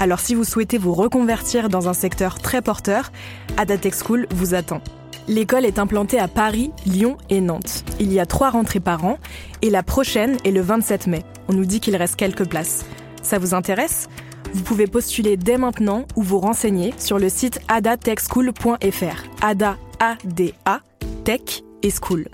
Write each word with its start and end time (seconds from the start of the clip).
Alors 0.00 0.20
si 0.20 0.34
vous 0.34 0.44
souhaitez 0.44 0.78
vous 0.78 0.94
reconvertir 0.94 1.68
dans 1.68 1.88
un 1.88 1.92
secteur 1.92 2.38
très 2.38 2.62
porteur, 2.62 3.10
Ada 3.56 3.78
Tech 3.78 3.94
School 3.94 4.26
vous 4.30 4.54
attend. 4.54 4.80
L'école 5.26 5.66
est 5.66 5.78
implantée 5.78 6.18
à 6.18 6.28
Paris, 6.28 6.70
Lyon 6.86 7.18
et 7.28 7.40
Nantes. 7.40 7.84
Il 8.00 8.12
y 8.12 8.20
a 8.20 8.24
trois 8.24 8.50
rentrées 8.50 8.80
par 8.80 9.04
an 9.04 9.18
et 9.60 9.70
la 9.70 9.82
prochaine 9.82 10.36
est 10.44 10.52
le 10.52 10.60
27 10.60 11.06
mai. 11.08 11.22
On 11.48 11.52
nous 11.52 11.66
dit 11.66 11.80
qu'il 11.80 11.96
reste 11.96 12.16
quelques 12.16 12.48
places. 12.48 12.86
Ça 13.22 13.38
vous 13.38 13.54
intéresse? 13.54 14.08
Vous 14.54 14.62
pouvez 14.62 14.86
postuler 14.86 15.36
dès 15.36 15.58
maintenant 15.58 16.06
ou 16.16 16.22
vous 16.22 16.38
renseigner 16.38 16.94
sur 16.96 17.18
le 17.18 17.28
site 17.28 17.60
adatechschool.fr. 17.68 19.42
Ada, 19.42 19.76
A-D-A, 20.00 20.80
Tech 21.24 21.62
et 21.82 21.90
School. 21.90 22.28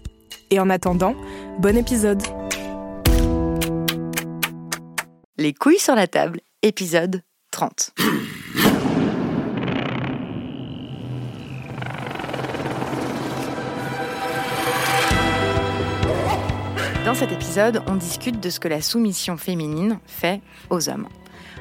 Et 0.51 0.61
en 0.61 0.71
attendant, 0.71 1.17
bon 1.59 1.77
épisode 1.77 2.23
Les 5.37 5.53
couilles 5.53 5.81
sur 5.81 5.97
la 5.97 6.07
table, 6.07 6.41
épisode 6.63 7.23
30. 7.55 7.95
Dans 17.05 17.15
cet 17.15 17.31
épisode, 17.31 17.81
on 17.87 17.95
discute 17.95 18.41
de 18.41 18.51
ce 18.51 18.59
que 18.59 18.67
la 18.67 18.81
soumission 18.81 19.37
féminine 19.37 20.01
fait 20.05 20.41
aux 20.69 20.89
hommes. 20.89 21.07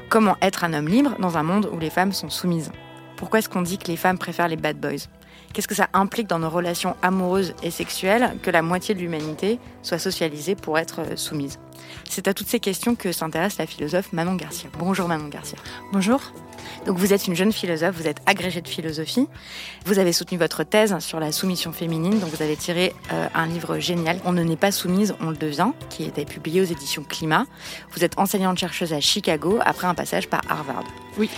Comment 0.08 0.36
être 0.42 0.64
un 0.64 0.72
homme 0.72 0.88
libre 0.88 1.14
dans 1.20 1.38
un 1.38 1.44
monde 1.44 1.70
où 1.72 1.78
les 1.78 1.90
femmes 1.90 2.12
sont 2.12 2.28
soumises? 2.28 2.72
Pourquoi 3.16 3.38
est-ce 3.38 3.48
qu'on 3.48 3.62
dit 3.62 3.78
que 3.78 3.86
les 3.86 3.96
femmes 3.96 4.18
préfèrent 4.18 4.48
les 4.48 4.56
bad 4.56 4.80
boys? 4.80 5.06
Qu'est-ce 5.52 5.68
que 5.68 5.74
ça 5.74 5.88
implique 5.92 6.26
dans 6.26 6.40
nos 6.40 6.50
relations 6.50 6.96
amoureuses 7.00 7.54
et 7.62 7.70
sexuelles 7.70 8.36
que 8.42 8.50
la 8.50 8.60
moitié 8.60 8.94
de 8.94 9.00
l'humanité 9.00 9.60
soit 9.82 10.00
socialisée 10.00 10.56
pour 10.56 10.78
être 10.78 11.00
euh, 11.00 11.16
soumise? 11.16 11.60
C'est 12.08 12.28
à 12.28 12.34
toutes 12.34 12.48
ces 12.48 12.60
questions 12.60 12.94
que 12.94 13.12
s'intéresse 13.12 13.58
la 13.58 13.66
philosophe 13.66 14.12
Manon 14.12 14.34
Garcia. 14.34 14.68
Bonjour 14.78 15.06
Manon 15.06 15.28
Garcia. 15.28 15.58
Bonjour. 15.92 16.20
Donc 16.86 16.98
vous 16.98 17.12
êtes 17.12 17.26
une 17.26 17.34
jeune 17.34 17.52
philosophe, 17.52 17.94
vous 17.96 18.08
êtes 18.08 18.20
agrégée 18.26 18.60
de 18.60 18.68
philosophie. 18.68 19.28
Vous 19.84 19.98
avez 19.98 20.12
soutenu 20.12 20.38
votre 20.38 20.64
thèse 20.64 20.98
sur 20.98 21.20
la 21.20 21.32
soumission 21.32 21.72
féminine, 21.72 22.18
donc 22.18 22.30
vous 22.30 22.42
avez 22.42 22.56
tiré 22.56 22.92
euh, 23.12 23.28
un 23.34 23.46
livre 23.46 23.78
génial, 23.78 24.18
On 24.24 24.32
ne 24.32 24.42
n'est 24.42 24.56
pas 24.56 24.72
soumise, 24.72 25.14
on 25.20 25.30
le 25.30 25.36
devient, 25.36 25.70
qui 25.88 26.04
était 26.04 26.24
publié 26.24 26.60
aux 26.60 26.64
éditions 26.64 27.04
Climat. 27.04 27.46
Vous 27.92 28.04
êtes 28.04 28.18
enseignante 28.18 28.58
chercheuse 28.58 28.92
à 28.92 29.00
Chicago 29.00 29.58
après 29.64 29.86
un 29.86 29.94
passage 29.94 30.28
par 30.28 30.40
Harvard. 30.48 30.84
Oui. 31.18 31.30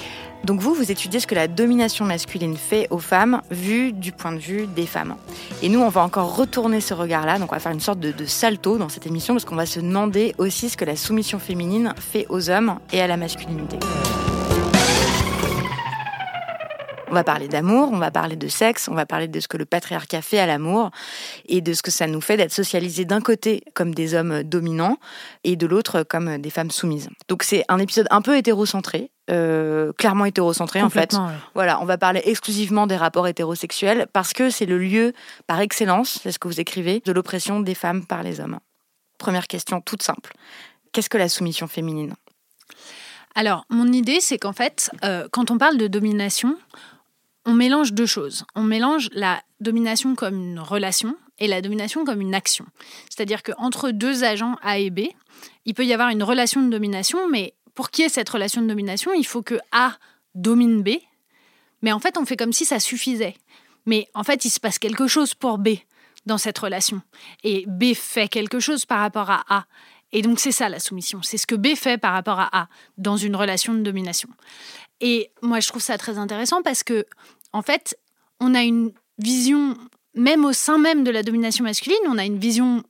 Donc 0.46 0.60
vous, 0.60 0.74
vous 0.74 0.92
étudiez 0.92 1.18
ce 1.18 1.26
que 1.26 1.34
la 1.34 1.48
domination 1.48 2.04
masculine 2.04 2.56
fait 2.56 2.86
aux 2.90 3.00
femmes, 3.00 3.42
vu 3.50 3.92
du 3.92 4.12
point 4.12 4.30
de 4.30 4.38
vue 4.38 4.68
des 4.68 4.86
femmes. 4.86 5.16
Et 5.60 5.68
nous, 5.68 5.80
on 5.80 5.88
va 5.88 6.02
encore 6.02 6.36
retourner 6.36 6.80
ce 6.80 6.94
regard-là, 6.94 7.40
donc 7.40 7.50
on 7.50 7.56
va 7.56 7.60
faire 7.60 7.72
une 7.72 7.80
sorte 7.80 7.98
de, 7.98 8.12
de 8.12 8.24
salto 8.26 8.78
dans 8.78 8.88
cette 8.88 9.08
émission, 9.08 9.34
parce 9.34 9.44
qu'on 9.44 9.56
va 9.56 9.66
se 9.66 9.80
demander 9.80 10.36
aussi 10.38 10.68
ce 10.68 10.76
que 10.76 10.84
la 10.84 10.94
soumission 10.94 11.40
féminine 11.40 11.94
fait 11.98 12.26
aux 12.28 12.48
hommes 12.48 12.78
et 12.92 13.00
à 13.00 13.08
la 13.08 13.16
masculinité. 13.16 13.78
On 17.09 17.15
va 17.15 17.22
parler 17.22 17.47
d'amour, 17.47 17.91
on 17.93 17.99
va 17.99 18.11
parler 18.11 18.34
de 18.34 18.49
sexe, 18.49 18.89
on 18.89 18.94
va 18.94 19.06
parler 19.06 19.28
de 19.28 19.39
ce 19.39 19.47
que 19.47 19.56
le 19.56 19.65
patriarcat 19.65 20.22
fait 20.22 20.41
à 20.41 20.47
l'amour 20.47 20.91
et 21.47 21.61
de 21.61 21.72
ce 21.72 21.83
que 21.83 21.93
ça 21.93 22.09
nous 22.09 22.21
fait 22.21 22.37
d'être 22.37 22.53
socialisés 22.53 23.05
d'un 23.05 23.21
côté 23.21 23.62
comme 23.75 23.94
des 23.94 24.15
hommes 24.15 24.43
dominants 24.43 24.99
et 25.44 25.55
de 25.55 25.67
l'autre 25.67 26.03
comme 26.03 26.39
des 26.39 26.50
femmes 26.50 26.72
soumises. 26.72 27.09
Donc 27.28 27.44
c'est 27.44 27.65
un 27.69 27.78
épisode 27.78 28.09
un 28.11 28.22
peu 28.22 28.37
hétérocentré, 28.37 29.12
euh, 29.31 29.93
clairement 29.93 30.25
hétérocentré 30.25 30.83
en 30.83 30.91
fait. 30.91 31.12
Ouais. 31.12 31.21
Voilà, 31.55 31.81
on 31.81 31.84
va 31.84 31.97
parler 31.97 32.22
exclusivement 32.25 32.89
des 32.89 32.97
rapports 32.97 33.28
hétérosexuels 33.28 34.09
parce 34.12 34.33
que 34.33 34.50
c'est 34.50 34.67
le 34.67 34.78
lieu 34.78 35.12
par 35.47 35.61
excellence, 35.61 36.19
c'est 36.23 36.33
ce 36.33 36.41
que 36.41 36.49
vous 36.49 36.61
écrivez, 36.61 37.03
de 37.05 37.12
l'oppression 37.12 37.61
des 37.61 37.75
femmes 37.75 38.05
par 38.05 38.25
les 38.25 38.41
hommes. 38.41 38.59
Première 39.17 39.47
question 39.47 39.81
toute 39.81 40.03
simple. 40.03 40.33
Qu'est-ce 40.93 41.09
que 41.09 41.19
la 41.19 41.28
soumission 41.28 41.69
féminine? 41.69 42.15
Alors, 43.37 43.67
mon 43.69 43.93
idée, 43.93 44.21
c'est 44.21 44.38
qu'en 44.38 44.55
fait, 44.55 44.91
euh, 45.05 45.28
quand 45.31 45.50
on 45.50 45.59
parle 45.59 45.77
de 45.77 45.88
domination, 45.88 46.56
on 47.46 47.54
mélange 47.54 47.92
deux 47.92 48.06
choses. 48.06 48.44
On 48.54 48.62
mélange 48.62 49.08
la 49.12 49.40
domination 49.60 50.14
comme 50.14 50.34
une 50.34 50.58
relation 50.58 51.16
et 51.38 51.46
la 51.46 51.62
domination 51.62 52.04
comme 52.04 52.20
une 52.20 52.34
action. 52.34 52.66
C'est-à-dire 53.08 53.42
qu'entre 53.42 53.92
deux 53.92 54.24
agents 54.24 54.56
A 54.62 54.78
et 54.78 54.90
B, 54.90 55.00
il 55.64 55.74
peut 55.74 55.86
y 55.86 55.94
avoir 55.94 56.10
une 56.10 56.22
relation 56.22 56.60
de 56.60 56.70
domination, 56.70 57.28
mais 57.30 57.54
pour 57.74 57.90
qu'il 57.90 58.02
y 58.02 58.06
ait 58.06 58.10
cette 58.10 58.28
relation 58.28 58.62
de 58.62 58.66
domination, 58.66 59.12
il 59.14 59.26
faut 59.26 59.42
que 59.42 59.58
A 59.70 59.96
domine 60.34 60.82
B. 60.82 60.98
Mais 61.82 61.92
en 61.92 62.00
fait, 62.00 62.18
on 62.18 62.26
fait 62.26 62.36
comme 62.36 62.52
si 62.52 62.64
ça 62.64 62.80
suffisait. 62.80 63.36
Mais 63.86 64.08
en 64.14 64.24
fait, 64.24 64.44
il 64.44 64.50
se 64.50 64.58
passe 64.58 64.78
quelque 64.78 65.06
chose 65.06 65.34
pour 65.34 65.58
B 65.58 65.68
dans 66.24 66.38
cette 66.38 66.58
relation. 66.58 67.00
Et 67.44 67.64
B 67.68 67.94
fait 67.94 68.28
quelque 68.28 68.58
chose 68.58 68.84
par 68.84 68.98
rapport 68.98 69.30
à 69.30 69.44
A. 69.48 69.66
Et 70.12 70.22
donc, 70.22 70.40
c'est 70.40 70.52
ça 70.52 70.68
la 70.68 70.80
soumission. 70.80 71.22
C'est 71.22 71.36
ce 71.36 71.46
que 71.46 71.54
B 71.54 71.76
fait 71.76 71.98
par 71.98 72.12
rapport 72.12 72.40
à 72.40 72.48
A 72.52 72.68
dans 72.98 73.16
une 73.16 73.36
relation 73.36 73.74
de 73.74 73.82
domination. 73.82 74.28
Et 75.00 75.30
moi, 75.42 75.60
je 75.60 75.68
trouve 75.68 75.82
ça 75.82 75.98
très 75.98 76.18
intéressant 76.18 76.62
parce 76.62 76.82
que, 76.82 77.06
en 77.56 77.62
fait, 77.62 77.99
on 78.39 78.55
a 78.55 78.62
une 78.62 78.93
vision, 79.19 79.77
même 80.15 80.44
au 80.44 80.53
sein 80.53 80.77
même 80.77 81.05
de 81.05 81.11
la 81.11 81.22
domination 81.22 81.65
masculine, 81.65 81.97
on 82.06 82.19
a 82.19 82.25
une 82.27 82.39
vision 82.39 82.83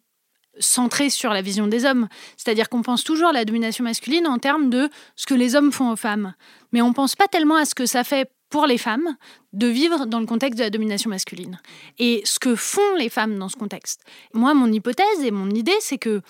centrée 0.59 1.09
sur 1.09 1.32
la 1.32 1.41
vision 1.41 1.69
des 1.69 1.84
hommes. 1.84 2.09
C'est-à-dire 2.37 2.69
qu'on 2.69 2.82
pense 2.82 3.04
toujours 3.04 3.28
à 3.28 3.32
la 3.32 3.44
domination 3.44 3.84
masculine 3.84 4.27
en 4.27 4.38
termes 4.38 4.71
de 4.71 4.88
ce 5.15 5.27
que 5.27 5.34
les 5.34 5.54
hommes 5.54 5.71
font 5.71 5.93
aux 5.93 5.97
femmes. 5.97 6.34
Mais 6.72 6.82
on 6.82 6.88
ne 6.88 6.94
pense 6.94 7.15
pas 7.15 7.28
tellement 7.28 7.54
à 7.54 7.65
ce 7.65 7.77
que 7.77 7.87
ça 7.87 8.03
fait 8.03 8.28
pour 8.50 8.66
les 8.66 8.78
femmes 8.78 9.16
de 9.53 9.69
vivre 9.69 10.06
dans 10.06 10.19
le 10.19 10.27
contexte 10.27 10.59
de 10.59 10.65
la 10.65 10.71
domination 10.71 11.10
masculine. 11.10 11.60
Et 11.98 12.22
ce 12.25 12.41
que 12.41 12.56
font 12.56 12.97
les 12.98 13.09
femmes 13.09 13.38
dans 13.38 13.48
ce 13.48 13.56
contexte. 13.56 14.03
Moi, 14.34 14.53
mon 14.54 14.72
hypothèse 14.72 15.22
et 15.22 15.31
mon 15.31 15.50
idée, 15.50 15.77
c'est 15.81 15.98
que 15.98 16.22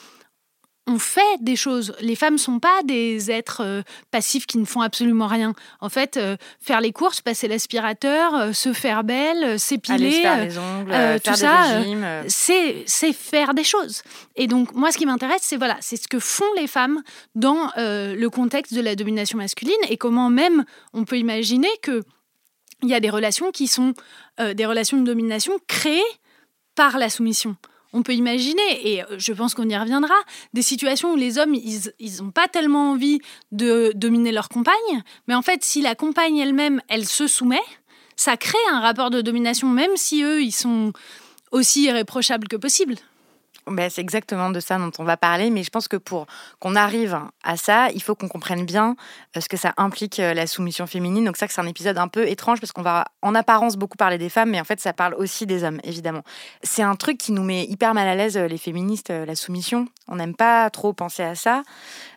on 0.87 0.99
fait 0.99 1.21
des 1.41 1.57
choses. 1.57 1.95
Les 2.01 2.15
femmes 2.15 2.39
sont 2.39 2.61
pas 2.61 2.83
des 2.85 3.31
êtres 3.31 3.63
euh, 3.65 3.83
passifs 4.11 4.47
qui 4.47 4.59
ne 4.59 4.65
font 4.65 4.81
absolument 4.81 5.27
rien. 5.27 5.55
En 5.81 5.89
fait, 5.89 6.17
euh, 6.17 6.37
faire 6.61 6.81
les 6.81 6.93
courses, 6.93 7.21
passer 7.21 7.49
l'aspirateur, 7.49 8.35
euh, 8.35 8.53
se 8.53 8.73
faire 8.73 9.03
belle, 9.03 9.59
s'épiler, 9.59 10.23
faire 10.23 10.45
les 10.45 10.59
ongles, 10.59 10.93
faire 10.93 11.21
tout 11.21 11.31
des 11.31 11.37
ça, 11.37 11.83
c'est 12.29 12.85
c'est 12.87 13.13
faire 13.13 13.55
des 13.55 13.65
choses. 13.65 14.03
Et 14.37 14.47
donc 14.47 14.75
moi, 14.75 14.93
ce 14.93 14.99
qui 14.99 15.07
m'intéresse, 15.07 15.43
c'est 15.43 15.57
voilà, 15.57 15.77
c'est 15.81 15.97
ce 15.97 16.07
que 16.07 16.21
font 16.21 16.45
les 16.57 16.69
femmes 16.69 17.03
dans 17.35 17.71
le 17.77 18.27
contexte 18.29 18.75
de 18.75 18.81
la 18.81 18.95
domination 18.95 19.39
masculine 19.39 19.75
et 19.89 19.97
comment 19.97 20.31
même 20.31 20.65
on 20.93 21.05
peut 21.05 21.19
imaginer 21.19 21.69
que 21.83 22.03
il 22.83 22.89
y 22.89 22.95
a 22.95 23.01
des 23.01 23.11
relations 23.11 23.51
qui 23.51 23.67
sont 23.67 23.95
des 24.39 24.67
relations 24.67 24.99
de 24.99 25.05
domination 25.05 25.55
créées 25.67 26.03
par 26.75 26.99
la 26.99 27.09
soumission. 27.09 27.57
On 27.93 28.03
peut 28.03 28.15
imaginer, 28.15 28.63
et 28.83 29.03
euh, 29.03 29.19
je 29.19 29.33
pense 29.33 29.55
qu'on 29.55 29.69
y 29.69 29.77
reviendra, 29.77 30.15
des 30.53 30.63
situations 30.63 31.13
où 31.13 31.17
les 31.17 31.39
hommes, 31.39 31.55
ils 31.55 32.23
n'ont 32.23 32.31
pas 32.31 32.49
tellement 32.49 32.93
envie 32.93 33.21
de 33.53 33.93
dominer 33.95 34.33
leur 34.33 34.49
compagne, 34.49 35.03
mais 35.29 35.35
en 35.35 35.43
fait, 35.43 35.65
si 35.65 35.83
la 35.83 35.95
compagne 35.95 36.37
elle-même, 36.37 36.83
elle 36.89 37.07
se 37.07 37.27
soumet, 37.27 37.63
ça 38.17 38.37
crée 38.37 38.59
un 38.71 38.81
rapport 38.81 39.11
de 39.11 39.21
domination, 39.21 39.69
même 39.69 39.97
si 39.97 40.23
eux, 40.23 40.43
ils 40.43 40.53
sont 40.53 40.93
aussi 41.53 41.85
irréprochables 41.85 42.49
que 42.49 42.57
possible. 42.57 42.97
Ben, 43.69 43.91
c'est 43.91 44.01
exactement 44.01 44.51
de 44.51 44.61
ça 44.61 44.79
dont 44.79 44.93
on 45.01 45.05
va 45.05 45.17
parler, 45.17 45.51
mais 45.51 45.65
je 45.65 45.71
pense 45.71 45.89
que 45.89 45.97
pour 45.97 46.27
qu'on 46.61 46.77
arrive 46.77 47.19
à 47.43 47.57
ça, 47.57 47.89
il 47.91 48.01
faut 48.01 48.15
qu'on 48.15 48.29
comprenne 48.29 48.65
bien 48.65 48.95
euh, 49.37 49.41
ce 49.41 49.49
que 49.49 49.57
ça 49.57 49.75
implique 49.77 50.21
euh, 50.21 50.35
la 50.35 50.47
soumission 50.47 50.87
féminine. 50.87 51.25
Donc 51.25 51.37
ça, 51.37 51.49
c'est 51.49 51.61
un 51.61 51.67
épisode 51.67 51.99
un 51.99 52.07
peu 52.07 52.29
étrange 52.29 52.61
parce 52.61 52.71
qu'on 52.71 52.83
va 52.83 53.07
en 53.23 53.35
apparence 53.35 53.77
beaucoup 53.77 53.97
parler 53.97 54.19
des 54.19 54.29
femmes, 54.29 54.51
mais 54.51 54.61
en 54.61 54.65
fait, 54.65 54.79
ça 54.79 54.93
parle 54.93 55.15
aussi 55.15 55.47
des 55.47 55.65
hommes, 55.65 55.81
évidemment. 55.83 56.23
C'est 56.63 56.83
un 56.83 56.95
truc 56.95 57.19
qui 57.19 57.33
nous 57.33 57.43
met 57.43 57.65
hyper 57.65 57.93
mal 57.93 58.07
à 58.07 58.15
l'aise, 58.15 58.37
euh, 58.37 58.47
les 58.47 58.57
féministes, 58.57 59.11
la 59.11 59.35
soumission. 59.35 59.89
On 60.07 60.15
n'aime 60.15 60.37
pas 60.37 60.71
trop 60.71 60.93
penser 60.93 61.25
à 61.25 61.35
ça 61.35 61.63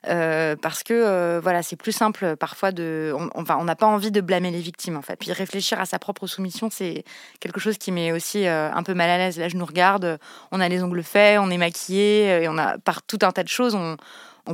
parce 0.03 0.83
que 0.83 1.39
voilà, 1.41 1.63
c'est 1.63 1.75
plus 1.75 1.91
simple 1.91 2.35
parfois 2.35 2.71
de, 2.71 3.13
enfin, 3.33 3.57
on 3.59 3.63
n'a 3.63 3.75
pas 3.75 3.87
envie 3.87 4.11
de 4.11 4.21
blâmer 4.21 4.51
les 4.51 4.59
victimes 4.59 4.95
en 4.95 5.01
fait. 5.01 5.15
Puis 5.15 5.31
réfléchir 5.31 5.79
à 5.79 5.85
sa 5.85 5.97
propre 5.97 6.27
soumission, 6.27 6.69
c'est 6.71 7.03
quelque 7.39 7.59
chose 7.59 7.77
qui 7.79 7.91
met 7.91 8.11
aussi 8.11 8.45
un 8.47 8.83
peu 8.83 8.93
mal 8.93 9.09
à 9.09 9.17
l'aise. 9.17 9.39
Là, 9.39 9.49
je 9.49 9.57
nous 9.57 9.65
regarde, 9.65 10.19
on 10.51 10.59
a 10.59 10.69
les 10.69 10.83
ongles 10.83 11.03
faits 11.03 11.38
on 11.41 11.49
est 11.49 11.57
maquillé, 11.57 12.31
euh, 12.31 12.41
et 12.41 12.49
on 12.49 12.57
a 12.57 12.77
par 12.77 13.03
tout 13.03 13.19
un 13.21 13.31
tas 13.31 13.43
de 13.43 13.49
choses, 13.49 13.75
on, 13.75 13.97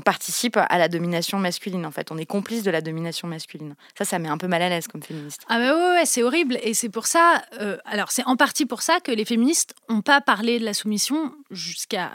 participe 0.03 0.57
à 0.57 0.77
la 0.77 0.89
domination 0.89 1.39
masculine 1.39 1.85
en 1.85 1.91
fait. 1.91 2.11
On 2.11 2.17
est 2.17 2.25
complice 2.25 2.63
de 2.63 2.69
la 2.69 2.81
domination 2.81 3.29
masculine. 3.29 3.75
Ça, 3.97 4.03
ça 4.03 4.19
met 4.19 4.27
un 4.27 4.37
peu 4.37 4.47
mal 4.47 4.61
à 4.61 4.67
l'aise 4.67 4.89
comme 4.89 5.01
féministe. 5.01 5.43
Ah 5.47 5.57
bah 5.57 5.93
ouais, 5.93 6.05
c'est 6.05 6.21
horrible. 6.21 6.59
Et 6.63 6.73
c'est 6.73 6.89
pour 6.89 7.07
ça, 7.07 7.41
euh, 7.61 7.77
alors 7.85 8.11
c'est 8.11 8.25
en 8.25 8.35
partie 8.35 8.65
pour 8.65 8.81
ça 8.81 8.99
que 8.99 9.13
les 9.13 9.23
féministes 9.23 9.73
n'ont 9.87 10.01
pas 10.01 10.19
parlé 10.19 10.59
de 10.59 10.65
la 10.65 10.73
soumission 10.73 11.31
jusqu'à 11.49 12.11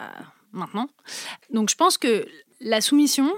maintenant. 0.52 0.90
Donc 1.54 1.70
je 1.70 1.74
pense 1.74 1.96
que 1.96 2.26
la 2.60 2.82
soumission, 2.82 3.32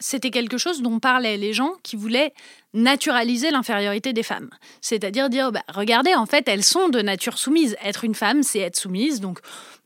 c'était 0.00 0.30
quelque 0.30 0.58
chose 0.58 0.82
dont 0.82 0.98
parlaient 0.98 1.36
les 1.36 1.52
gens 1.52 1.72
qui 1.82 1.94
voulaient 1.94 2.32
naturaliser 2.72 3.50
l'infériorité 3.50 4.12
des 4.12 4.22
femmes. 4.22 4.50
C'est-à-dire 4.80 5.28
dire, 5.28 5.52
bah, 5.52 5.62
regardez, 5.68 6.14
en 6.14 6.26
fait, 6.26 6.48
elles 6.48 6.64
sont 6.64 6.88
de 6.88 7.00
nature 7.00 7.38
soumise. 7.38 7.76
Être 7.84 8.04
une 8.04 8.14
femme, 8.14 8.42
c'est 8.42 8.60
être 8.60 8.76
soumise. 8.76 9.20
Donc, 9.20 9.40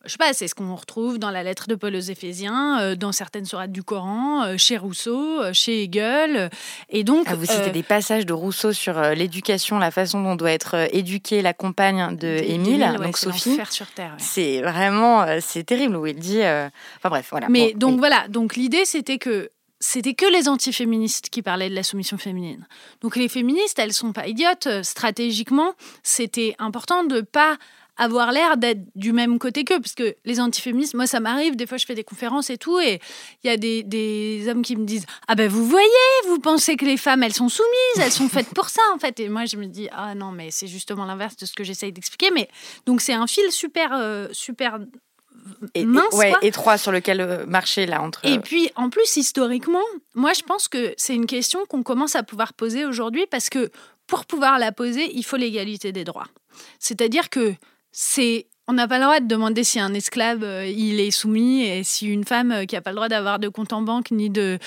je 0.05 0.11
sais 0.11 0.19
pas, 0.19 0.35
c'est 0.35 0.49
ce 0.49 0.55
qu'on 0.55 0.75
retrouve 0.75 1.19
dans 1.19 1.31
la 1.31 1.43
lettre 1.43 1.67
de 1.67 1.75
Paul 1.75 1.95
aux 1.97 1.99
Éphésiens, 1.99 2.81
euh, 2.81 2.95
dans 2.95 3.13
certaines 3.13 3.47
sourates 3.47 3.73
du 3.73 3.83
Coran, 3.83 4.45
euh, 4.45 4.57
chez 4.59 4.77
Rousseau, 4.77 5.41
euh, 5.41 5.53
chez 5.55 5.85
Hegel. 5.85 6.51
Et 6.91 7.05
donc, 7.05 7.27
ah, 7.29 7.35
vous 7.35 7.47
citez 7.47 7.71
des 7.71 7.83
passages 7.83 8.27
de 8.27 8.35
Rousseau 8.35 8.73
sur 8.73 9.01
l'éducation, 9.01 9.79
la 9.79 9.91
façon 9.91 10.23
dont 10.23 10.37
doit 10.37 10.53
être 10.53 10.89
éduquée 10.95 11.41
la 11.41 11.55
compagne 11.55 12.17
de 12.17 12.29
Émile, 12.29 12.87
donc 13.03 13.17
Sophie. 13.17 13.59
sur 13.71 13.87
terre. 13.87 14.15
C'est 14.19 14.61
vraiment, 14.61 15.25
c'est 15.41 15.65
terrible 15.65 15.97
où 15.97 16.07
il 16.07 16.17
dit. 16.17 16.41
Enfin 16.41 17.09
bref, 17.09 17.29
voilà. 17.31 17.49
Mais 17.49 17.73
donc 17.73 17.99
voilà, 17.99 18.29
donc 18.29 18.57
l'idée 18.57 18.85
c'était 18.85 19.19
que 19.19 19.51
c'était 19.85 20.15
que 20.15 20.27
les 20.27 20.49
antiféministes 20.49 21.29
qui 21.29 21.43
parlaient 21.43 21.69
de 21.69 21.75
la 21.75 21.83
soumission 21.83 22.17
féminine. 22.17 22.67
Donc 23.03 23.17
les 23.17 23.29
féministes, 23.29 23.79
elles 23.79 23.93
sont 23.93 24.13
pas 24.13 24.27
idiotes. 24.27 24.69
Stratégiquement, 24.83 25.75
c'était 26.03 26.55
important 26.59 27.05
de 27.05 27.21
pas 27.21 27.59
avoir 27.97 28.33
l'air 28.33 28.57
d'être 28.57 28.81
du 28.97 29.13
même 29.13 29.39
côté 29.39 29.65
qu'eux. 29.65 29.79
Parce 29.81 29.95
que 29.95 30.17
les 30.25 30.41
antiféministes, 30.41 30.95
moi, 30.95 31.07
ça 31.07 31.21
m'arrive, 31.21 31.55
des 31.55 31.67
fois, 31.67 31.77
je 31.77 31.85
fais 31.85 31.95
des 31.95 32.03
conférences 32.03 32.51
et 32.51 32.57
tout, 32.57 32.81
et 32.81 32.99
il 33.43 33.47
y 33.47 33.51
a 33.51 33.57
des, 33.57 33.83
des, 33.83 34.49
hommes 34.49 34.63
qui 34.63 34.75
me 34.75 34.85
disent 34.85 35.07
Ah 35.29 35.35
ben, 35.35 35.49
vous 35.49 35.67
voyez, 35.67 35.89
vous 36.29 36.39
pensez 36.39 36.77
que 36.77 36.85
les 36.85 36.97
femmes, 36.97 37.23
elles 37.23 37.35
sont 37.35 37.51
soumises, 37.51 38.01
elles 38.01 38.11
sont 38.11 38.29
faites 38.29 38.49
pour 38.55 38.71
ça, 38.71 38.83
en 38.95 38.99
fait. 38.99 39.21
Et 39.21 39.29
moi, 39.29 39.45
je 39.45 39.57
me 39.57 39.67
dis 39.67 39.89
Ah 39.93 40.15
non, 40.15 40.33
mais 40.33 40.51
c'est 40.51 40.67
justement 40.67 41.05
l'inverse 41.05 41.37
de 41.37 41.47
ce 41.47 41.53
que 41.53 41.63
j'essaye 41.63 41.93
d'expliquer. 41.93 42.31
Mais 42.33 42.49
donc, 42.87 43.01
c'est 43.01 43.15
un 43.15 43.27
fil 43.27 43.51
super, 43.53 43.91
euh, 43.93 44.29
super 44.33 44.79
et, 45.75 45.85
mince, 45.85 46.15
ouais, 46.15 46.33
étroit 46.43 46.79
sur 46.79 46.93
lequel 46.93 47.21
euh, 47.21 47.47
marcher 47.47 47.87
là 47.87 48.03
entre. 48.03 48.25
Et 48.25 48.39
puis 48.39 48.71
en 48.77 48.91
plus 48.91 49.17
historiquement, 49.17 49.83
moi 50.15 50.33
je 50.33 50.43
pense 50.43 50.69
que 50.69 50.95
c'est 50.97 51.15
une 51.15 51.27
question 51.27 51.67
qu'on 51.67 51.83
commence 51.83 52.17
à 52.17 52.23
pouvoir 52.23 52.55
poser 52.55 52.85
aujourd'hui 52.85 53.27
parce 53.31 53.51
que 53.51 53.71
pour 54.07 54.27
pouvoir 54.27 54.59
la 54.59 54.73
poser, 54.73 55.11
il 55.15 55.25
faut 55.25 55.37
l'égalité 55.37 55.93
des 55.93 56.05
droits. 56.05 56.29
C'est-à-dire 56.79 57.31
que 57.31 57.55
c'est 57.93 58.47
on 58.67 58.73
n'a 58.73 58.89
pas 58.89 58.99
le 58.99 59.05
droit 59.05 59.21
de 59.21 59.27
demander 59.27 59.63
si 59.63 59.79
un 59.79 59.93
esclave 59.93 60.43
euh, 60.43 60.67
il 60.67 61.01
est 61.01 61.11
soumis 61.11 61.65
et 61.65 61.85
si 61.85 62.07
une 62.07 62.25
femme 62.25 62.53
euh, 62.53 62.65
qui 62.65 62.75
n'a 62.75 62.81
pas 62.81 62.91
le 62.91 62.97
droit 62.97 63.09
d'avoir 63.09 63.39
de 63.39 63.49
compte 63.49 63.73
en 63.73 63.83
banque 63.83 64.11
ni 64.11 64.31
de, 64.31 64.59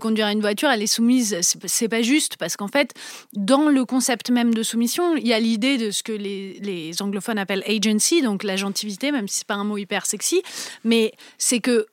conduire 0.00 0.28
une 0.28 0.40
voiture 0.40 0.70
elle 0.70 0.82
est 0.82 0.86
soumise. 0.86 1.38
C'est 1.42 1.88
pas 1.88 2.02
juste 2.02 2.36
parce 2.36 2.56
qu'en 2.56 2.68
fait 2.68 2.94
dans 3.34 3.68
le 3.68 3.84
concept 3.84 4.30
même 4.30 4.54
de 4.54 4.62
soumission 4.62 5.16
il 5.16 5.26
y 5.26 5.32
a 5.32 5.40
l'idée 5.40 5.76
de 5.76 5.90
ce 5.90 6.02
que 6.02 6.12
les, 6.12 6.58
les, 6.60 7.02
anglophones 7.02 7.38
appellent 7.38 7.64
agency 7.66 8.22
donc 8.22 8.42
l'agentivité 8.42 9.12
même 9.12 9.28
si 9.28 9.38
c'est 9.38 9.46
pas 9.46 9.54
un 9.54 9.64
mot 9.64 9.76
hyper 9.76 10.06
sexy. 10.06 10.42
Mais 10.84 11.12
c'est 11.36 11.60
que 11.60 11.86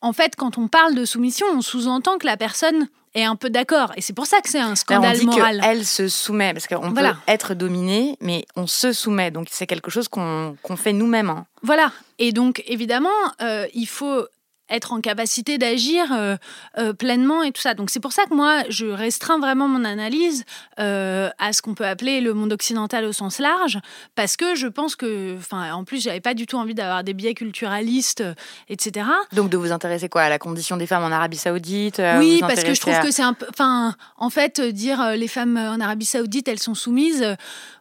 en 0.00 0.12
fait 0.12 0.36
quand 0.36 0.56
on 0.58 0.68
parle 0.68 0.94
de 0.94 1.04
soumission 1.04 1.46
on 1.52 1.60
sous-entend 1.60 2.18
que 2.18 2.26
la 2.26 2.36
personne 2.36 2.88
est 3.14 3.24
un 3.24 3.36
peu 3.36 3.50
d'accord. 3.50 3.92
Et 3.96 4.00
c'est 4.00 4.12
pour 4.12 4.26
ça 4.26 4.40
que 4.40 4.48
c'est 4.48 4.60
un 4.60 4.74
scandale 4.74 5.16
on 5.16 5.18
dit 5.18 5.26
moral. 5.26 5.60
Elle 5.64 5.84
se 5.84 6.08
soumet, 6.08 6.52
parce 6.52 6.66
qu'on 6.66 6.92
peut 6.92 7.02
être 7.26 7.54
dominé, 7.54 8.16
mais 8.20 8.44
on 8.56 8.66
se 8.66 8.92
soumet. 8.92 9.30
Donc 9.30 9.48
c'est 9.50 9.66
quelque 9.66 9.90
chose 9.90 10.08
qu'on 10.08 10.56
fait 10.76 10.92
nous-mêmes. 10.92 11.30
Hein. 11.30 11.46
Voilà. 11.62 11.92
Et 12.18 12.32
donc 12.32 12.62
évidemment, 12.66 13.08
euh, 13.42 13.66
il 13.74 13.86
faut 13.86 14.26
être 14.70 14.92
en 14.92 15.00
capacité 15.00 15.58
d'agir 15.58 16.12
euh, 16.12 16.36
euh, 16.78 16.92
pleinement 16.92 17.42
et 17.42 17.52
tout 17.52 17.60
ça. 17.60 17.74
Donc 17.74 17.90
c'est 17.90 18.00
pour 18.00 18.12
ça 18.12 18.24
que 18.24 18.34
moi, 18.34 18.62
je 18.68 18.86
restreins 18.86 19.38
vraiment 19.38 19.68
mon 19.68 19.84
analyse 19.84 20.44
euh, 20.78 21.30
à 21.38 21.52
ce 21.52 21.62
qu'on 21.62 21.74
peut 21.74 21.86
appeler 21.86 22.20
le 22.20 22.34
monde 22.34 22.52
occidental 22.52 23.04
au 23.04 23.12
sens 23.12 23.38
large, 23.38 23.78
parce 24.14 24.36
que 24.36 24.54
je 24.54 24.66
pense 24.66 24.96
que, 24.96 25.36
enfin, 25.38 25.72
en 25.72 25.84
plus, 25.84 26.02
j'avais 26.02 26.20
pas 26.20 26.34
du 26.34 26.46
tout 26.46 26.56
envie 26.56 26.74
d'avoir 26.74 27.04
des 27.04 27.14
biais 27.14 27.34
culturalistes, 27.34 28.22
etc. 28.68 29.06
Donc 29.32 29.50
de 29.50 29.56
vous 29.56 29.72
intéresser 29.72 30.08
quoi 30.08 30.22
à 30.22 30.28
la 30.28 30.38
condition 30.38 30.76
des 30.76 30.86
femmes 30.86 31.04
en 31.04 31.12
Arabie 31.12 31.36
Saoudite 31.36 32.00
Oui, 32.18 32.40
parce 32.40 32.64
que 32.64 32.74
je 32.74 32.80
trouve 32.80 32.98
que 33.00 33.10
c'est 33.10 33.22
un 33.22 33.34
peu, 33.34 33.46
enfin, 33.50 33.94
en 34.16 34.30
fait, 34.30 34.60
dire 34.60 35.12
les 35.16 35.28
femmes 35.28 35.56
en 35.56 35.80
Arabie 35.80 36.06
Saoudite, 36.06 36.48
elles 36.48 36.58
sont 36.58 36.74
soumises. 36.74 37.24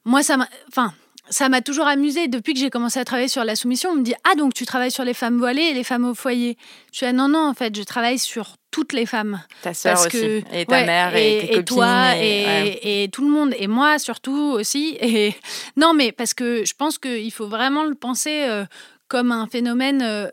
Moi, 0.06 0.24
ça 0.24 0.38
m'a, 0.38 0.48
enfin 0.70 0.94
ça 1.30 1.50
m'a 1.50 1.62
toujours 1.62 1.88
amusé. 1.88 2.28
Depuis 2.28 2.54
que 2.54 2.60
j'ai 2.60 2.70
commencé 2.70 3.00
à 3.00 3.06
travailler 3.06 3.28
sur 3.28 3.44
la 3.44 3.56
soumission, 3.56 3.92
on 3.92 3.96
me 3.96 4.04
dit 4.04 4.14
Ah, 4.24 4.36
donc 4.36 4.54
tu 4.54 4.66
travailles 4.66 4.92
sur 4.92 5.04
les 5.04 5.14
femmes 5.14 5.38
voilées 5.38 5.64
et 5.64 5.74
les 5.74 5.84
femmes 5.84 6.06
au 6.06 6.14
foyer? 6.14 6.58
Je 6.92 6.98
suis 6.98 7.06
ah, 7.06 7.14
non, 7.14 7.28
non, 7.28 7.48
en 7.48 7.54
fait, 7.54 7.76
je 7.76 7.84
travaille 7.84 8.20
sur 8.20 8.56
toutes 8.72 8.94
les 8.94 9.06
femmes. 9.06 9.42
Ta 9.62 9.74
sœur 9.74 10.00
aussi. 10.06 10.44
et 10.54 10.66
ta 10.66 10.86
mère 10.86 11.16
et, 11.16 11.40
tes 11.42 11.48
copines. 11.48 11.64
Toi, 11.66 12.18
et, 12.18 13.04
et, 13.04 13.10
tout 13.10 13.24
le 13.24 13.32
monde. 13.32 13.54
Et 13.58 13.68
moi, 13.68 14.00
surtout 14.00 14.52
aussi. 14.54 14.98
Et... 15.02 15.36
Non, 15.76 15.94
mais 15.94 16.12
parce 16.12 16.34
que 16.34 16.66
je 16.66 16.74
pense 16.74 16.98
qu'il 16.98 17.32
faut 17.32 17.48
vraiment 17.48 17.84
le 17.84 17.96
penser 17.96 18.46
euh, 18.48 18.66
comme 19.08 19.32
un 19.32 19.48
phénomène 19.48 20.02
euh, 20.02 20.28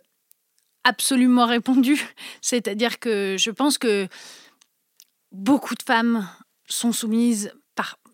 absolument 0.85 1.47
répandu. 1.47 2.01
C'est-à-dire 2.41 2.99
que 2.99 3.37
je 3.39 3.51
pense 3.51 3.79
que 3.79 4.09
beaucoup 5.33 5.75
de 5.75 5.83
femmes 5.83 6.29
sont 6.67 6.93
soumises 6.93 7.53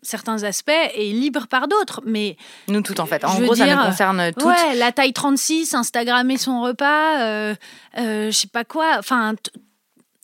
certains 0.01 0.43
aspects 0.43 0.71
et 0.95 1.11
libre 1.11 1.47
par 1.47 1.67
d'autres. 1.67 2.01
Mais 2.05 2.37
nous 2.67 2.81
toutes 2.81 2.99
en 2.99 3.05
fait. 3.05 3.23
En 3.25 3.39
gros, 3.39 3.55
ça 3.55 3.65
nous 3.65 3.83
concerne 3.83 4.31
toutes. 4.33 4.45
Ouais, 4.45 4.75
la 4.75 4.91
taille 4.91 5.13
36, 5.13 5.73
Instagrammer 5.73 6.37
son 6.37 6.61
repas, 6.61 7.21
euh, 7.21 7.55
euh, 7.97 8.31
je 8.31 8.37
sais 8.37 8.47
pas 8.47 8.63
quoi. 8.63 8.95
Enfin, 8.97 9.35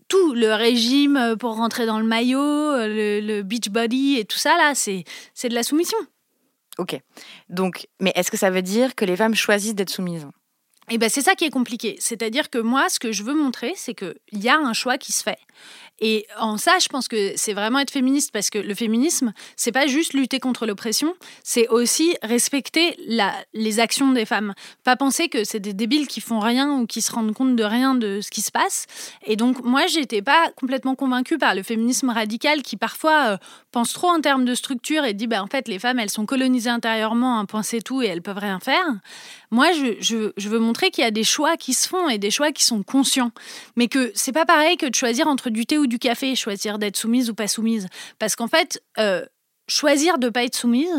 tout 0.07 0.33
le 0.33 0.53
régime 0.53 1.35
pour 1.39 1.55
rentrer 1.55 1.85
dans 1.85 1.99
le 1.99 2.05
maillot, 2.05 2.77
le, 2.77 3.19
le 3.19 3.43
beach 3.43 3.69
body 3.69 4.17
et 4.17 4.25
tout 4.25 4.37
ça 4.37 4.57
là, 4.57 4.73
c'est 4.73 5.03
c'est 5.33 5.49
de 5.49 5.55
la 5.55 5.63
soumission. 5.63 5.97
Ok. 6.77 6.99
Donc, 7.49 7.87
mais 7.99 8.11
est-ce 8.15 8.31
que 8.31 8.37
ça 8.37 8.49
veut 8.49 8.61
dire 8.61 8.95
que 8.95 9.05
les 9.05 9.15
femmes 9.15 9.35
choisissent 9.35 9.75
d'être 9.75 9.89
soumises? 9.89 10.27
Et 10.89 10.97
ben 10.97 11.09
c'est 11.09 11.21
ça 11.21 11.35
qui 11.35 11.43
est 11.43 11.49
compliqué. 11.49 11.97
C'est-à-dire 11.99 12.49
que 12.49 12.59
moi, 12.59 12.87
ce 12.89 12.99
que 12.99 13.11
je 13.11 13.23
veux 13.23 13.33
montrer, 13.33 13.73
c'est 13.75 13.93
qu'il 13.93 14.15
y 14.33 14.47
a 14.47 14.57
un 14.57 14.73
choix 14.73 14.97
qui 14.97 15.11
se 15.11 15.21
fait. 15.21 15.39
Et 15.99 16.27
en 16.39 16.57
ça, 16.57 16.77
je 16.79 16.87
pense 16.87 17.07
que 17.07 17.33
c'est 17.35 17.53
vraiment 17.53 17.79
être 17.79 17.89
féministe 17.89 18.31
parce 18.31 18.51
que 18.51 18.59
le 18.59 18.75
féminisme, 18.75 19.33
c'est 19.55 19.71
pas 19.71 19.87
juste 19.87 20.13
lutter 20.13 20.39
contre 20.39 20.67
l'oppression, 20.67 21.15
c'est 21.43 21.67
aussi 21.69 22.15
respecter 22.21 22.95
les 23.53 23.79
actions 23.79 24.11
des 24.11 24.25
femmes. 24.25 24.53
Pas 24.83 24.95
penser 24.95 25.27
que 25.27 25.43
c'est 25.43 25.59
des 25.59 25.73
débiles 25.73 26.07
qui 26.07 26.21
font 26.21 26.39
rien 26.39 26.71
ou 26.71 26.85
qui 26.85 27.01
se 27.01 27.11
rendent 27.11 27.33
compte 27.33 27.55
de 27.55 27.63
rien 27.63 27.95
de 27.95 28.21
ce 28.21 28.29
qui 28.29 28.41
se 28.41 28.51
passe. 28.51 28.85
Et 29.25 29.35
donc, 29.35 29.63
moi, 29.63 29.87
j'étais 29.87 30.21
pas 30.21 30.51
complètement 30.55 30.93
convaincue 30.93 31.39
par 31.39 31.55
le 31.55 31.63
féminisme 31.63 32.11
radical 32.11 32.61
qui 32.61 32.77
parfois 32.77 33.31
euh, 33.31 33.37
pense 33.71 33.91
trop 33.91 34.09
en 34.09 34.21
termes 34.21 34.45
de 34.45 34.53
structure 34.53 35.03
et 35.03 35.15
dit, 35.15 35.25
bah, 35.25 35.41
en 35.41 35.47
fait, 35.47 35.67
les 35.67 35.79
femmes, 35.79 35.97
elles 35.97 36.11
sont 36.11 36.27
colonisées 36.27 36.69
intérieurement, 36.69 37.39
un 37.39 37.45
point 37.45 37.63
c'est 37.63 37.81
tout 37.81 38.03
et 38.03 38.05
elles 38.05 38.21
peuvent 38.21 38.37
rien 38.37 38.59
faire. 38.59 38.85
Moi, 39.49 39.71
je 39.71 40.49
veux 40.49 40.59
montrer 40.59 40.76
qu'il 40.85 41.03
y 41.03 41.07
a 41.07 41.11
des 41.11 41.23
choix 41.23 41.57
qui 41.57 41.73
se 41.73 41.87
font 41.87 42.09
et 42.09 42.17
des 42.17 42.31
choix 42.31 42.51
qui 42.51 42.63
sont 42.63 42.83
conscients. 42.83 43.31
Mais 43.75 43.87
que 43.87 44.11
c'est 44.15 44.31
pas 44.31 44.45
pareil 44.45 44.77
que 44.77 44.85
de 44.85 44.95
choisir 44.95 45.27
entre 45.27 45.49
du 45.49 45.65
thé 45.65 45.77
ou 45.77 45.87
du 45.87 45.99
café, 45.99 46.35
choisir 46.35 46.79
d'être 46.79 46.97
soumise 46.97 47.29
ou 47.29 47.35
pas 47.35 47.47
soumise. 47.47 47.87
Parce 48.19 48.35
qu'en 48.35 48.47
fait, 48.47 48.81
euh, 48.97 49.25
choisir 49.67 50.17
de 50.17 50.27
ne 50.27 50.31
pas 50.31 50.43
être 50.43 50.55
soumise, 50.55 50.89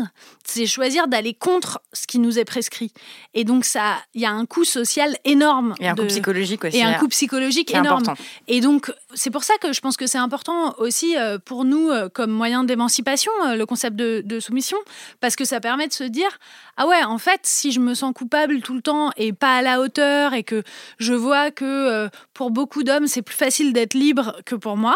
c'est 0.45 0.65
choisir 0.65 1.07
d'aller 1.07 1.33
contre 1.33 1.81
ce 1.93 2.05
qui 2.07 2.19
nous 2.19 2.37
est 2.37 2.45
prescrit. 2.45 2.93
Et 3.33 3.43
donc, 3.43 3.65
ça, 3.65 3.97
il 4.13 4.21
y 4.21 4.25
a 4.25 4.31
un 4.31 4.45
coût 4.45 4.63
social 4.63 5.15
énorme. 5.25 5.73
Et 5.79 5.87
un 5.87 5.95
coût 5.95 6.05
psychologique 6.05 6.63
aussi. 6.63 6.77
Et 6.77 6.83
un 6.83 6.91
hein, 6.91 6.97
coût 6.99 7.07
psychologique 7.07 7.73
énorme. 7.73 8.03
Et 8.47 8.61
donc, 8.61 8.91
c'est 9.15 9.31
pour 9.31 9.43
ça 9.43 9.55
que 9.61 9.73
je 9.73 9.81
pense 9.81 9.97
que 9.97 10.05
c'est 10.05 10.17
important 10.17 10.75
aussi 10.77 11.17
euh, 11.17 11.39
pour 11.43 11.65
nous, 11.65 11.89
euh, 11.89 12.09
comme 12.09 12.31
moyen 12.31 12.63
d'émancipation, 12.63 13.31
le 13.55 13.65
concept 13.65 13.95
de, 13.95 14.21
de, 14.23 14.39
soumission, 14.39 14.77
parce 15.19 15.35
que 15.35 15.45
ça 15.45 15.59
permet 15.59 15.87
de 15.87 15.93
se 15.93 16.03
dire, 16.03 16.39
ah 16.77 16.87
ouais, 16.87 17.03
en 17.03 17.17
fait, 17.17 17.41
si 17.43 17.71
je 17.71 17.79
me 17.79 17.93
sens 17.93 18.13
coupable 18.13 18.61
tout 18.61 18.75
le 18.75 18.81
temps 18.81 19.11
et 19.17 19.33
pas 19.33 19.57
à 19.57 19.61
la 19.61 19.81
hauteur, 19.81 20.33
et 20.33 20.43
que 20.43 20.63
je 20.99 21.13
vois 21.13 21.51
que 21.51 22.09
pour 22.33 22.51
beaucoup 22.51 22.83
d'hommes, 22.83 23.07
c'est 23.07 23.21
plus 23.21 23.35
facile 23.35 23.73
d'être 23.73 23.95
libre 23.95 24.35
que 24.45 24.55
pour 24.55 24.77
moi, 24.77 24.95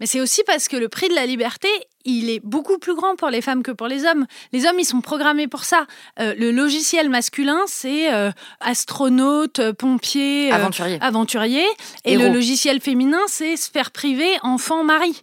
Mais 0.00 0.06
c'est 0.06 0.20
aussi 0.20 0.42
parce 0.46 0.68
que 0.68 0.76
le 0.76 0.88
prix 0.88 1.08
de 1.08 1.14
la 1.14 1.26
liberté, 1.26 1.68
il 2.04 2.30
est 2.30 2.40
beaucoup 2.40 2.78
plus 2.78 2.94
grand 2.94 3.16
pour 3.16 3.28
les 3.28 3.42
femmes 3.42 3.62
que 3.62 3.70
pour 3.70 3.86
les 3.86 4.04
hommes. 4.04 4.26
Les 4.52 4.66
hommes, 4.66 4.78
ils 4.78 4.84
sont 4.84 5.00
programmés 5.00 5.46
pour 5.48 5.64
ça. 5.64 5.86
Euh, 6.20 6.34
le 6.38 6.50
logiciel 6.50 7.10
masculin, 7.10 7.60
c'est 7.66 8.12
euh, 8.12 8.30
astronaute, 8.60 9.72
pompier, 9.72 10.50
aventurier. 10.52 10.98
aventurier. 11.00 11.66
Et 12.04 12.16
le 12.16 12.28
logiciel 12.28 12.80
féminin, 12.80 13.20
c'est 13.26 13.56
sphère 13.56 13.90
privée, 13.90 14.32
enfant, 14.42 14.84
mari. 14.84 15.22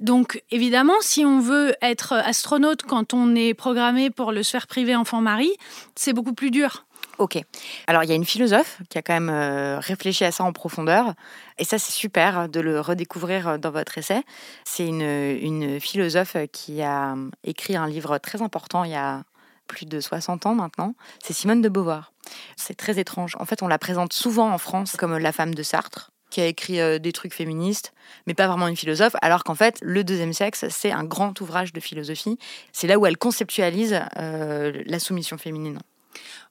Donc, 0.00 0.42
évidemment, 0.50 1.00
si 1.00 1.24
on 1.24 1.40
veut 1.40 1.74
être 1.80 2.12
astronaute 2.12 2.82
quand 2.82 3.14
on 3.14 3.34
est 3.34 3.54
programmé 3.54 4.10
pour 4.10 4.32
le 4.32 4.42
sphère 4.42 4.66
privé, 4.66 4.94
enfant, 4.94 5.20
mari, 5.20 5.50
c'est 5.94 6.12
beaucoup 6.12 6.34
plus 6.34 6.50
dur. 6.50 6.84
Ok. 7.18 7.38
Alors, 7.86 8.04
il 8.04 8.08
y 8.08 8.12
a 8.12 8.14
une 8.14 8.26
philosophe 8.26 8.78
qui 8.90 8.98
a 8.98 9.02
quand 9.02 9.14
même 9.14 9.30
euh, 9.30 9.78
réfléchi 9.78 10.24
à 10.24 10.32
ça 10.32 10.44
en 10.44 10.52
profondeur. 10.52 11.14
Et 11.58 11.64
ça, 11.64 11.78
c'est 11.78 11.92
super 11.92 12.48
de 12.48 12.60
le 12.60 12.80
redécouvrir 12.80 13.58
dans 13.58 13.70
votre 13.70 13.96
essai. 13.96 14.22
C'est 14.64 14.86
une, 14.86 15.00
une, 15.00 15.80
philosophe 15.80 16.36
qui 16.52 16.82
a 16.82 17.14
écrit 17.44 17.76
un 17.76 17.86
livre 17.86 18.18
très 18.18 18.42
important 18.42 18.84
il 18.84 18.90
y 18.90 18.96
a 18.96 19.22
plus 19.66 19.86
de 19.86 20.00
60 20.00 20.46
ans 20.46 20.54
maintenant. 20.54 20.94
C'est 21.22 21.32
Simone 21.32 21.62
de 21.62 21.68
Beauvoir. 21.68 22.12
C'est 22.56 22.76
très 22.76 22.98
étrange. 22.98 23.36
En 23.40 23.46
fait, 23.46 23.62
on 23.62 23.68
la 23.68 23.78
présente 23.78 24.12
souvent 24.12 24.52
en 24.52 24.58
France 24.58 24.96
comme 24.96 25.16
la 25.16 25.32
femme 25.32 25.54
de 25.54 25.62
Sartre 25.62 26.10
qui 26.30 26.40
a 26.40 26.46
écrit 26.46 26.80
euh, 26.80 26.98
des 26.98 27.12
trucs 27.12 27.32
féministes, 27.32 27.92
mais 28.26 28.34
pas 28.34 28.48
vraiment 28.48 28.68
une 28.68 28.76
philosophe, 28.76 29.14
alors 29.22 29.44
qu'en 29.44 29.54
fait, 29.54 29.78
Le 29.80 30.04
deuxième 30.04 30.32
sexe, 30.32 30.64
c'est 30.68 30.90
un 30.90 31.04
grand 31.04 31.40
ouvrage 31.40 31.72
de 31.72 31.80
philosophie. 31.80 32.38
C'est 32.72 32.86
là 32.86 32.98
où 32.98 33.06
elle 33.06 33.16
conceptualise 33.16 34.00
euh, 34.18 34.82
la 34.86 34.98
soumission 34.98 35.38
féminine. 35.38 35.78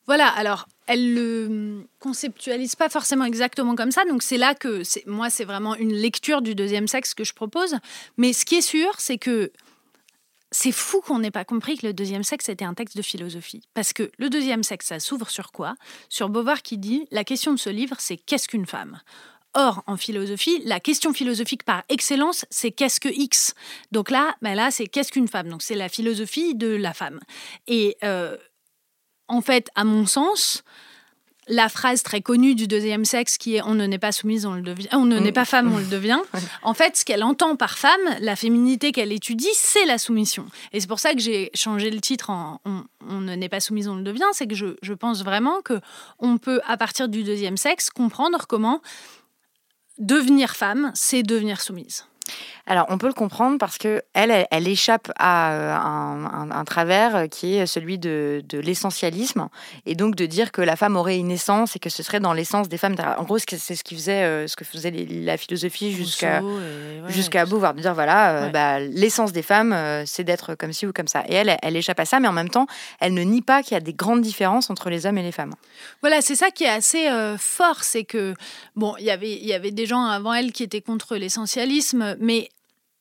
Voilà, 0.07 0.27
alors 0.27 0.67
elle 0.87 1.13
le 1.13 1.87
conceptualise 1.99 2.75
pas 2.75 2.89
forcément 2.89 3.25
exactement 3.25 3.75
comme 3.75 3.91
ça, 3.91 4.05
donc 4.05 4.21
c'est 4.21 4.37
là 4.37 4.53
que 4.53 4.83
moi 5.07 5.29
c'est 5.29 5.45
vraiment 5.45 5.75
une 5.75 5.93
lecture 5.93 6.41
du 6.41 6.53
deuxième 6.53 6.87
sexe 6.87 7.13
que 7.13 7.23
je 7.23 7.33
propose. 7.33 7.75
Mais 8.17 8.33
ce 8.33 8.45
qui 8.45 8.55
est 8.55 8.61
sûr, 8.61 8.93
c'est 8.99 9.17
que 9.17 9.51
c'est 10.51 10.71
fou 10.71 11.01
qu'on 11.01 11.19
n'ait 11.19 11.31
pas 11.31 11.43
compris 11.43 11.77
que 11.77 11.85
le 11.85 11.93
deuxième 11.93 12.23
sexe 12.23 12.49
était 12.49 12.65
un 12.65 12.73
texte 12.73 12.95
de 12.95 13.01
philosophie. 13.01 13.63
Parce 13.73 13.93
que 13.93 14.11
le 14.17 14.29
deuxième 14.29 14.63
sexe, 14.63 14.87
ça 14.87 14.99
s'ouvre 14.99 15.29
sur 15.29 15.51
quoi? 15.51 15.75
Sur 16.07 16.29
Beauvoir 16.29 16.61
qui 16.61 16.77
dit 16.77 17.07
La 17.11 17.23
question 17.23 17.51
de 17.51 17.59
ce 17.59 17.69
livre, 17.69 17.97
c'est 17.99 18.17
qu'est-ce 18.17 18.47
qu'une 18.47 18.65
femme? 18.65 19.01
Or, 19.53 19.83
en 19.87 19.97
philosophie, 19.97 20.61
la 20.65 20.79
question 20.79 21.13
philosophique 21.13 21.63
par 21.63 21.83
excellence, 21.87 22.45
c'est 22.49 22.71
qu'est-ce 22.71 22.99
que 22.99 23.09
X? 23.09 23.53
Donc 23.91 24.11
là, 24.11 24.35
ben 24.41 24.53
là 24.53 24.69
c'est 24.69 24.85
qu'est-ce 24.85 25.11
qu'une 25.11 25.29
femme? 25.29 25.49
Donc 25.49 25.61
c'est 25.61 25.75
la 25.75 25.89
philosophie 25.89 26.55
de 26.55 26.67
la 26.67 26.93
femme. 26.93 27.19
Et 27.67 27.97
euh, 28.03 28.37
en 29.27 29.41
fait, 29.41 29.69
à 29.75 29.83
mon 29.83 30.05
sens, 30.05 30.63
la 31.47 31.69
phrase 31.69 32.01
très 32.03 32.21
connue 32.21 32.55
du 32.55 32.67
deuxième 32.67 33.05
sexe 33.05 33.37
qui 33.37 33.55
est 33.55 33.61
on 33.61 33.75
ne 33.75 33.85
n'est 33.85 33.99
pas 33.99 34.11
soumise, 34.11 34.45
on 34.45 34.55
le 34.55 34.61
devient, 34.61 34.87
on 34.93 35.05
ne 35.05 35.19
n'est 35.19 35.31
pas 35.31 35.45
femme, 35.45 35.71
on 35.73 35.77
le 35.77 35.85
devient. 35.85 36.19
En 36.63 36.73
fait, 36.73 36.97
ce 36.97 37.05
qu'elle 37.05 37.23
entend 37.23 37.55
par 37.55 37.77
femme, 37.77 38.01
la 38.19 38.35
féminité 38.35 38.91
qu'elle 38.91 39.11
étudie, 39.11 39.47
c'est 39.53 39.85
la 39.85 39.97
soumission. 39.97 40.47
Et 40.73 40.79
c'est 40.79 40.87
pour 40.87 40.99
ça 40.99 41.13
que 41.13 41.19
j'ai 41.19 41.51
changé 41.53 41.91
le 41.91 42.01
titre 42.01 42.29
en 42.29 42.59
on, 42.65 43.21
ne 43.21 43.35
n'est 43.35 43.49
pas 43.49 43.59
soumise, 43.59 43.87
on 43.87 43.95
le 43.95 44.03
devient. 44.03 44.25
C'est 44.33 44.47
que 44.47 44.55
je, 44.55 44.75
je, 44.81 44.93
pense 44.93 45.23
vraiment 45.23 45.61
que 45.61 45.79
on 46.19 46.37
peut, 46.37 46.59
à 46.65 46.77
partir 46.77 47.07
du 47.07 47.23
deuxième 47.23 47.57
sexe, 47.57 47.89
comprendre 47.89 48.45
comment 48.47 48.81
devenir 49.99 50.55
femme, 50.55 50.91
c'est 50.95 51.23
devenir 51.23 51.61
soumise. 51.61 52.05
Alors, 52.67 52.87
on 52.89 52.97
peut 52.97 53.07
le 53.07 53.13
comprendre 53.13 53.59
parce 53.59 53.77
que 53.77 54.01
elle, 54.13 54.47
elle, 54.49 54.67
échappe 54.67 55.11
à 55.19 55.53
euh, 55.53 55.75
un, 55.75 56.63
travers 56.65 57.29
qui 57.29 57.55
est 57.55 57.67
celui 57.67 57.99
de, 57.99 58.43
l'essentialisme 58.53 59.49
et 59.85 59.93
donc 59.93 60.15
de 60.15 60.25
dire 60.25 60.51
que 60.51 60.61
la 60.61 60.75
femme 60.75 60.95
aurait 60.95 61.17
une 61.17 61.29
essence 61.29 61.75
et 61.75 61.79
que 61.79 61.91
ce 61.91 62.01
serait 62.01 62.19
dans 62.19 62.33
l'essence 62.33 62.67
des 62.67 62.77
femmes. 62.77 62.95
En 63.17 63.23
gros, 63.23 63.37
c'est 63.37 63.75
ce 63.75 63.83
qui 63.83 63.93
faisait, 63.93 64.23
euh, 64.23 64.47
ce 64.47 64.55
que 64.55 64.65
faisait 64.65 64.91
la 64.91 65.37
philosophie 65.37 65.91
jusqu'à 65.91 66.41
jusqu'à 67.07 67.45
Beauvoir, 67.45 67.75
de 67.75 67.81
dire 67.81 67.93
voilà, 67.93 68.31
euh, 68.31 68.49
bah, 68.49 68.79
l'essence 68.79 69.31
des 69.31 69.43
femmes, 69.43 69.75
c'est 70.07 70.23
d'être 70.23 70.55
comme 70.55 70.73
ci 70.73 70.87
ou 70.87 70.93
comme 70.93 71.07
ça. 71.07 71.23
Et 71.27 71.35
elle, 71.35 71.55
elle 71.61 71.75
échappe 71.75 71.99
à 71.99 72.05
ça, 72.05 72.19
mais 72.19 72.27
en 72.27 72.33
même 72.33 72.49
temps, 72.49 72.65
elle 72.99 73.13
ne 73.13 73.21
nie 73.21 73.43
pas 73.43 73.61
qu'il 73.61 73.73
y 73.73 73.77
a 73.77 73.81
des 73.81 73.93
grandes 73.93 74.21
différences 74.21 74.71
entre 74.71 74.89
les 74.89 75.05
hommes 75.05 75.19
et 75.19 75.23
les 75.23 75.31
femmes. 75.31 75.53
Voilà, 76.01 76.21
c'est 76.21 76.35
ça 76.35 76.49
qui 76.49 76.63
est 76.63 76.69
assez 76.69 77.07
fort, 77.37 77.83
c'est 77.83 78.05
que 78.05 78.33
bon, 78.75 78.95
il 78.97 79.05
y 79.05 79.11
avait 79.11 79.33
il 79.33 79.45
y 79.45 79.53
avait 79.53 79.71
des 79.71 79.85
gens 79.85 80.05
avant 80.05 80.33
elle 80.33 80.51
qui 80.51 80.63
étaient 80.63 80.81
contre 80.81 81.15
l'essentialisme, 81.15 82.15
mais 82.19 82.49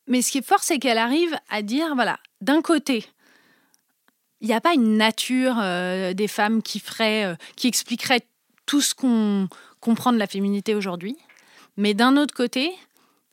mais 0.07 0.23
ce 0.23 0.31
qui 0.33 0.39
est 0.39 0.47
fort, 0.47 0.63
c'est 0.63 0.79
qu'elle 0.79 0.99
arrive 0.99 1.37
à 1.49 1.63
dire, 1.63 1.95
voilà, 1.95 2.19
d'un 2.41 2.63
côté, 2.63 3.07
il 4.41 4.49
n'y 4.49 4.55
a 4.55 4.61
pas 4.61 4.75
une 4.75 4.97
nature 4.97 5.57
euh, 5.61 6.13
des 6.13 6.29
femmes 6.29 6.63
qui 6.63 6.81
ferait, 6.81 7.25
euh, 7.25 7.35
qui 7.57 7.69
expliquerait 7.69 8.21
tout 8.67 8.81
ce 8.81 8.95
qu'on 8.95 9.49
comprend 9.81 10.13
de 10.13 10.19
la 10.19 10.27
féminité 10.27 10.75
aujourd'hui. 10.75 11.17
Mais 11.77 11.95
d'un 11.95 12.17
autre 12.17 12.35
côté, 12.35 12.73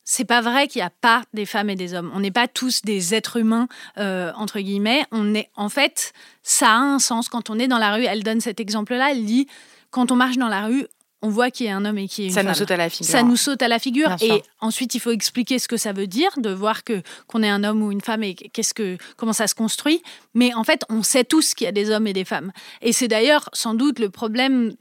c'est 0.04 0.26
pas 0.26 0.42
vrai 0.42 0.68
qu'il 0.68 0.80
n'y 0.80 0.86
a 0.86 0.92
pas 1.02 1.24
des 1.34 1.46
femmes 1.46 1.70
et 1.70 1.76
des 1.76 1.94
hommes. 1.94 2.12
On 2.16 2.22
n'est 2.22 2.32
pas 2.32 2.48
tous 2.48 2.82
des 2.82 3.14
êtres 3.14 3.38
humains 3.38 3.68
euh, 3.98 4.32
entre 4.36 4.60
guillemets. 4.60 5.06
On 5.12 5.34
est, 5.36 5.50
en 5.56 5.70
fait, 5.70 6.14
ça 6.44 6.70
a 6.70 6.78
un 6.78 7.00
sens 7.00 7.30
quand 7.30 7.50
on 7.50 7.60
est 7.60 7.68
dans 7.68 7.78
la 7.78 7.94
rue. 7.94 8.06
Elle 8.06 8.24
donne 8.24 8.42
cet 8.42 8.60
exemple-là. 8.60 9.12
Elle 9.12 9.26
dit 9.26 9.48
quand 9.90 10.12
on 10.12 10.16
marche 10.16 10.38
dans 10.38 10.48
la 10.48 10.66
rue, 10.66 10.88
on 11.22 11.30
voit 11.30 11.52
qu'il 11.52 11.68
y 11.68 11.70
a 11.70 11.76
un 11.76 11.86
homme 11.86 11.98
et 11.98 12.08
qu'il 12.08 12.26
y 12.26 12.28
a 12.28 12.30
une 12.30 12.34
ça 12.34 12.44
nous 12.44 12.54
saute 12.54 12.72
à 12.72 12.78
la 12.78 12.90
figure. 12.90 13.12
Ça 13.12 13.24
nous 13.24 13.36
saute 13.36 13.62
à 13.62 13.68
la 13.68 13.80
figure. 13.80 14.16
et 14.22 14.44
ensuite, 14.60 14.96
il 14.96 15.00
faut 15.00 15.12
expliquer 15.12 15.60
ce 15.60 15.68
que 15.68 15.78
ça 15.78 15.94
veut 15.94 16.08
dire, 16.08 16.32
de 16.38 16.52
voir 16.52 16.84
que 16.84 17.02
qu'on 17.28 17.44
est 17.44 17.50
un 17.50 17.64
homme 17.64 17.84
ou 17.84 17.92
une 17.92 18.02
femme 18.02 18.24
et 18.24 18.36
qu'est-ce 18.36 18.74
que 18.74 18.98
comment 19.18 19.34
ça 19.34 19.48
se 19.48 19.56
construit. 19.56 20.02
Mais 20.34 20.54
en 20.54 20.64
fait, 20.64 20.84
on 20.90 21.04
sait 21.04 21.24
tous 21.24 21.54
qu'il 21.54 21.66
y 21.66 21.68
a 21.68 21.72
des 21.72 21.90
hommes 21.92 22.08
et 22.08 22.14
des 22.14 22.26
femmes. 22.26 22.52
Et 22.82 22.94
c'est 22.94 23.08
d'ailleurs 23.08 23.50
sans 23.54 23.74
doute 23.74 24.00
le 24.00 24.10
problème 24.10 24.74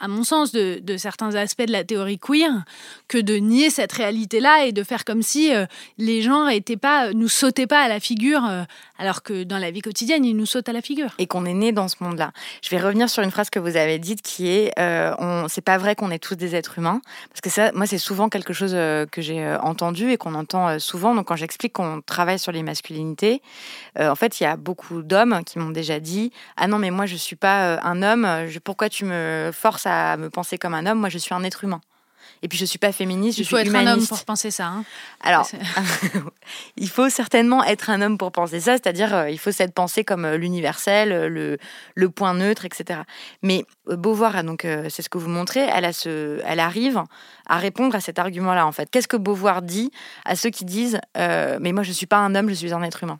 à 0.00 0.08
mon 0.08 0.22
sens, 0.22 0.52
de, 0.52 0.96
certains 0.96 1.34
aspects 1.34 1.66
de 1.66 1.72
la 1.72 1.84
théorie 1.84 2.18
queer 2.18 2.64
que 3.08 3.18
de 3.18 3.36
nier 3.36 3.70
cette 3.70 3.92
réalité-là 3.92 4.64
et 4.64 4.72
de 4.72 4.82
faire 4.82 5.04
comme 5.04 5.22
si 5.22 5.54
euh, 5.54 5.66
les 5.98 6.22
gens 6.22 6.48
étaient 6.48 6.76
pas, 6.76 7.12
nous 7.12 7.28
sautaient 7.28 7.66
pas 7.66 7.80
à 7.80 7.88
la 7.88 8.00
figure, 8.00 8.44
euh, 8.48 8.62
alors 8.98 9.22
que 9.22 9.44
dans 9.44 9.58
la 9.58 9.70
vie 9.70 9.80
quotidienne, 9.80 10.24
ils 10.24 10.36
nous 10.36 10.46
sautent 10.46 10.68
à 10.68 10.72
la 10.72 10.82
figure. 10.82 11.14
Et 11.18 11.26
qu'on 11.26 11.44
est 11.44 11.54
né 11.54 11.72
dans 11.72 11.88
ce 11.88 11.96
monde-là. 12.00 12.32
Je 12.62 12.70
vais 12.70 12.78
revenir 12.78 13.10
sur 13.10 13.22
une 13.22 13.30
phrase 13.30 13.50
que 13.50 13.58
vous 13.58 13.76
avez 13.76 13.98
dite 13.98 14.22
qui 14.22 14.48
est 14.48 14.72
euh, 14.78 15.14
on, 15.18 15.46
c'est 15.48 15.62
pas 15.62 15.78
vrai 15.78 15.94
qu'on 15.94 16.10
est 16.10 16.18
tous 16.18 16.36
des 16.36 16.54
êtres 16.54 16.78
humains. 16.78 17.00
Parce 17.30 17.40
que 17.40 17.50
ça, 17.50 17.72
moi, 17.72 17.86
c'est 17.86 17.98
souvent 17.98 18.28
quelque 18.28 18.52
chose 18.52 18.72
que 18.72 19.22
j'ai 19.22 19.56
entendu 19.62 20.10
et 20.10 20.16
qu'on 20.16 20.34
entend 20.34 20.78
souvent. 20.78 21.14
Donc, 21.14 21.26
quand 21.26 21.36
j'explique 21.36 21.72
qu'on 21.72 22.00
travaille 22.00 22.38
sur 22.38 22.52
les 22.52 22.62
masculinités, 22.62 23.42
en 23.98 24.14
fait, 24.14 24.40
il 24.40 24.44
y 24.44 24.46
a 24.46 24.56
beaucoup 24.56 25.02
d'hommes 25.02 25.42
qui 25.44 25.58
m'ont 25.58 25.70
déjà 25.70 26.00
dit 26.00 26.32
Ah 26.56 26.66
non, 26.66 26.78
mais 26.78 26.90
moi, 26.90 27.06
je 27.06 27.16
suis 27.16 27.36
pas 27.36 27.80
un 27.82 28.02
homme, 28.02 28.26
pourquoi 28.64 28.88
tu 28.88 29.04
me 29.04 29.50
forces 29.52 29.86
à 29.88 30.16
me 30.16 30.30
penser 30.30 30.58
comme 30.58 30.74
un 30.74 30.86
homme. 30.86 30.98
Moi, 30.98 31.08
je 31.08 31.18
suis 31.18 31.34
un 31.34 31.42
être 31.42 31.64
humain. 31.64 31.80
Et 32.42 32.48
puis 32.48 32.58
je 32.58 32.64
suis 32.64 32.78
pas 32.78 32.92
féministe, 32.92 33.38
je 33.38 33.42
suis 33.42 33.54
humaniste. 33.54 33.68
Il 33.68 33.72
faut 33.72 33.78
être 33.78 33.88
un 33.88 33.92
homme 33.92 34.06
pour 34.06 34.24
penser 34.24 34.50
ça. 34.50 34.66
Hein. 34.66 34.84
Alors, 35.22 35.50
il 36.76 36.88
faut 36.88 37.08
certainement 37.08 37.64
être 37.64 37.90
un 37.90 38.00
homme 38.00 38.18
pour 38.18 38.32
penser 38.32 38.60
ça, 38.60 38.72
c'est-à-dire 38.72 39.14
euh, 39.14 39.30
il 39.30 39.38
faut 39.38 39.50
s'être 39.50 39.74
pensé 39.74 40.04
comme 40.04 40.24
euh, 40.24 40.36
l'universel, 40.36 41.12
euh, 41.12 41.28
le, 41.28 41.58
le, 41.94 42.10
point 42.10 42.34
neutre, 42.34 42.64
etc. 42.64 43.00
Mais 43.42 43.64
Beauvoir, 43.86 44.36
a 44.36 44.42
donc, 44.42 44.66
c'est 44.88 45.02
ce 45.02 45.08
que 45.08 45.18
vous 45.18 45.28
montrez, 45.28 45.60
elle, 45.60 45.84
a 45.84 45.92
ce, 45.92 46.40
elle 46.44 46.60
arrive 46.60 47.02
à 47.46 47.58
répondre 47.58 47.94
à 47.94 48.00
cet 48.00 48.18
argument-là 48.18 48.66
en 48.66 48.72
fait. 48.72 48.88
Qu'est-ce 48.90 49.08
que 49.08 49.16
Beauvoir 49.16 49.62
dit 49.62 49.90
à 50.24 50.36
ceux 50.36 50.50
qui 50.50 50.64
disent 50.64 51.00
mais 51.16 51.72
moi 51.72 51.82
je 51.82 51.92
suis 51.92 52.06
pas 52.06 52.18
un 52.18 52.34
homme, 52.34 52.48
je 52.48 52.54
suis 52.54 52.72
un 52.72 52.82
être 52.82 53.02
humain 53.02 53.18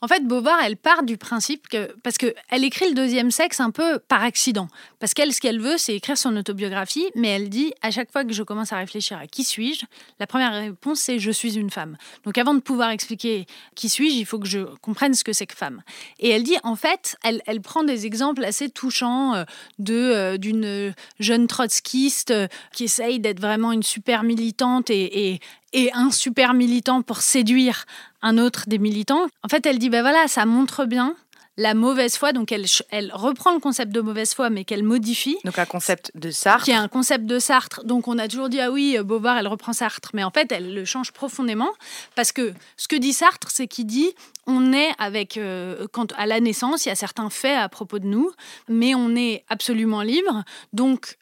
en 0.00 0.08
fait, 0.08 0.26
Beauvoir, 0.26 0.58
elle 0.64 0.76
part 0.76 1.02
du 1.02 1.16
principe 1.16 1.68
que. 1.68 1.94
Parce 2.02 2.18
qu'elle 2.18 2.64
écrit 2.64 2.88
le 2.88 2.94
deuxième 2.94 3.30
sexe 3.30 3.60
un 3.60 3.70
peu 3.70 3.98
par 3.98 4.22
accident. 4.22 4.68
Parce 4.98 5.14
qu'elle, 5.14 5.32
ce 5.32 5.40
qu'elle 5.40 5.60
veut, 5.60 5.78
c'est 5.78 5.94
écrire 5.94 6.18
son 6.18 6.36
autobiographie, 6.36 7.06
mais 7.14 7.28
elle 7.28 7.48
dit 7.48 7.72
à 7.82 7.90
chaque 7.90 8.10
fois 8.10 8.24
que 8.24 8.32
je 8.32 8.42
commence 8.42 8.72
à 8.72 8.76
réfléchir 8.76 9.18
à 9.18 9.26
qui 9.26 9.44
suis-je, 9.44 9.86
la 10.20 10.26
première 10.26 10.52
réponse, 10.52 11.00
c'est 11.00 11.18
je 11.18 11.30
suis 11.30 11.56
une 11.56 11.70
femme. 11.70 11.96
Donc 12.24 12.38
avant 12.38 12.54
de 12.54 12.60
pouvoir 12.60 12.90
expliquer 12.90 13.46
qui 13.74 13.88
suis-je, 13.88 14.16
il 14.16 14.26
faut 14.26 14.38
que 14.38 14.46
je 14.46 14.60
comprenne 14.80 15.14
ce 15.14 15.24
que 15.24 15.32
c'est 15.32 15.46
que 15.46 15.54
femme. 15.54 15.82
Et 16.18 16.30
elle 16.30 16.42
dit, 16.42 16.56
en 16.62 16.76
fait, 16.76 17.16
elle, 17.22 17.42
elle 17.46 17.60
prend 17.60 17.84
des 17.84 18.06
exemples 18.06 18.44
assez 18.44 18.70
touchants 18.70 19.34
euh, 19.34 19.44
euh, 19.90 20.36
d'une 20.36 20.94
jeune 21.18 21.46
trotskiste 21.46 22.30
euh, 22.30 22.48
qui 22.72 22.84
essaye 22.84 23.20
d'être 23.20 23.40
vraiment 23.40 23.72
une 23.72 23.82
super 23.82 24.22
militante 24.22 24.90
et, 24.90 25.40
et 25.74 25.92
un 25.92 26.10
super 26.10 26.54
militant 26.54 27.02
pour 27.02 27.20
séduire 27.20 27.84
un 28.22 28.38
autre 28.38 28.64
des 28.66 28.78
militants. 28.78 29.26
En 29.42 29.48
fait, 29.48 29.66
elle 29.66 29.78
dit, 29.78 29.90
ben 29.90 30.00
voilà, 30.00 30.26
ça 30.28 30.46
montre 30.46 30.86
bien 30.86 31.14
la 31.56 31.74
mauvaise 31.74 32.16
foi. 32.16 32.32
Donc, 32.32 32.50
elle, 32.52 32.64
elle 32.90 33.12
reprend 33.12 33.52
le 33.52 33.60
concept 33.60 33.92
de 33.92 34.00
mauvaise 34.00 34.34
foi, 34.34 34.50
mais 34.50 34.64
qu'elle 34.64 34.82
modifie. 34.82 35.36
Donc, 35.44 35.58
un 35.58 35.66
concept 35.66 36.10
de 36.14 36.30
Sartre. 36.30 36.64
Qui 36.64 36.70
est 36.70 36.74
un 36.74 36.88
concept 36.88 37.26
de 37.26 37.38
Sartre. 37.38 37.84
Donc, 37.84 38.08
on 38.08 38.18
a 38.18 38.28
toujours 38.28 38.48
dit, 38.48 38.60
ah 38.60 38.70
oui, 38.70 38.98
Beauvoir, 39.04 39.36
elle 39.38 39.48
reprend 39.48 39.72
Sartre. 39.72 40.10
Mais 40.14 40.24
en 40.24 40.30
fait, 40.30 40.50
elle 40.50 40.74
le 40.74 40.84
change 40.84 41.12
profondément. 41.12 41.70
Parce 42.14 42.32
que 42.32 42.54
ce 42.76 42.88
que 42.88 42.96
dit 42.96 43.12
Sartre, 43.12 43.50
c'est 43.50 43.68
qu'il 43.68 43.86
dit, 43.86 44.12
on 44.46 44.72
est 44.72 44.90
avec, 44.98 45.36
euh, 45.36 45.86
quand, 45.92 46.12
à 46.16 46.26
la 46.26 46.40
naissance, 46.40 46.86
il 46.86 46.88
y 46.88 46.92
a 46.92 46.96
certains 46.96 47.30
faits 47.30 47.56
à 47.56 47.68
propos 47.68 47.98
de 47.98 48.06
nous, 48.06 48.30
mais 48.68 48.94
on 48.94 49.14
est 49.14 49.44
absolument 49.48 50.02
libre. 50.02 50.44
Donc, 50.72 51.16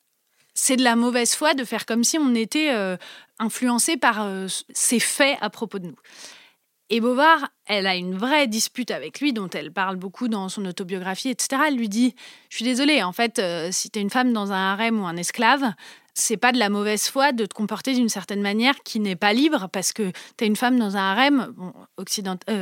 c'est 0.62 0.76
de 0.76 0.85
la 0.85 0.95
mauvaise 0.95 1.35
foi 1.35 1.54
de 1.54 1.64
faire 1.64 1.87
comme 1.87 2.04
si 2.04 2.19
on 2.19 2.37
était 2.37 2.71
euh, 2.73 2.97
influencé 3.40 3.97
par 3.97 4.23
euh, 4.23 4.47
ces 4.73 5.00
faits 5.00 5.37
à 5.40 5.50
propos 5.50 5.81
de 5.81 5.88
nous. 5.88 5.97
Et 6.88 7.00
Beauvoir, 7.00 7.49
elle 7.66 7.88
a 7.88 7.97
une 7.97 8.16
vraie 8.16 8.47
dispute 8.47 8.92
avec 8.92 9.21
lui, 9.21 9.33
dont 9.33 9.49
elle 9.49 9.73
parle 9.73 9.97
beaucoup 9.97 10.28
dans 10.28 10.49
son 10.49 10.64
autobiographie, 10.64 11.31
etc. 11.31 11.62
Elle 11.66 11.76
lui 11.76 11.88
dit 11.88 12.14
Je 12.49 12.57
suis 12.57 12.64
désolée, 12.64 13.02
en 13.02 13.11
fait, 13.11 13.40
euh, 13.40 13.71
si 13.73 13.90
tu 13.90 13.99
es 13.99 14.02
une 14.02 14.11
femme 14.11 14.33
dans 14.33 14.52
un 14.52 14.73
harem 14.73 15.02
ou 15.02 15.04
un 15.04 15.16
esclave, 15.16 15.73
c'est 16.14 16.37
pas 16.37 16.52
de 16.52 16.59
la 16.59 16.69
mauvaise 16.69 17.09
foi 17.09 17.33
de 17.33 17.45
te 17.45 17.54
comporter 17.54 17.95
d'une 17.95 18.11
certaine 18.11 18.42
manière 18.42 18.85
qui 18.85 19.00
n'est 19.00 19.16
pas 19.16 19.33
libre 19.33 19.69
parce 19.73 19.92
que 19.92 20.12
tu 20.37 20.45
es 20.45 20.47
une 20.47 20.54
femme 20.54 20.78
dans 20.78 20.97
un 20.97 21.11
harem, 21.11 21.54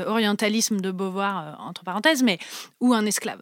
orientalisme 0.07 0.81
de 0.81 0.91
Beauvoir 0.91 1.61
entre 1.61 1.85
parenthèses, 1.85 2.23
mais 2.23 2.39
ou 2.81 2.95
un 2.95 3.05
esclave. 3.05 3.41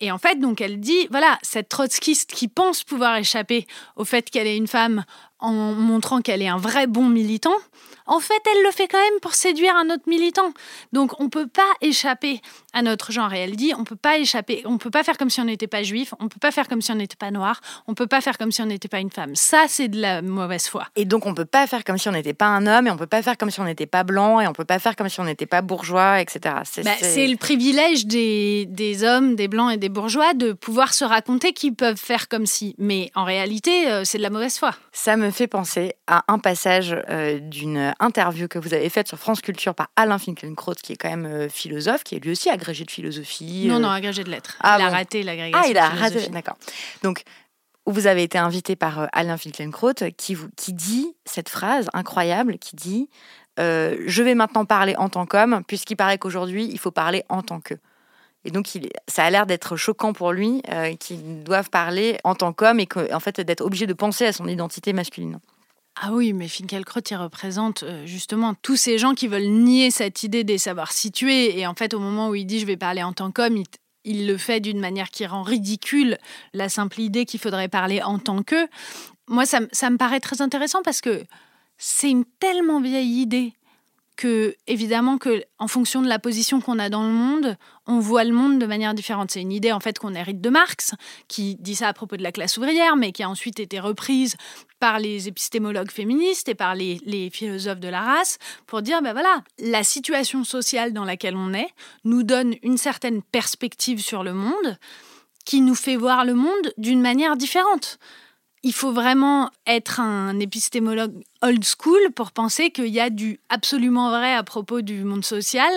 Et 0.00 0.10
en 0.10 0.18
fait, 0.18 0.36
donc 0.36 0.60
elle 0.60 0.80
dit, 0.80 1.06
voilà, 1.10 1.38
cette 1.42 1.68
trotskiste 1.68 2.32
qui 2.32 2.48
pense 2.48 2.84
pouvoir 2.84 3.16
échapper 3.16 3.66
au 3.96 4.04
fait 4.04 4.30
qu'elle 4.30 4.46
est 4.46 4.56
une 4.56 4.66
femme 4.66 5.04
en 5.40 5.52
montrant 5.52 6.20
qu'elle 6.20 6.42
est 6.42 6.48
un 6.48 6.58
vrai 6.58 6.86
bon 6.86 7.08
militant, 7.08 7.56
en 8.10 8.18
fait, 8.18 8.42
elle 8.52 8.64
le 8.64 8.72
fait 8.72 8.88
quand 8.88 8.98
même 8.98 9.20
pour 9.22 9.34
séduire 9.34 9.76
un 9.76 9.88
autre 9.88 10.02
militant. 10.08 10.52
Donc, 10.92 11.20
on 11.20 11.24
ne 11.24 11.28
peut 11.28 11.46
pas 11.46 11.62
échapper 11.80 12.40
à 12.72 12.82
notre 12.82 13.12
genre. 13.12 13.32
Et 13.32 13.38
elle 13.38 13.54
dit, 13.54 13.72
on 13.78 13.84
peut 13.84 13.96
pas 13.96 14.18
échapper, 14.18 14.62
on 14.64 14.78
peut 14.78 14.90
pas 14.90 15.04
faire 15.04 15.16
comme 15.16 15.30
si 15.30 15.40
on 15.40 15.44
n'était 15.44 15.68
pas 15.68 15.84
juif, 15.84 16.12
on 16.18 16.28
peut 16.28 16.40
pas 16.40 16.50
faire 16.50 16.66
comme 16.66 16.82
si 16.82 16.90
on 16.90 16.96
n'était 16.96 17.16
pas 17.16 17.30
noir, 17.30 17.60
on 17.86 17.94
peut 17.94 18.08
pas 18.08 18.20
faire 18.20 18.36
comme 18.36 18.50
si 18.50 18.60
on 18.62 18.66
n'était 18.66 18.88
pas 18.88 18.98
une 18.98 19.12
femme. 19.12 19.36
Ça, 19.36 19.66
c'est 19.68 19.86
de 19.86 20.00
la 20.00 20.22
mauvaise 20.22 20.66
foi. 20.66 20.86
Et 20.96 21.04
donc, 21.04 21.24
on 21.24 21.34
peut 21.34 21.44
pas 21.44 21.68
faire 21.68 21.84
comme 21.84 21.98
si 21.98 22.08
on 22.08 22.12
n'était 22.12 22.34
pas 22.34 22.46
un 22.46 22.66
homme, 22.66 22.88
et 22.88 22.90
on 22.90 22.96
peut 22.96 23.06
pas 23.06 23.22
faire 23.22 23.38
comme 23.38 23.50
si 23.50 23.60
on 23.60 23.64
n'était 23.64 23.86
pas 23.86 24.02
blanc, 24.02 24.40
et 24.40 24.48
on 24.48 24.52
peut 24.52 24.64
pas 24.64 24.80
faire 24.80 24.96
comme 24.96 25.08
si 25.08 25.20
on 25.20 25.24
n'était 25.24 25.46
pas 25.46 25.62
bourgeois, 25.62 26.20
etc. 26.20 26.56
Bah, 26.84 26.92
c'est 27.00 27.28
le 27.28 27.36
privilège 27.36 28.06
des, 28.06 28.66
des, 28.66 29.04
hommes, 29.04 29.36
des 29.36 29.46
blancs 29.46 29.72
et 29.72 29.76
des 29.76 29.88
bourgeois 29.88 30.34
de 30.34 30.52
pouvoir 30.52 30.94
se 30.94 31.04
raconter 31.04 31.52
qu'ils 31.52 31.74
peuvent 31.74 31.96
faire 31.96 32.28
comme 32.28 32.46
si. 32.46 32.74
Mais 32.78 33.12
en 33.14 33.22
réalité, 33.22 33.88
euh, 33.88 34.02
c'est 34.04 34.18
de 34.18 34.24
la 34.24 34.30
mauvaise 34.30 34.58
foi. 34.58 34.74
Ça 34.90 35.16
me 35.16 35.29
fait 35.30 35.46
penser 35.46 35.94
à 36.06 36.24
un 36.28 36.38
passage 36.38 36.96
euh, 37.08 37.38
d'une 37.38 37.94
interview 38.00 38.48
que 38.48 38.58
vous 38.58 38.74
avez 38.74 38.88
faite 38.88 39.08
sur 39.08 39.18
France 39.18 39.40
Culture 39.40 39.74
par 39.74 39.88
Alain 39.96 40.18
Finkielkraut, 40.18 40.74
qui 40.74 40.92
est 40.92 40.96
quand 40.96 41.10
même 41.10 41.26
euh, 41.26 41.48
philosophe, 41.48 42.04
qui 42.04 42.16
est 42.16 42.18
lui 42.18 42.32
aussi 42.32 42.50
agrégé 42.50 42.84
de 42.84 42.90
philosophie. 42.90 43.66
Non, 43.68 43.80
non, 43.80 43.90
agrégé 43.90 44.24
de 44.24 44.30
lettres. 44.30 44.56
Ah, 44.60 44.76
il 44.78 44.84
a 44.84 44.88
raté 44.90 45.22
l'agrégation. 45.22 45.60
Ah, 45.62 45.70
il 45.70 45.78
a 45.78 45.88
raté, 45.88 46.28
d'accord. 46.28 46.56
Donc, 47.02 47.22
vous 47.86 48.06
avez 48.06 48.22
été 48.22 48.38
invité 48.38 48.76
par 48.76 49.00
euh, 49.00 49.06
Alain 49.12 49.36
Finkielkraut, 49.36 49.94
qui, 50.16 50.36
qui 50.56 50.72
dit 50.72 51.14
cette 51.24 51.48
phrase 51.48 51.88
incroyable, 51.92 52.58
qui 52.58 52.76
dit 52.76 53.08
Je 53.58 54.22
vais 54.22 54.34
maintenant 54.34 54.64
parler 54.64 54.94
en 54.96 55.08
tant 55.08 55.26
qu'homme, 55.26 55.62
puisqu'il 55.66 55.96
paraît 55.96 56.18
qu'aujourd'hui, 56.18 56.68
il 56.70 56.78
faut 56.78 56.92
parler 56.92 57.24
en 57.28 57.42
tant 57.42 57.60
que. 57.60 57.74
Et 58.44 58.50
donc, 58.50 58.68
ça 59.06 59.24
a 59.24 59.30
l'air 59.30 59.46
d'être 59.46 59.76
choquant 59.76 60.12
pour 60.12 60.32
lui 60.32 60.62
qu'il 60.98 61.42
doive 61.42 61.68
parler 61.70 62.18
en 62.24 62.34
tant 62.34 62.52
qu'homme 62.52 62.80
et 62.80 62.88
en 63.12 63.20
fait 63.20 63.40
d'être 63.40 63.60
obligé 63.60 63.86
de 63.86 63.92
penser 63.92 64.24
à 64.24 64.32
son 64.32 64.46
identité 64.48 64.92
masculine. 64.92 65.38
Ah 66.02 66.12
oui, 66.12 66.32
mais 66.32 66.48
Finkielkraut, 66.48 67.00
il 67.10 67.16
représente 67.16 67.82
euh, 67.82 68.06
justement 68.06 68.54
tous 68.54 68.76
ces 68.76 68.96
gens 68.96 69.12
qui 69.12 69.28
veulent 69.28 69.42
nier 69.42 69.90
cette 69.90 70.22
idée 70.22 70.44
des 70.44 70.56
savoirs 70.56 70.92
situés. 70.92 71.58
Et 71.58 71.66
en 71.66 71.74
fait, 71.74 71.92
au 71.92 71.98
moment 71.98 72.30
où 72.30 72.34
il 72.34 72.46
dit 72.46 72.58
je 72.58 72.64
vais 72.64 72.78
parler 72.78 73.02
en 73.02 73.12
tant 73.12 73.30
qu'homme, 73.30 73.62
il, 74.04 74.26
le 74.26 74.38
fait 74.38 74.60
d'une 74.60 74.80
manière 74.80 75.10
qui 75.10 75.26
rend 75.26 75.42
ridicule 75.42 76.16
la 76.54 76.70
simple 76.70 77.00
idée 77.00 77.26
qu'il 77.26 77.38
faudrait 77.38 77.68
parler 77.68 78.02
en 78.02 78.18
tant 78.18 78.42
que. 78.42 78.66
Moi, 79.28 79.44
ça, 79.44 79.60
ça 79.72 79.90
me 79.90 79.98
paraît 79.98 80.20
très 80.20 80.40
intéressant 80.40 80.80
parce 80.82 81.02
que 81.02 81.22
c'est 81.76 82.10
une 82.10 82.24
tellement 82.38 82.80
vieille 82.80 83.20
idée 83.20 83.52
que 84.20 84.54
évidemment 84.66 85.16
que 85.16 85.42
en 85.58 85.66
fonction 85.66 86.02
de 86.02 86.06
la 86.06 86.18
position 86.18 86.60
qu'on 86.60 86.78
a 86.78 86.90
dans 86.90 87.04
le 87.04 87.08
monde, 87.08 87.56
on 87.86 88.00
voit 88.00 88.22
le 88.22 88.34
monde 88.34 88.58
de 88.58 88.66
manière 88.66 88.92
différente. 88.92 89.30
C'est 89.30 89.40
une 89.40 89.50
idée 89.50 89.72
en 89.72 89.80
fait 89.80 89.98
qu'on 89.98 90.14
hérite 90.14 90.42
de 90.42 90.50
Marx, 90.50 90.92
qui 91.26 91.56
dit 91.58 91.74
ça 91.74 91.88
à 91.88 91.94
propos 91.94 92.18
de 92.18 92.22
la 92.22 92.30
classe 92.30 92.58
ouvrière, 92.58 92.96
mais 92.96 93.12
qui 93.12 93.22
a 93.22 93.30
ensuite 93.30 93.60
été 93.60 93.80
reprise 93.80 94.36
par 94.78 94.98
les 94.98 95.26
épistémologues 95.26 95.90
féministes 95.90 96.50
et 96.50 96.54
par 96.54 96.74
les, 96.74 97.30
philosophes 97.32 97.80
de 97.80 97.88
la 97.88 98.02
race 98.02 98.36
pour 98.66 98.82
dire 98.82 99.00
ben 99.00 99.12
voilà, 99.12 99.42
la 99.58 99.84
situation 99.84 100.44
sociale 100.44 100.92
dans 100.92 101.06
laquelle 101.06 101.34
on 101.34 101.54
est 101.54 101.70
nous 102.04 102.22
donne 102.22 102.56
une 102.62 102.76
certaine 102.76 103.22
perspective 103.22 104.02
sur 104.02 104.22
le 104.22 104.34
monde 104.34 104.76
qui 105.46 105.62
nous 105.62 105.74
fait 105.74 105.96
voir 105.96 106.26
le 106.26 106.34
monde 106.34 106.74
d'une 106.76 107.00
manière 107.00 107.38
différente 107.38 107.98
il 108.62 108.72
faut 108.74 108.92
vraiment 108.92 109.50
être 109.66 110.00
un 110.00 110.38
épistémologue 110.38 111.22
old 111.42 111.64
school 111.64 112.12
pour 112.14 112.32
penser 112.32 112.70
qu'il 112.70 112.88
y 112.88 113.00
a 113.00 113.10
du 113.10 113.40
absolument 113.48 114.10
vrai 114.10 114.34
à 114.34 114.42
propos 114.42 114.82
du 114.82 115.04
monde 115.04 115.24
social 115.24 115.72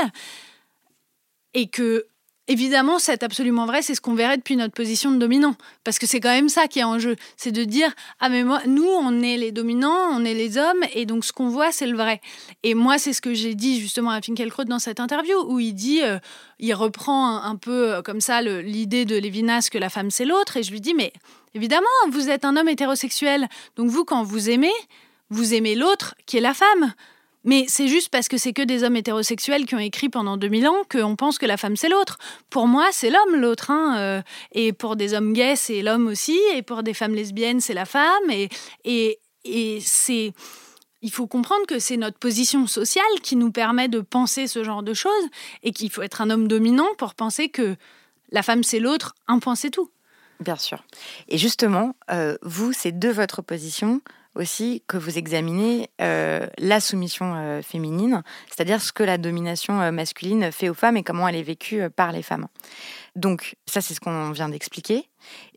et 1.54 1.68
que 1.68 2.06
Évidemment, 2.50 3.00
cet 3.00 3.24
absolument 3.24 3.66
vrai, 3.66 3.82
c'est 3.82 3.96
ce 3.96 4.02
qu'on 4.02 4.16
verrait 4.16 4.36
depuis 4.36 4.58
notre 4.58 4.74
position 4.74 5.12
de 5.12 5.18
dominant. 5.18 5.56
Parce 5.86 5.98
que 5.98 6.06
c'est 6.06 6.20
quand 6.20 6.30
même 6.30 6.50
ça 6.50 6.68
qui 6.68 6.80
est 6.80 6.84
en 6.84 7.00
jeu. 7.00 7.16
C'est 7.38 7.54
de 7.54 7.64
dire, 7.64 7.90
ah 8.20 8.28
mais 8.28 8.44
moi, 8.44 8.60
nous, 8.68 8.86
on 8.86 9.22
est 9.22 9.38
les 9.38 9.54
dominants, 9.54 10.10
on 10.12 10.26
est 10.26 10.34
les 10.34 10.58
hommes, 10.58 10.84
et 10.94 11.06
donc 11.06 11.24
ce 11.24 11.32
qu'on 11.32 11.48
voit, 11.48 11.72
c'est 11.72 11.88
le 11.88 11.96
vrai. 11.96 12.20
Et 12.64 12.74
moi, 12.74 12.98
c'est 12.98 13.14
ce 13.14 13.22
que 13.22 13.34
j'ai 13.34 13.56
dit 13.56 13.80
justement 13.80 14.10
à 14.10 14.22
Finkielkraut 14.22 14.66
dans 14.66 14.80
cette 14.80 15.00
interview, 15.00 15.38
où 15.48 15.62
il 15.62 15.74
dit, 15.74 16.02
euh, 16.04 16.20
il 16.60 16.74
reprend 16.74 17.42
un, 17.42 17.56
peu 17.56 17.94
euh, 17.94 18.02
comme 18.02 18.20
ça 18.20 18.42
l'idée 18.42 19.06
de 19.06 19.16
Lévinas 19.16 19.70
que 19.72 19.78
la 19.78 19.90
femme, 19.90 20.12
c'est 20.12 20.26
l'autre, 20.26 20.58
et 20.58 20.64
je 20.64 20.72
lui 20.72 20.82
dis, 20.82 20.94
mais 20.94 21.14
évidemment, 21.56 21.88
vous 22.12 22.30
êtes 22.30 22.44
un 22.44 22.58
homme 22.58 22.68
hétérosexuel. 22.68 23.48
Donc 23.78 23.90
vous, 23.90 24.04
quand 24.04 24.24
vous 24.24 24.50
aimez, 24.50 24.74
vous 25.30 25.54
aimez 25.54 25.76
l'autre 25.76 26.14
qui 26.26 26.38
est 26.38 26.42
la 26.42 26.54
femme. 26.54 26.94
Mais 27.44 27.66
c'est 27.68 27.88
juste 27.88 28.10
parce 28.10 28.28
que 28.28 28.38
c'est 28.38 28.54
que 28.54 28.62
des 28.62 28.84
hommes 28.84 28.96
hétérosexuels 28.96 29.66
qui 29.66 29.76
ont 29.76 29.80
écrit 29.80 30.10
pendant 30.10 30.38
2000 30.38 30.68
ans 30.68 30.82
qu'on 30.90 31.16
pense 31.16 31.38
que 31.38 31.46
la 31.46 31.58
femme 31.58 31.76
c'est 31.76 31.90
l'autre. 31.90 32.18
Pour 32.50 32.68
moi, 32.68 32.88
c'est 32.92 33.10
l'homme 33.10 33.36
l'autre. 33.36 33.70
Hein, 33.72 33.98
euh, 33.98 34.22
et 34.54 34.74
pour 34.74 34.96
des 34.96 35.14
hommes 35.14 35.34
gays, 35.34 35.56
c'est 35.56 35.82
l'homme 35.82 36.08
aussi. 36.08 36.40
Et 36.54 36.62
pour 36.62 36.84
des 36.84 36.94
femmes 36.94 37.16
lesbiennes, 37.16 37.60
c'est 37.60 37.74
la 37.74 37.86
femme. 37.86 38.30
Et, 38.30 38.50
et, 38.86 39.20
et 39.44 39.80
c'est. 39.82 40.34
Il 41.02 41.12
faut 41.12 41.28
comprendre 41.28 41.66
que 41.68 41.80
c'est 41.80 41.98
notre 41.98 42.18
position 42.18 42.66
sociale 42.66 43.04
qui 43.22 43.36
nous 43.36 43.52
permet 43.52 43.90
de 43.90 44.00
penser 44.00 44.48
ce 44.48 44.64
genre 44.64 44.84
de 44.84 44.94
choses 44.94 45.28
et 45.62 45.74
qu'il 45.74 45.90
faut 45.90 46.02
être 46.02 46.22
un 46.22 46.30
homme 46.30 46.48
dominant 46.48 46.88
pour 46.98 47.14
penser 47.14 47.50
que 47.50 47.76
la 48.32 48.42
femme 48.42 48.64
c'est 48.64 48.80
l'autre, 48.80 49.14
un 49.28 49.40
point 49.40 49.56
c'est 49.56 49.70
tout. 49.70 49.92
Bien 50.40 50.56
sûr. 50.56 50.84
Et 51.28 51.38
justement, 51.38 51.96
euh, 52.10 52.38
vous, 52.42 52.72
c'est 52.72 52.98
de 52.98 53.10
votre 53.10 53.42
position 53.42 54.02
aussi 54.36 54.84
que 54.88 54.98
vous 54.98 55.18
examinez 55.18 55.90
euh, 56.02 56.48
la 56.58 56.80
soumission 56.80 57.36
euh, 57.36 57.62
féminine, 57.62 58.24
c'est-à-dire 58.50 58.82
ce 58.82 58.92
que 58.92 59.04
la 59.04 59.18
domination 59.18 59.82
euh, 59.82 59.92
masculine 59.92 60.52
fait 60.52 60.70
aux 60.70 60.74
femmes 60.74 60.98
et 60.98 61.04
comment 61.04 61.28
elle 61.28 61.36
est 61.36 61.44
vécue 61.44 61.90
par 61.90 62.12
les 62.12 62.24
femmes. 62.24 62.48
Donc 63.16 63.56
ça, 63.68 63.82
c'est 63.82 63.94
ce 63.94 64.00
qu'on 64.00 64.32
vient 64.32 64.50
d'expliquer. 64.50 65.08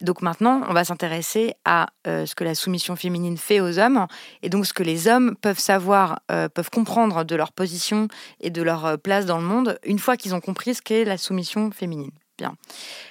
Donc 0.02 0.20
maintenant, 0.20 0.62
on 0.68 0.74
va 0.74 0.84
s'intéresser 0.84 1.54
à 1.64 1.88
ce 2.04 2.34
que 2.34 2.44
la 2.44 2.54
soumission 2.54 2.94
féminine 2.94 3.38
fait 3.38 3.60
aux 3.60 3.78
hommes 3.78 4.06
et 4.42 4.50
donc 4.50 4.66
ce 4.66 4.74
que 4.74 4.82
les 4.82 5.08
hommes 5.08 5.34
peuvent 5.36 5.58
savoir, 5.58 6.20
peuvent 6.28 6.70
comprendre 6.70 7.24
de 7.24 7.34
leur 7.34 7.52
position 7.52 8.08
et 8.40 8.50
de 8.50 8.62
leur 8.62 8.98
place 8.98 9.24
dans 9.24 9.38
le 9.38 9.44
monde 9.44 9.78
une 9.84 9.98
fois 9.98 10.16
qu'ils 10.16 10.34
ont 10.34 10.40
compris 10.40 10.74
ce 10.74 10.82
qu'est 10.82 11.04
la 11.04 11.16
soumission 11.16 11.70
féminine. 11.70 12.12
Bien. 12.38 12.54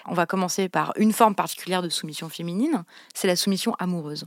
On 0.06 0.14
va 0.14 0.28
commencer 0.28 0.70
par 0.70 0.94
une 0.98 1.12
forme 1.12 1.34
particulière 1.34 1.82
de 1.82 1.90
soumission 1.90 2.30
féminine, 2.30 2.84
c'est 3.16 3.28
la 3.28 3.36
soumission 3.36 3.74
amoureuse. 3.80 4.26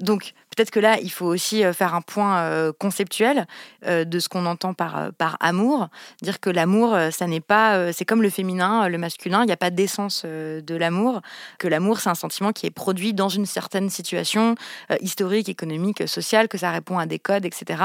Donc 0.00 0.34
peut-être 0.54 0.70
que 0.70 0.80
là, 0.80 0.98
il 1.00 1.10
faut 1.10 1.26
aussi 1.26 1.64
euh, 1.64 1.72
faire 1.72 1.94
un 1.94 2.00
point 2.00 2.38
euh, 2.38 2.72
conceptuel 2.72 3.46
euh, 3.86 4.04
de 4.04 4.18
ce 4.18 4.28
qu'on 4.28 4.46
entend 4.46 4.74
par, 4.74 5.12
par 5.12 5.36
amour. 5.40 5.88
Dire 6.22 6.40
que 6.40 6.50
l'amour, 6.50 6.96
ça 7.10 7.26
n'est 7.26 7.40
pas, 7.40 7.92
c'est 7.92 8.04
comme 8.04 8.22
le 8.22 8.30
féminin, 8.30 8.88
le 8.88 8.98
masculin, 8.98 9.42
il 9.42 9.46
n'y 9.46 9.52
a 9.52 9.56
pas 9.56 9.70
d'essence 9.70 10.24
de 10.24 10.74
l'amour. 10.74 11.20
Que 11.58 11.68
l'amour, 11.68 12.00
c'est 12.00 12.08
un 12.08 12.14
sentiment 12.14 12.52
qui 12.52 12.66
est 12.66 12.70
produit 12.70 13.14
dans 13.14 13.28
une 13.28 13.46
certaine 13.46 13.90
situation 13.90 14.54
historique, 15.00 15.48
économique, 15.48 16.06
sociale, 16.08 16.48
que 16.48 16.58
ça 16.58 16.70
répond 16.70 16.98
à 16.98 17.06
des 17.06 17.18
codes, 17.18 17.44
etc. 17.44 17.82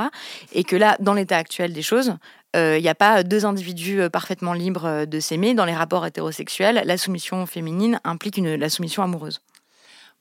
Et 0.53 0.63
que 0.63 0.75
là, 0.75 0.95
dans 0.99 1.13
l'état 1.13 1.37
actuel 1.37 1.73
des 1.73 1.81
choses, 1.81 2.15
il 2.55 2.81
n'y 2.81 2.89
a 2.89 2.95
pas 2.95 3.23
deux 3.23 3.45
individus 3.45 4.09
parfaitement 4.11 4.53
libres 4.53 5.05
de 5.05 5.19
s'aimer. 5.19 5.53
Dans 5.53 5.65
les 5.65 5.75
rapports 5.75 6.05
hétérosexuels, 6.05 6.81
la 6.85 6.97
soumission 6.97 7.45
féminine 7.45 7.99
implique 8.03 8.37
une, 8.37 8.55
la 8.55 8.69
soumission 8.69 9.03
amoureuse. 9.03 9.41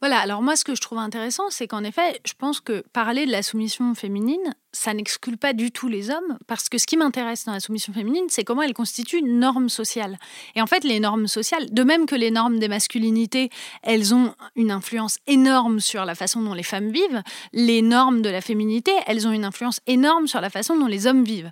Voilà, 0.01 0.21
alors 0.21 0.43
moi 0.43 0.55
ce 0.55 0.65
que 0.65 0.77
je 0.77 0.81
trouve 0.81 0.99
intéressant, 0.99 1.51
c'est 1.51 1.67
qu'en 1.67 1.83
effet, 1.83 2.21
je 2.25 2.35
pense 2.39 2.61
que 2.61 2.85
parler 2.93 3.27
de 3.27 3.33
la 3.33 3.43
soumission 3.43 3.97
féminine, 3.97 4.55
ça 4.73 4.95
n'exclut 4.95 5.37
pas 5.37 5.55
du 5.55 5.73
tout 5.73 5.89
les 5.89 6.11
hommes, 6.11 6.39
parce 6.47 6.69
que 6.69 6.79
ce 6.79 6.87
qui 6.87 6.97
m'intéresse 6.97 7.47
dans 7.47 7.53
la 7.53 7.59
soumission 7.59 7.93
féminine, 7.93 8.27
c'est 8.29 8.45
comment 8.45 8.63
elle 8.63 8.75
constitue 8.75 9.19
une 9.19 9.41
norme 9.41 9.69
sociale. 9.69 10.17
Et 10.55 10.63
en 10.63 10.69
fait, 10.69 10.85
les 10.85 11.01
normes 11.01 11.27
sociales, 11.27 11.67
de 11.73 11.83
même 11.83 12.07
que 12.07 12.15
les 12.15 12.31
normes 12.31 12.61
des 12.61 12.69
masculinités, 12.69 13.51
elles 13.83 14.15
ont 14.15 14.35
une 14.55 14.71
influence 14.71 15.19
énorme 15.27 15.81
sur 15.81 16.05
la 16.05 16.15
façon 16.15 16.43
dont 16.43 16.55
les 16.55 16.63
femmes 16.63 16.91
vivent, 16.91 17.23
les 17.53 17.83
normes 17.83 18.23
de 18.23 18.31
la 18.31 18.41
féminité, 18.41 18.93
elles 19.07 19.27
ont 19.27 19.33
une 19.33 19.45
influence 19.45 19.81
énorme 19.89 20.29
sur 20.29 20.41
la 20.41 20.51
façon 20.51 20.77
dont 20.77 20.87
les 20.87 21.09
hommes 21.09 21.25
vivent. 21.25 21.51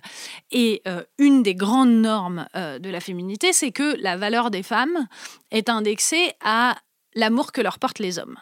Et 0.51 0.81
euh, 0.87 1.03
une 1.17 1.43
des 1.43 1.55
grandes 1.55 1.89
normes 1.89 2.47
euh, 2.55 2.79
de 2.79 2.89
la 2.89 3.01
féminité, 3.01 3.51
c'est 3.51 3.71
que 3.71 3.97
la 4.01 4.15
valeur 4.15 4.51
des 4.51 4.63
femmes 4.63 5.07
est 5.51 5.67
indexée 5.69 6.31
à 6.41 6.77
l'amour 7.17 7.51
que 7.51 7.61
leur 7.61 7.79
portent 7.79 7.99
les 7.99 8.19
hommes. 8.19 8.37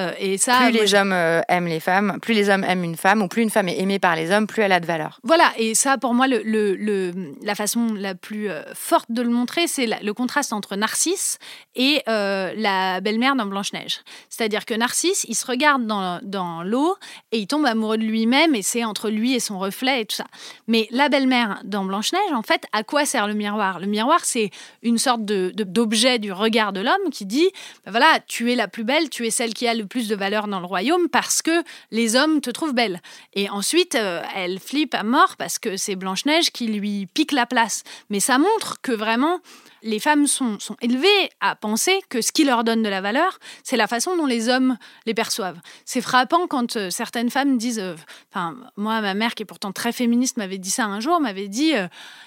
Euh, 0.00 0.12
et 0.18 0.38
ça, 0.38 0.58
plus 0.62 0.72
les 0.72 0.94
hommes 0.94 1.12
euh, 1.12 1.40
aiment 1.48 1.66
les 1.66 1.80
femmes, 1.80 2.18
plus 2.20 2.34
les 2.34 2.48
hommes 2.48 2.64
aiment 2.64 2.84
une 2.84 2.96
femme, 2.96 3.22
ou 3.22 3.28
plus 3.28 3.42
une 3.42 3.50
femme 3.50 3.68
est 3.68 3.78
aimée 3.78 3.98
par 3.98 4.16
les 4.16 4.30
hommes, 4.30 4.46
plus 4.46 4.62
elle 4.62 4.72
a 4.72 4.80
de 4.80 4.86
valeur. 4.86 5.20
Voilà, 5.22 5.52
et 5.56 5.74
ça, 5.74 5.98
pour 5.98 6.14
moi, 6.14 6.26
le, 6.26 6.42
le, 6.44 7.12
la 7.42 7.54
façon 7.54 7.94
la 7.94 8.14
plus 8.14 8.50
euh, 8.50 8.62
forte 8.74 9.10
de 9.10 9.22
le 9.22 9.30
montrer, 9.30 9.66
c'est 9.66 9.86
le 9.86 10.14
contraste 10.14 10.52
entre 10.52 10.76
Narcisse 10.76 11.38
et 11.76 12.02
la 12.06 13.00
belle-mère 13.00 13.36
dans 13.36 13.46
Blanche-Neige. 13.46 14.00
C'est-à-dire 14.28 14.64
que 14.64 14.74
Narcisse, 14.74 15.24
il 15.28 15.34
se 15.34 15.46
regarde 15.46 15.86
dans, 15.86 16.20
dans 16.22 16.62
l'eau 16.62 16.96
et 17.32 17.38
il 17.38 17.46
tombe 17.46 17.66
amoureux 17.66 17.98
de 17.98 18.04
lui-même, 18.04 18.54
et 18.54 18.62
c'est 18.62 18.84
entre 18.84 19.10
lui 19.10 19.34
et 19.34 19.40
son 19.40 19.58
reflet 19.58 20.02
et 20.02 20.06
tout 20.06 20.16
ça. 20.16 20.26
Mais 20.66 20.88
la 20.90 21.08
belle-mère 21.08 21.60
dans 21.64 21.84
Blanche-Neige, 21.84 22.32
en 22.32 22.42
fait, 22.42 22.64
à 22.72 22.82
quoi 22.82 23.04
sert 23.04 23.26
le 23.26 23.34
miroir? 23.34 23.80
Le 23.80 23.86
miroir, 23.86 24.24
c'est 24.24 24.50
une 24.82 24.98
sorte 24.98 25.24
d'objet 25.24 26.18
de, 26.18 26.24
du 26.24 26.32
regard 26.32 26.72
de 26.72 26.80
l'homme 26.80 27.10
qui 27.12 27.26
dit, 27.26 27.50
ben 27.84 27.90
voilà, 27.90 28.18
tu 28.26 28.52
es 28.52 28.56
la 28.56 28.68
plus 28.68 28.84
belle, 28.84 29.10
tu 29.10 29.26
es 29.26 29.30
celle 29.30 29.54
qui 29.54 29.68
a 29.68 29.74
le 29.74 29.86
plus 29.90 30.08
de 30.08 30.16
valeur 30.16 30.48
dans 30.48 30.60
le 30.60 30.66
royaume 30.66 31.08
parce 31.10 31.42
que 31.42 31.62
les 31.90 32.16
hommes 32.16 32.40
te 32.40 32.48
trouvent 32.48 32.72
belle. 32.72 33.02
Et 33.34 33.50
ensuite, 33.50 33.96
euh, 33.96 34.22
elle 34.34 34.58
flippe 34.58 34.94
à 34.94 35.02
mort 35.02 35.36
parce 35.36 35.58
que 35.58 35.76
c'est 35.76 35.96
Blanche-Neige 35.96 36.50
qui 36.52 36.68
lui 36.68 37.06
pique 37.06 37.32
la 37.32 37.44
place. 37.44 37.82
Mais 38.08 38.20
ça 38.20 38.38
montre 38.38 38.80
que 38.80 38.92
vraiment, 38.92 39.40
les 39.82 39.98
femmes 39.98 40.26
sont, 40.26 40.58
élevées 40.80 41.08
à 41.40 41.56
penser 41.56 42.00
que 42.08 42.22
ce 42.22 42.32
qui 42.32 42.44
leur 42.44 42.64
donne 42.64 42.82
de 42.82 42.88
la 42.88 43.00
valeur, 43.00 43.38
c'est 43.64 43.76
la 43.76 43.86
façon 43.86 44.16
dont 44.16 44.26
les 44.26 44.48
hommes 44.48 44.78
les 45.06 45.14
perçoivent. 45.14 45.58
C'est 45.84 46.00
frappant 46.00 46.46
quand 46.46 46.76
euh, 46.76 46.88
certaines 46.90 47.30
femmes 47.30 47.58
disent, 47.58 47.80
euh, 47.80 47.96
enfin 48.32 48.56
moi 48.76 49.00
ma 49.00 49.14
mère 49.14 49.34
qui 49.34 49.42
est 49.42 49.46
pourtant 49.46 49.72
très 49.72 49.92
féministe 49.92 50.36
m'avait 50.36 50.58
dit 50.58 50.70
ça 50.70 50.84
un 50.84 51.00
jour, 51.00 51.20
m'avait 51.20 51.48
dit, 51.48 51.72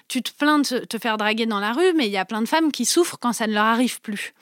tu 0.09 0.21
te 0.21 0.31
plains 0.33 0.59
de 0.59 0.79
te 0.79 0.97
faire 0.97 1.17
draguer 1.17 1.45
dans 1.45 1.59
la 1.59 1.71
rue, 1.71 1.93
mais 1.95 2.07
il 2.07 2.11
y 2.11 2.17
a 2.17 2.25
plein 2.25 2.41
de 2.41 2.47
femmes 2.47 2.71
qui 2.71 2.85
souffrent 2.85 3.17
quand 3.19 3.33
ça 3.33 3.47
ne 3.47 3.53
leur 3.53 3.65
arrive 3.65 4.01
plus. 4.01 4.33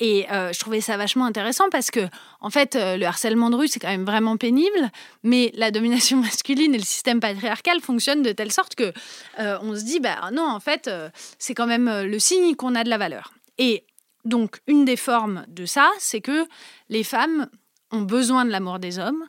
Et 0.00 0.26
euh, 0.32 0.52
je 0.52 0.58
trouvais 0.58 0.80
ça 0.80 0.96
vachement 0.96 1.24
intéressant 1.24 1.68
parce 1.70 1.90
que, 1.90 2.08
en 2.40 2.50
fait, 2.50 2.74
euh, 2.74 2.96
le 2.96 3.06
harcèlement 3.06 3.48
de 3.48 3.56
rue, 3.56 3.68
c'est 3.68 3.78
quand 3.78 3.88
même 3.88 4.04
vraiment 4.04 4.36
pénible, 4.36 4.90
mais 5.22 5.52
la 5.54 5.70
domination 5.70 6.16
masculine 6.20 6.74
et 6.74 6.78
le 6.78 6.84
système 6.84 7.20
patriarcal 7.20 7.80
fonctionnent 7.80 8.22
de 8.22 8.32
telle 8.32 8.50
sorte 8.50 8.74
que 8.74 8.92
euh, 9.38 9.58
on 9.62 9.76
se 9.76 9.84
dit, 9.84 10.00
bah 10.00 10.30
non, 10.32 10.48
en 10.48 10.60
fait, 10.60 10.90
c'est 11.38 11.54
quand 11.54 11.66
même 11.66 11.88
le 12.02 12.18
signe 12.18 12.56
qu'on 12.56 12.74
a 12.74 12.82
de 12.82 12.90
la 12.90 12.98
valeur. 12.98 13.32
Et 13.58 13.86
donc, 14.24 14.60
une 14.66 14.84
des 14.84 14.96
formes 14.96 15.44
de 15.48 15.64
ça, 15.64 15.90
c'est 15.98 16.20
que 16.20 16.46
les 16.88 17.04
femmes 17.04 17.48
ont 17.92 18.02
besoin 18.02 18.44
de 18.44 18.50
l'amour 18.50 18.80
des 18.80 18.98
hommes 18.98 19.28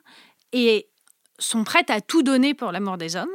et 0.52 0.90
sont 1.38 1.64
prêtes 1.64 1.92
à 1.92 2.02
tout 2.02 2.24
donner 2.24 2.54
pour 2.54 2.72
l'amour 2.72 2.98
des 2.98 3.16
hommes, 3.16 3.28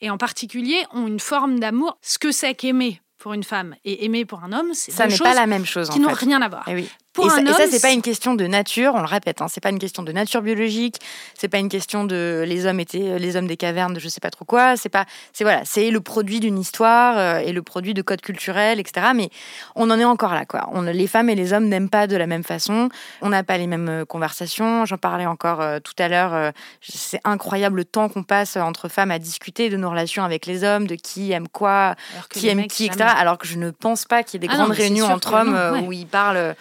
et 0.00 0.10
en 0.10 0.18
particulier 0.18 0.84
ont 0.92 1.06
une 1.06 1.20
forme 1.20 1.60
d'amour, 1.60 1.98
ce 2.02 2.18
que 2.18 2.30
c'est 2.30 2.54
qu'aimer 2.54 3.00
pour 3.18 3.32
une 3.32 3.44
femme 3.44 3.74
et 3.84 4.04
aimer 4.04 4.24
pour 4.24 4.44
un 4.44 4.52
homme, 4.52 4.70
c'est 4.74 4.92
ça 4.92 5.06
n'est 5.06 5.18
pas 5.18 5.34
la 5.34 5.46
même 5.46 5.66
chose 5.66 5.90
qui 5.90 6.00
n'ont 6.00 6.12
rien 6.12 6.40
à 6.40 6.48
voir. 6.48 6.64
Eh 6.68 6.74
oui 6.74 6.88
et, 7.26 7.30
ça, 7.30 7.44
ça 7.52 7.64
c'est 7.70 7.82
pas 7.82 7.92
une 7.92 8.02
question 8.02 8.34
de 8.34 8.46
nature, 8.46 8.92
on 8.94 9.00
le 9.00 9.06
répète, 9.06 9.42
hein, 9.42 9.46
c'est 9.48 9.62
pas 9.62 9.70
une 9.70 9.78
question 9.78 10.02
de 10.02 10.12
nature 10.12 10.42
biologique, 10.42 10.96
c'est 11.34 11.48
pas 11.48 11.58
une 11.58 11.68
question 11.68 12.04
de 12.04 12.44
les 12.46 12.66
hommes 12.66 12.80
étaient 12.80 13.18
les 13.18 13.36
hommes 13.36 13.46
des 13.46 13.56
cavernes, 13.56 13.94
de 13.94 14.00
je 14.00 14.08
sais 14.08 14.20
pas 14.20 14.30
trop 14.30 14.44
quoi. 14.44 14.76
C'est 14.76 14.88
pas, 14.88 15.04
c'est 15.32 15.44
voilà, 15.44 15.62
c'est 15.64 15.90
le 15.90 16.00
produit 16.00 16.40
d'une 16.40 16.58
histoire 16.58 17.18
euh, 17.18 17.38
et 17.38 17.52
le 17.52 17.62
produit 17.62 17.94
de 17.94 18.02
codes 18.02 18.20
culturels, 18.20 18.80
etc. 18.80 19.08
Mais 19.14 19.30
on 19.74 19.90
en 19.90 19.98
est 19.98 20.04
encore 20.04 20.34
là, 20.34 20.44
quoi. 20.44 20.68
On, 20.72 20.82
les 20.82 21.06
femmes 21.06 21.28
et 21.28 21.34
les 21.34 21.52
hommes 21.52 21.66
n'aiment 21.66 21.90
pas 21.90 22.06
de 22.06 22.16
la 22.16 22.26
même 22.26 22.44
façon. 22.44 22.88
On 23.20 23.28
n'a 23.28 23.42
pas 23.42 23.58
les 23.58 23.66
mêmes 23.66 23.88
euh, 23.88 24.04
conversations. 24.04 24.84
J'en 24.86 24.96
parlais 24.96 25.26
encore 25.26 25.60
euh, 25.60 25.78
tout 25.80 25.94
à 25.98 26.08
l'heure. 26.08 26.52
c'est 26.80 27.20
incroyable 27.24 27.76
le 27.76 27.84
temps 27.84 28.08
qu'on 28.08 28.22
passe 28.22 28.56
entre 28.56 28.88
femmes 28.88 29.10
à 29.10 29.18
discuter 29.18 29.68
de 29.68 29.76
nos 29.76 29.90
relations 29.90 30.24
avec 30.24 30.46
les 30.46 30.64
hommes, 30.64 30.86
de 30.86 30.94
qui 30.94 31.32
aime 31.32 31.48
quoi, 31.48 31.94
qui 32.30 32.48
aime 32.48 32.66
qui, 32.66 32.86
etc. 32.86 33.04
Alors 33.16 33.38
que 33.38 33.46
je 33.46 33.56
ne 33.58 33.70
pense 33.70 34.04
pas 34.04 34.22
qu'il 34.22 34.40
y 34.40 34.44
ait 34.44 34.48
des 34.48 34.54
ah 34.54 34.56
grandes 34.56 34.72
réunions 34.76 35.06
entre 35.06 35.34
hommes 35.34 35.84
où 35.86 35.92
ils 35.92 36.06
parlent 36.06 36.54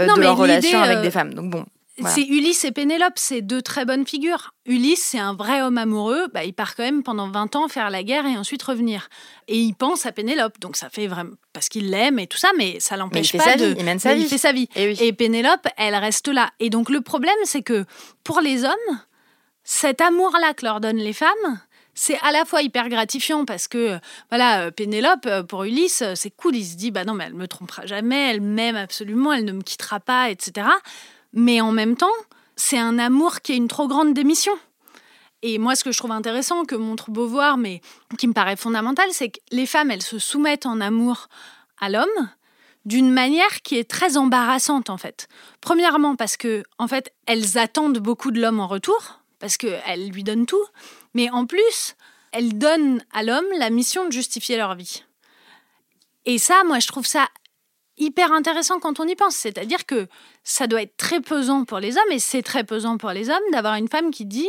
euh, 0.00 0.14
de 0.14 0.20
leur 0.20 0.36
relation 0.36 0.80
avec 0.80 1.00
des 1.00 1.08
euh, 1.08 1.10
femmes. 1.10 1.34
Donc 1.34 1.50
bon. 1.50 1.64
C'est 2.06 2.26
Ulysse 2.26 2.64
et 2.64 2.72
Pénélope, 2.72 3.14
c'est 3.16 3.42
deux 3.42 3.60
très 3.60 3.84
bonnes 3.84 4.06
figures. 4.06 4.54
Ulysse, 4.64 5.04
c'est 5.04 5.18
un 5.18 5.34
vrai 5.34 5.60
homme 5.60 5.76
amoureux. 5.76 6.28
Bah, 6.32 6.44
il 6.44 6.54
part 6.54 6.74
quand 6.74 6.82
même 6.82 7.02
pendant 7.02 7.30
20 7.30 7.56
ans 7.56 7.68
faire 7.68 7.90
la 7.90 8.02
guerre 8.02 8.24
et 8.24 8.38
ensuite 8.38 8.62
revenir. 8.62 9.10
Et 9.48 9.58
il 9.58 9.74
pense 9.74 10.06
à 10.06 10.12
Pénélope. 10.12 10.58
Donc 10.60 10.76
ça 10.76 10.88
fait 10.88 11.08
vraiment. 11.08 11.32
Parce 11.52 11.68
qu'il 11.68 11.90
l'aime 11.90 12.18
et 12.18 12.26
tout 12.26 12.38
ça, 12.38 12.48
mais 12.56 12.80
ça 12.80 12.96
l'empêche 12.96 13.36
pas 13.36 13.56
de. 13.56 13.74
Il 13.78 13.84
mène 13.84 13.98
sa 13.98 14.14
vie. 14.14 14.22
Il 14.22 14.28
fait 14.28 14.38
sa 14.38 14.52
vie. 14.52 14.68
Et, 14.76 15.08
et 15.08 15.12
Pénélope, 15.12 15.66
elle 15.76 15.94
reste 15.94 16.28
là. 16.28 16.48
Et 16.58 16.70
donc 16.70 16.88
le 16.88 17.02
problème, 17.02 17.34
c'est 17.44 17.62
que 17.62 17.84
pour 18.24 18.40
les 18.40 18.64
hommes, 18.64 19.00
cet 19.64 20.00
amour-là 20.00 20.54
que 20.54 20.64
leur 20.64 20.80
donnent 20.80 20.96
les 20.96 21.12
femmes, 21.12 21.60
c'est 21.94 22.18
à 22.20 22.32
la 22.32 22.44
fois 22.44 22.62
hyper 22.62 22.88
gratifiant 22.88 23.44
parce 23.44 23.68
que 23.68 23.98
voilà 24.30 24.62
euh, 24.62 24.70
Pénélope 24.70 25.26
euh, 25.26 25.42
pour 25.42 25.64
Ulysse 25.64 26.02
euh, 26.02 26.12
c'est 26.14 26.30
cool 26.30 26.56
il 26.56 26.64
se 26.64 26.76
dit 26.76 26.90
bah 26.90 27.04
non 27.04 27.14
mais 27.14 27.24
elle 27.24 27.34
me 27.34 27.48
trompera 27.48 27.86
jamais 27.86 28.30
elle 28.30 28.40
m'aime 28.40 28.76
absolument 28.76 29.32
elle 29.32 29.44
ne 29.44 29.52
me 29.52 29.62
quittera 29.62 30.00
pas 30.00 30.30
etc 30.30 30.66
mais 31.32 31.60
en 31.60 31.72
même 31.72 31.96
temps 31.96 32.06
c'est 32.56 32.78
un 32.78 32.98
amour 32.98 33.40
qui 33.40 33.52
est 33.52 33.56
une 33.56 33.68
trop 33.68 33.88
grande 33.88 34.14
démission 34.14 34.52
et 35.42 35.58
moi 35.58 35.74
ce 35.74 35.84
que 35.84 35.92
je 35.92 35.98
trouve 35.98 36.12
intéressant 36.12 36.64
que 36.64 36.74
montre 36.74 37.10
Beauvoir 37.10 37.56
mais 37.56 37.80
qui 38.18 38.28
me 38.28 38.32
paraît 38.32 38.56
fondamental 38.56 39.08
c'est 39.12 39.30
que 39.30 39.40
les 39.50 39.66
femmes 39.66 39.90
elles 39.90 40.02
se 40.02 40.18
soumettent 40.18 40.66
en 40.66 40.80
amour 40.80 41.28
à 41.80 41.88
l'homme 41.88 42.28
d'une 42.84 43.10
manière 43.10 43.62
qui 43.62 43.76
est 43.76 43.88
très 43.88 44.16
embarrassante 44.16 44.90
en 44.90 44.96
fait. 44.96 45.28
Premièrement 45.60 46.16
parce 46.16 46.36
que 46.36 46.62
en 46.78 46.88
fait 46.88 47.12
elles 47.26 47.58
attendent 47.58 47.98
beaucoup 47.98 48.30
de 48.30 48.40
l'homme 48.40 48.60
en 48.60 48.66
retour 48.66 49.20
parce 49.38 49.56
qu'elles 49.56 50.10
lui 50.10 50.24
donnent 50.24 50.46
tout. 50.46 50.64
Mais 51.14 51.30
en 51.30 51.46
plus, 51.46 51.96
elles 52.32 52.58
donnent 52.58 53.02
à 53.12 53.22
l'homme 53.22 53.46
la 53.58 53.70
mission 53.70 54.06
de 54.06 54.12
justifier 54.12 54.56
leur 54.56 54.74
vie. 54.74 55.02
Et 56.26 56.38
ça, 56.38 56.62
moi, 56.64 56.78
je 56.78 56.88
trouve 56.88 57.06
ça 57.06 57.28
hyper 57.96 58.32
intéressant 58.32 58.80
quand 58.80 59.00
on 59.00 59.06
y 59.06 59.14
pense. 59.14 59.36
C'est-à-dire 59.36 59.86
que 59.86 60.08
ça 60.42 60.66
doit 60.66 60.82
être 60.82 60.96
très 60.96 61.20
pesant 61.20 61.64
pour 61.64 61.80
les 61.80 61.96
hommes, 61.96 62.12
et 62.12 62.18
c'est 62.18 62.42
très 62.42 62.64
pesant 62.64 62.98
pour 62.98 63.10
les 63.10 63.30
hommes 63.30 63.38
d'avoir 63.52 63.74
une 63.74 63.88
femme 63.88 64.10
qui 64.10 64.26
dit 64.26 64.48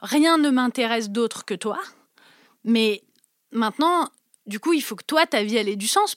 Rien 0.00 0.38
ne 0.38 0.50
m'intéresse 0.50 1.10
d'autre 1.10 1.44
que 1.44 1.54
toi, 1.54 1.78
mais 2.64 3.02
maintenant, 3.52 4.08
du 4.46 4.60
coup, 4.60 4.72
il 4.72 4.82
faut 4.82 4.96
que 4.96 5.04
toi, 5.04 5.26
ta 5.26 5.42
vie, 5.42 5.56
ait 5.56 5.76
du 5.76 5.88
sens 5.88 6.16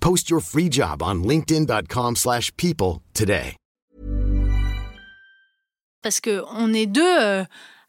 Post 0.00 0.30
your 0.30 0.40
free 0.40 0.70
job 0.70 1.02
on 1.02 1.22
linkedin.com/people 1.22 3.00
today. 3.14 3.56
Parce 6.02 6.20
que 6.20 6.42
on 6.52 6.72
est 6.72 6.86
deux 6.86 7.20
euh, 7.20 7.44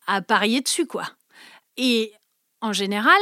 à 0.08 0.22
parier 0.22 0.62
dessus 0.62 0.86
quoi. 0.86 1.06
Et 1.78 2.14
en 2.62 2.74
général, 2.74 3.20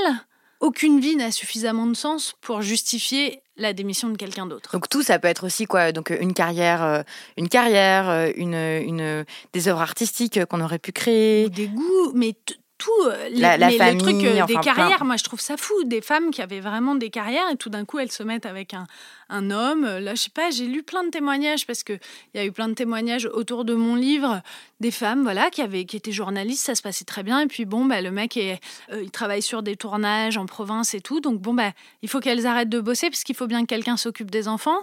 aucune 0.60 1.00
vie 1.00 1.16
n'a 1.16 1.32
suffisamment 1.32 1.88
de 1.88 1.96
sens 1.96 2.36
pour 2.42 2.62
justifier 2.62 3.42
la 3.56 3.74
démission 3.74 4.10
de 4.10 4.18
quelqu'un 4.18 4.46
d'autre. 4.46 4.72
Donc 4.74 4.90
tout, 4.90 5.04
ça 5.04 5.20
peut 5.20 5.28
être 5.28 5.46
aussi 5.46 5.66
quoi 5.66 5.92
Donc 5.92 6.10
une 6.10 6.34
carrière, 6.34 6.84
euh, 6.84 7.02
une 7.38 7.50
carrière, 7.50 8.10
euh, 8.10 8.32
une, 8.36 8.56
une 8.56 9.26
des 9.54 9.68
œuvres 9.68 9.82
artistiques 9.82 10.44
qu'on 10.46 10.62
aurait 10.62 10.80
pu 10.80 10.92
créer, 10.92 11.50
des 11.50 11.68
goûts, 11.68 12.12
mais 12.14 12.36
tout 12.80 12.90
euh, 13.06 13.30
la, 13.34 13.58
le 13.58 13.98
truc 13.98 14.16
euh, 14.24 14.46
des 14.46 14.56
carrières. 14.56 15.06
Moi 15.06 15.18
je 15.18 15.24
trouve 15.24 15.40
ça 15.40 15.58
fou 15.58 15.76
des 15.84 16.02
femmes 16.02 16.32
qui 16.32 16.42
avaient 16.42 16.62
vraiment 16.62 16.96
des 16.96 17.12
carrières 17.12 17.48
et 17.52 17.56
tout 17.56 17.70
d'un 17.70 17.86
coup 17.86 18.00
elles 18.00 18.12
se 18.12 18.24
mettent 18.24 18.48
avec 18.48 18.74
un, 18.74 18.88
un 19.30 19.52
homme. 19.52 19.86
Là 19.86 20.16
je 20.16 20.22
sais 20.24 20.32
pas 20.32 20.50
j'ai 20.50 20.66
lu 20.66 20.82
plein 20.82 21.04
de 21.04 21.10
témoignages 21.10 21.68
parce 21.68 21.84
que 21.84 21.94
il 22.34 22.40
y 22.40 22.40
a 22.40 22.46
eu 22.46 22.52
plein 22.52 22.70
de 22.70 22.74
témoignages 22.74 23.30
autour 23.32 23.66
de 23.66 23.76
mon 23.76 23.94
livre 23.94 24.42
des 24.80 24.92
femmes 24.92 25.22
voilà 25.24 25.50
qui 25.52 25.62
avaient 25.62 25.86
qui 25.86 25.98
étaient 25.98 26.12
journalistes 26.12 26.66
ça 26.66 26.74
se 26.74 26.82
passait 26.82 27.06
très 27.06 27.22
bien. 27.22 27.42
Et 27.42 27.48
puis 27.48 27.66
bon 27.66 27.86
bah 27.86 28.02
le 28.02 28.10
mec 28.10 28.38
est, 28.38 28.60
euh, 28.92 29.04
il 29.04 29.12
travaille 29.12 29.44
sur 29.44 29.62
des 29.62 29.76
tournages 29.76 30.38
en 30.38 30.46
province 30.46 30.94
et 30.94 31.02
tout. 31.02 31.20
Donc 31.20 31.40
bon 31.40 31.54
bah 31.54 31.74
il 32.02 32.10
faut 32.10 32.22
qu'elles 32.22 32.48
arrêtent 32.48 32.70
de 32.70 32.80
bosser 32.80 33.10
parce 33.10 33.24
qu'il 33.24 33.36
faut 33.36 33.48
bien 33.48 33.62
que 33.62 33.68
quelqu'un 33.68 33.98
s'occupe 33.98 34.32
des 34.32 34.48
enfants. 34.48 34.80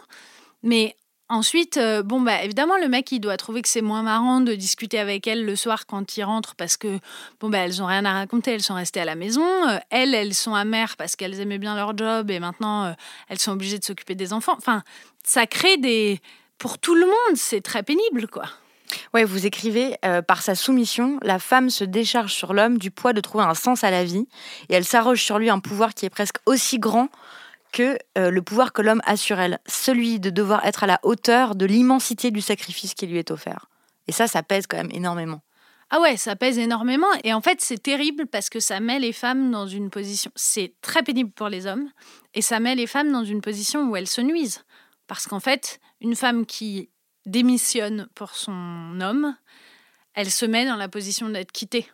Mais 0.63 0.97
Ensuite, 1.29 1.77
euh, 1.77 2.05
bon, 2.05 2.21
bah, 2.21 2.45
évidemment, 2.45 2.77
le 2.79 2.89
mec, 2.89 3.11
il 3.11 3.19
doit 3.19 3.37
trouver 3.37 3.61
que 3.61 3.69
c'est 3.69 3.83
moins 3.83 4.03
marrant 4.03 4.41
de 4.41 4.55
discuter 4.55 5.01
avec 5.01 5.27
elle 5.27 5.45
le 5.45 5.57
soir 5.57 5.87
quand 5.87 6.17
il 6.17 6.23
rentre 6.23 6.55
parce 6.55 6.77
que, 6.77 7.01
bon, 7.41 7.49
bah, 7.49 7.59
elles 7.59 7.83
ont 7.83 7.87
rien 7.87 8.05
à 8.05 8.13
raconter, 8.13 8.53
elles 8.53 8.63
sont 8.63 8.75
restées 8.75 9.01
à 9.01 9.05
la 9.05 9.17
maison. 9.17 9.45
Euh, 9.69 9.79
elles, 9.91 10.15
elles 10.15 10.35
sont 10.35 10.55
amères 10.55 10.97
parce 10.97 11.17
qu'elles 11.17 11.41
aimaient 11.41 11.59
bien 11.59 11.75
leur 11.75 11.97
job 11.99 12.31
et 12.31 12.39
maintenant, 12.39 12.85
euh, 12.85 12.93
elles 13.29 13.41
sont 13.41 13.51
obligées 13.51 13.79
de 13.81 13.85
s'occuper 13.85 14.15
des 14.15 14.33
enfants. 14.33 14.55
Enfin, 14.57 14.85
ça 15.25 15.47
crée 15.47 15.79
des. 15.79 16.21
Pour 16.59 16.79
tout 16.79 16.95
le 16.95 17.07
monde, 17.07 17.37
c'est 17.37 17.61
très 17.61 17.83
pénible, 17.83 18.29
quoi. 18.29 18.45
Ouais, 19.13 19.25
vous 19.25 19.47
écrivez 19.47 19.97
par 20.29 20.43
sa 20.43 20.55
soumission, 20.55 21.19
la 21.23 21.41
femme 21.41 21.71
se 21.71 21.83
décharge 21.83 22.33
sur 22.33 22.55
l'homme 22.55 22.79
du 22.79 22.93
poids 22.93 23.13
de 23.13 23.21
trouver 23.21 23.45
un 23.45 23.55
sens 23.55 23.83
à 23.83 23.91
la 23.91 24.05
vie 24.05 24.29
et 24.69 24.75
elle 24.75 24.85
s'arroge 24.85 25.23
sur 25.23 25.39
lui 25.39 25.51
un 25.51 25.59
pouvoir 25.59 25.93
qui 25.93 26.07
est 26.07 26.11
presque 26.11 26.37
aussi 26.47 26.79
grand 26.79 27.09
que 27.73 27.99
euh, 28.17 28.31
le 28.31 28.43
pouvoir 28.43 28.73
que 28.73 28.83
l'homme 28.83 29.03
a 29.05 29.17
sur 29.17 29.39
elle, 29.39 29.59
celui 29.67 30.21
de 30.21 30.31
devoir 30.31 30.65
être 30.65 30.85
à 30.85 30.87
la 30.87 31.01
hauteur 31.03 31.55
de 31.55 31.67
l'immensité 31.67 32.31
du 32.31 32.41
sacrifice 32.41 32.95
qui 32.95 33.07
lui 33.07 33.19
est 33.19 33.31
offert. 33.31 33.69
Et 34.09 34.13
ça, 34.13 34.27
ça 34.27 34.43
pèse 34.43 34.67
quand 34.67 34.77
même 34.77 34.91
énormément. 34.93 35.43
Ah 35.91 36.01
ouais, 36.01 36.17
ça 36.17 36.35
pèse 36.35 36.59
énormément. 36.59 37.07
Et 37.23 37.33
en 37.33 37.41
fait, 37.41 37.61
c'est 37.61 37.81
terrible 37.81 38.27
parce 38.27 38.51
que 38.51 38.59
ça 38.59 38.81
met 38.81 38.99
les 38.99 39.13
femmes 39.13 39.53
dans 39.53 39.67
une 39.67 39.91
position. 39.91 40.33
C'est 40.35 40.75
très 40.81 41.03
pénible 41.03 41.31
pour 41.31 41.49
les 41.49 41.67
hommes. 41.67 41.89
Et 42.35 42.43
ça 42.43 42.59
met 42.59 42.75
les 42.75 42.89
femmes 42.89 43.13
dans 43.13 43.25
une 43.25 43.41
position 43.41 43.89
où 43.89 43.97
elles 43.97 44.09
se 44.09 44.21
nuisent. 44.21 44.65
Parce 45.07 45.27
qu'en 45.27 45.39
fait, 45.39 45.79
une 46.01 46.17
femme 46.17 46.45
qui 46.45 46.91
démissionne 47.25 48.09
pour 48.15 48.35
son 48.35 49.01
homme, 49.01 49.37
elle 50.15 50.31
se 50.31 50.47
met 50.47 50.67
dans 50.67 50.77
la 50.77 50.89
position 50.89 51.29
d'être 51.29 51.53
quittée. 51.53 51.87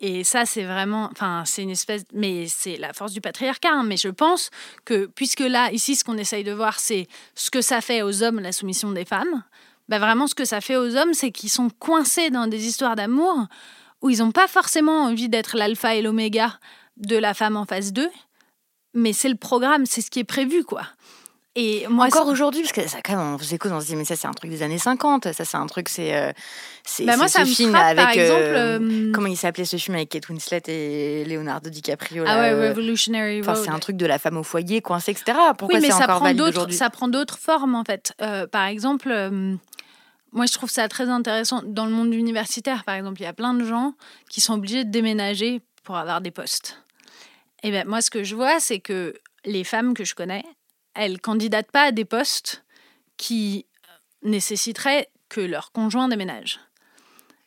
Et 0.00 0.22
ça, 0.22 0.46
c'est 0.46 0.62
vraiment, 0.62 1.08
enfin, 1.10 1.42
c'est 1.44 1.62
une 1.62 1.70
espèce, 1.70 2.04
mais 2.12 2.46
c'est 2.46 2.76
la 2.76 2.92
force 2.92 3.12
du 3.12 3.20
patriarcat. 3.20 3.70
Hein. 3.72 3.82
mais 3.84 3.96
je 3.96 4.08
pense 4.08 4.50
que 4.84 5.06
puisque 5.06 5.40
là, 5.40 5.72
ici, 5.72 5.96
ce 5.96 6.04
qu'on 6.04 6.18
essaye 6.18 6.44
de 6.44 6.52
voir, 6.52 6.78
c'est 6.78 7.08
ce 7.34 7.50
que 7.50 7.60
ça 7.60 7.80
fait 7.80 8.02
aux 8.02 8.22
hommes, 8.22 8.38
la 8.38 8.52
soumission 8.52 8.92
des 8.92 9.04
femmes. 9.04 9.42
Bah 9.88 9.98
vraiment, 9.98 10.26
ce 10.26 10.34
que 10.34 10.44
ça 10.44 10.60
fait 10.60 10.76
aux 10.76 10.96
hommes, 10.96 11.14
c'est 11.14 11.32
qu'ils 11.32 11.50
sont 11.50 11.70
coincés 11.70 12.30
dans 12.30 12.46
des 12.46 12.66
histoires 12.66 12.94
d'amour 12.94 13.46
où 14.02 14.10
ils 14.10 14.18
n'ont 14.18 14.32
pas 14.32 14.46
forcément 14.46 15.04
envie 15.04 15.28
d'être 15.28 15.56
l'alpha 15.56 15.94
et 15.94 16.02
l'oméga 16.02 16.58
de 16.96 17.16
la 17.16 17.34
femme 17.34 17.56
en 17.56 17.64
face 17.64 17.92
d'eux, 17.92 18.10
mais 18.94 19.12
c'est 19.12 19.28
le 19.28 19.36
programme, 19.36 19.86
c'est 19.86 20.00
ce 20.00 20.10
qui 20.10 20.20
est 20.20 20.24
prévu, 20.24 20.64
quoi. 20.64 20.82
Et 21.60 21.88
moi, 21.88 22.06
Encore 22.06 22.28
aujourd'hui, 22.28 22.62
parce 22.62 22.72
que 22.72 22.86
ça, 22.86 22.98
quand 23.02 23.16
même, 23.16 23.34
on 23.34 23.36
faisait 23.36 23.58
quoi 23.58 23.72
on 23.72 23.80
se 23.80 23.86
dit, 23.86 23.96
mais 23.96 24.04
ça, 24.04 24.14
c'est 24.14 24.28
un 24.28 24.32
truc 24.32 24.48
des 24.48 24.62
années 24.62 24.78
50, 24.78 25.32
ça, 25.32 25.44
c'est 25.44 25.56
un 25.56 25.66
truc, 25.66 25.88
c'est. 25.88 26.14
Euh, 26.14 26.30
c'est 26.84 27.04
bah 27.04 27.16
moi, 27.16 27.26
ça 27.26 27.44
ce 27.44 27.50
me 27.50 27.52
film 27.52 27.74
avec. 27.74 27.96
Par 27.96 28.10
exemple, 28.10 28.40
euh, 28.42 28.78
euh, 28.78 29.12
comment 29.12 29.26
il 29.26 29.36
s'appelait 29.36 29.64
ce 29.64 29.76
film 29.76 29.96
avec 29.96 30.08
Kate 30.10 30.28
Winslet 30.28 30.62
et 30.68 31.24
Leonardo 31.24 31.68
DiCaprio 31.68 32.22
Ah 32.28 32.38
ouais, 32.38 32.68
Revolutionary 32.68 33.42
Road. 33.42 33.56
c'est 33.56 33.70
un 33.70 33.80
truc 33.80 33.96
de 33.96 34.06
la 34.06 34.20
femme 34.20 34.36
au 34.36 34.44
foyer, 34.44 34.80
coincée, 34.82 35.10
etc. 35.10 35.36
Pourquoi 35.58 35.80
oui, 35.80 35.84
mais 35.84 35.90
ça 35.90 36.06
prend 36.06 36.32
d'autres, 36.32 36.70
ça 36.70 36.90
prend 36.90 37.08
d'autres 37.08 37.38
formes, 37.38 37.74
en 37.74 37.82
fait. 37.82 38.14
par 38.52 38.66
exemple. 38.66 39.12
Moi, 40.30 40.46
je 40.46 40.52
trouve 40.52 40.70
ça 40.70 40.86
très 40.86 41.08
intéressant. 41.08 41.62
Dans 41.64 41.86
le 41.86 41.90
monde 41.90 42.14
universitaire, 42.14 42.84
par 42.84 42.94
exemple, 42.94 43.20
il 43.20 43.24
y 43.24 43.26
a 43.26 43.32
plein 43.32 43.54
de 43.54 43.64
gens 43.64 43.94
qui 44.30 44.40
sont 44.40 44.54
obligés 44.54 44.84
de 44.84 44.90
déménager 44.90 45.60
pour 45.82 45.96
avoir 45.96 46.20
des 46.20 46.30
postes. 46.30 46.82
Et 47.64 47.70
bien, 47.72 47.84
moi, 47.84 48.00
ce 48.00 48.10
que 48.10 48.22
je 48.22 48.36
vois, 48.36 48.60
c'est 48.60 48.78
que 48.78 49.14
les 49.46 49.64
femmes 49.64 49.94
que 49.94 50.04
je 50.04 50.14
connais, 50.14 50.44
elles 50.98 51.20
candidatent 51.20 51.70
pas 51.70 51.84
à 51.84 51.92
des 51.92 52.04
postes 52.04 52.64
qui 53.16 53.66
nécessiteraient 54.22 55.08
que 55.28 55.40
leur 55.40 55.72
conjoint 55.72 56.08
déménage. 56.08 56.60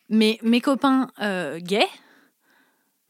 Mais 0.09 0.39
mes 0.41 0.61
copains 0.61 1.09
euh, 1.21 1.59
gays, 1.59 1.87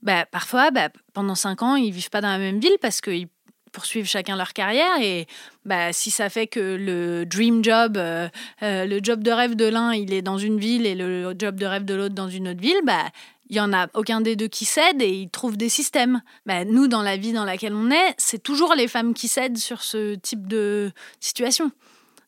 bah, 0.02 0.26
parfois, 0.26 0.72
bah, 0.72 0.90
pendant 1.14 1.36
cinq 1.36 1.62
ans, 1.62 1.76
ils 1.76 1.92
vivent 1.92 2.10
pas 2.10 2.22
dans 2.22 2.30
la 2.30 2.40
même 2.40 2.60
ville 2.60 2.78
parce 2.82 3.02
qu'ils 3.02 3.28
poursuivent 3.72 4.08
chacun 4.08 4.36
leur 4.36 4.54
carrière 4.54 5.00
et 5.00 5.28
bah, 5.64 5.94
si 5.94 6.12
ça 6.12 6.30
fait 6.30 6.48
que 6.48 6.60
le 6.60 7.26
dream 7.26 7.64
job, 7.64 7.98
euh, 7.98 8.28
euh, 8.64 8.86
le 8.86 9.00
job 9.02 9.24
de 9.24 9.32
rêve 9.32 9.56
de 9.56 9.66
l'un, 9.66 9.94
il 9.94 10.12
est 10.14 10.22
dans 10.22 10.38
une 10.38 10.60
ville 10.60 10.86
et 10.86 10.96
le 10.96 11.34
job 11.38 11.56
de 11.56 11.66
rêve 11.66 11.86
de 11.86 11.94
l'autre 11.94 12.16
dans 12.16 12.30
une 12.30 12.50
autre 12.50 12.62
ville, 12.62 12.82
bah, 12.84 13.10
il 13.52 13.58
y 13.58 13.60
en 13.60 13.74
a 13.74 13.88
aucun 13.94 14.22
des 14.22 14.38
deux 14.38 14.48
qui 14.48 14.64
cède 14.64 15.02
et 15.02 15.10
ils 15.10 15.30
trouvent 15.30 15.58
des 15.58 15.68
systèmes. 15.68 16.22
Bah, 16.46 16.64
nous, 16.64 16.88
dans 16.88 17.02
la 17.02 17.18
vie 17.18 17.34
dans 17.34 17.44
laquelle 17.44 17.74
on 17.74 17.92
est, 17.92 18.16
c'est 18.18 18.42
toujours 18.42 18.74
les 18.76 18.88
femmes 18.88 19.14
qui 19.14 19.28
cèdent 19.28 19.58
sur 19.58 19.84
ce 19.84 20.16
type 20.16 20.48
de 20.48 20.92
situation. 21.20 21.70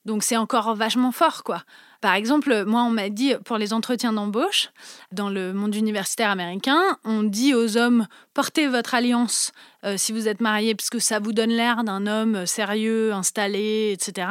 Donc 0.05 0.21
c'est 0.21 0.35
encore 0.35 0.75
vachement 0.75 1.13
fort, 1.13 1.43
quoi. 1.43 1.63
Par 2.01 2.15
exemple, 2.15 2.65
moi, 2.65 2.81
on 2.81 2.89
m'a 2.89 3.07
dit 3.07 3.33
pour 3.45 3.57
les 3.57 3.71
entretiens 3.71 4.11
d'embauche, 4.11 4.71
dans 5.13 5.29
le 5.29 5.53
monde 5.53 5.73
universitaire 5.73 6.29
américain, 6.29 6.81
on 7.05 7.23
dit 7.23 7.53
aux 7.53 7.77
hommes 7.77 8.07
portez 8.33 8.67
votre 8.67 8.93
alliance 8.93 9.53
euh, 9.85 9.95
si 9.95 10.11
vous 10.11 10.27
êtes 10.27 10.41
marié, 10.41 10.75
parce 10.75 10.89
que 10.89 10.99
ça 10.99 11.19
vous 11.19 11.31
donne 11.31 11.51
l'air 11.51 11.85
d'un 11.85 12.05
homme 12.05 12.45
sérieux, 12.45 13.13
installé, 13.13 13.93
etc. 13.93 14.27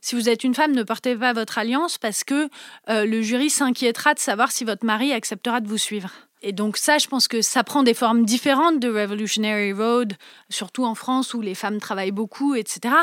Si 0.00 0.14
vous 0.14 0.30
êtes 0.30 0.42
une 0.42 0.54
femme, 0.54 0.72
ne 0.72 0.82
portez 0.82 1.14
pas 1.14 1.34
votre 1.34 1.58
alliance 1.58 1.98
parce 1.98 2.24
que 2.24 2.48
euh, 2.88 3.04
le 3.04 3.20
jury 3.20 3.50
s'inquiétera 3.50 4.14
de 4.14 4.18
savoir 4.20 4.50
si 4.50 4.64
votre 4.64 4.86
mari 4.86 5.12
acceptera 5.12 5.60
de 5.60 5.68
vous 5.68 5.76
suivre. 5.76 6.29
Et 6.42 6.52
donc 6.52 6.76
ça, 6.76 6.98
je 6.98 7.06
pense 7.06 7.28
que 7.28 7.42
ça 7.42 7.64
prend 7.64 7.82
des 7.82 7.94
formes 7.94 8.24
différentes 8.24 8.80
de 8.80 8.88
Revolutionary 8.88 9.72
Road, 9.72 10.14
surtout 10.48 10.84
en 10.84 10.94
France 10.94 11.34
où 11.34 11.40
les 11.40 11.54
femmes 11.54 11.80
travaillent 11.80 12.12
beaucoup, 12.12 12.54
etc. 12.54 12.94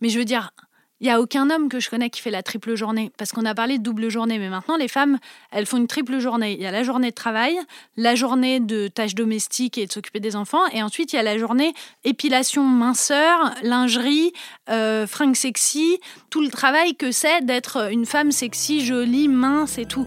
Mais 0.00 0.08
je 0.08 0.18
veux 0.18 0.24
dire, 0.24 0.52
il 1.00 1.04
n'y 1.04 1.12
a 1.12 1.20
aucun 1.20 1.50
homme 1.50 1.68
que 1.68 1.78
je 1.78 1.90
connais 1.90 2.08
qui 2.08 2.22
fait 2.22 2.30
la 2.30 2.42
triple 2.42 2.74
journée, 2.74 3.12
parce 3.18 3.32
qu'on 3.32 3.44
a 3.44 3.54
parlé 3.54 3.76
de 3.76 3.82
double 3.82 4.08
journée, 4.08 4.38
mais 4.38 4.48
maintenant 4.48 4.76
les 4.76 4.88
femmes, 4.88 5.18
elles 5.50 5.66
font 5.66 5.76
une 5.76 5.88
triple 5.88 6.18
journée. 6.20 6.54
Il 6.54 6.62
y 6.62 6.66
a 6.66 6.70
la 6.70 6.84
journée 6.84 7.10
de 7.10 7.14
travail, 7.14 7.58
la 7.96 8.14
journée 8.14 8.60
de 8.60 8.88
tâches 8.88 9.14
domestiques 9.14 9.76
et 9.76 9.86
de 9.86 9.92
s'occuper 9.92 10.20
des 10.20 10.36
enfants, 10.36 10.66
et 10.72 10.82
ensuite 10.82 11.12
il 11.12 11.16
y 11.16 11.18
a 11.18 11.22
la 11.22 11.36
journée 11.36 11.74
épilation, 12.04 12.62
minceur, 12.62 13.52
lingerie, 13.62 14.32
euh, 14.70 15.06
fringues 15.06 15.36
sexy, 15.36 15.98
tout 16.30 16.40
le 16.40 16.48
travail 16.48 16.94
que 16.94 17.12
c'est 17.12 17.44
d'être 17.44 17.92
une 17.92 18.06
femme 18.06 18.32
sexy, 18.32 18.84
jolie, 18.84 19.28
mince 19.28 19.76
et 19.76 19.84
tout 19.84 20.06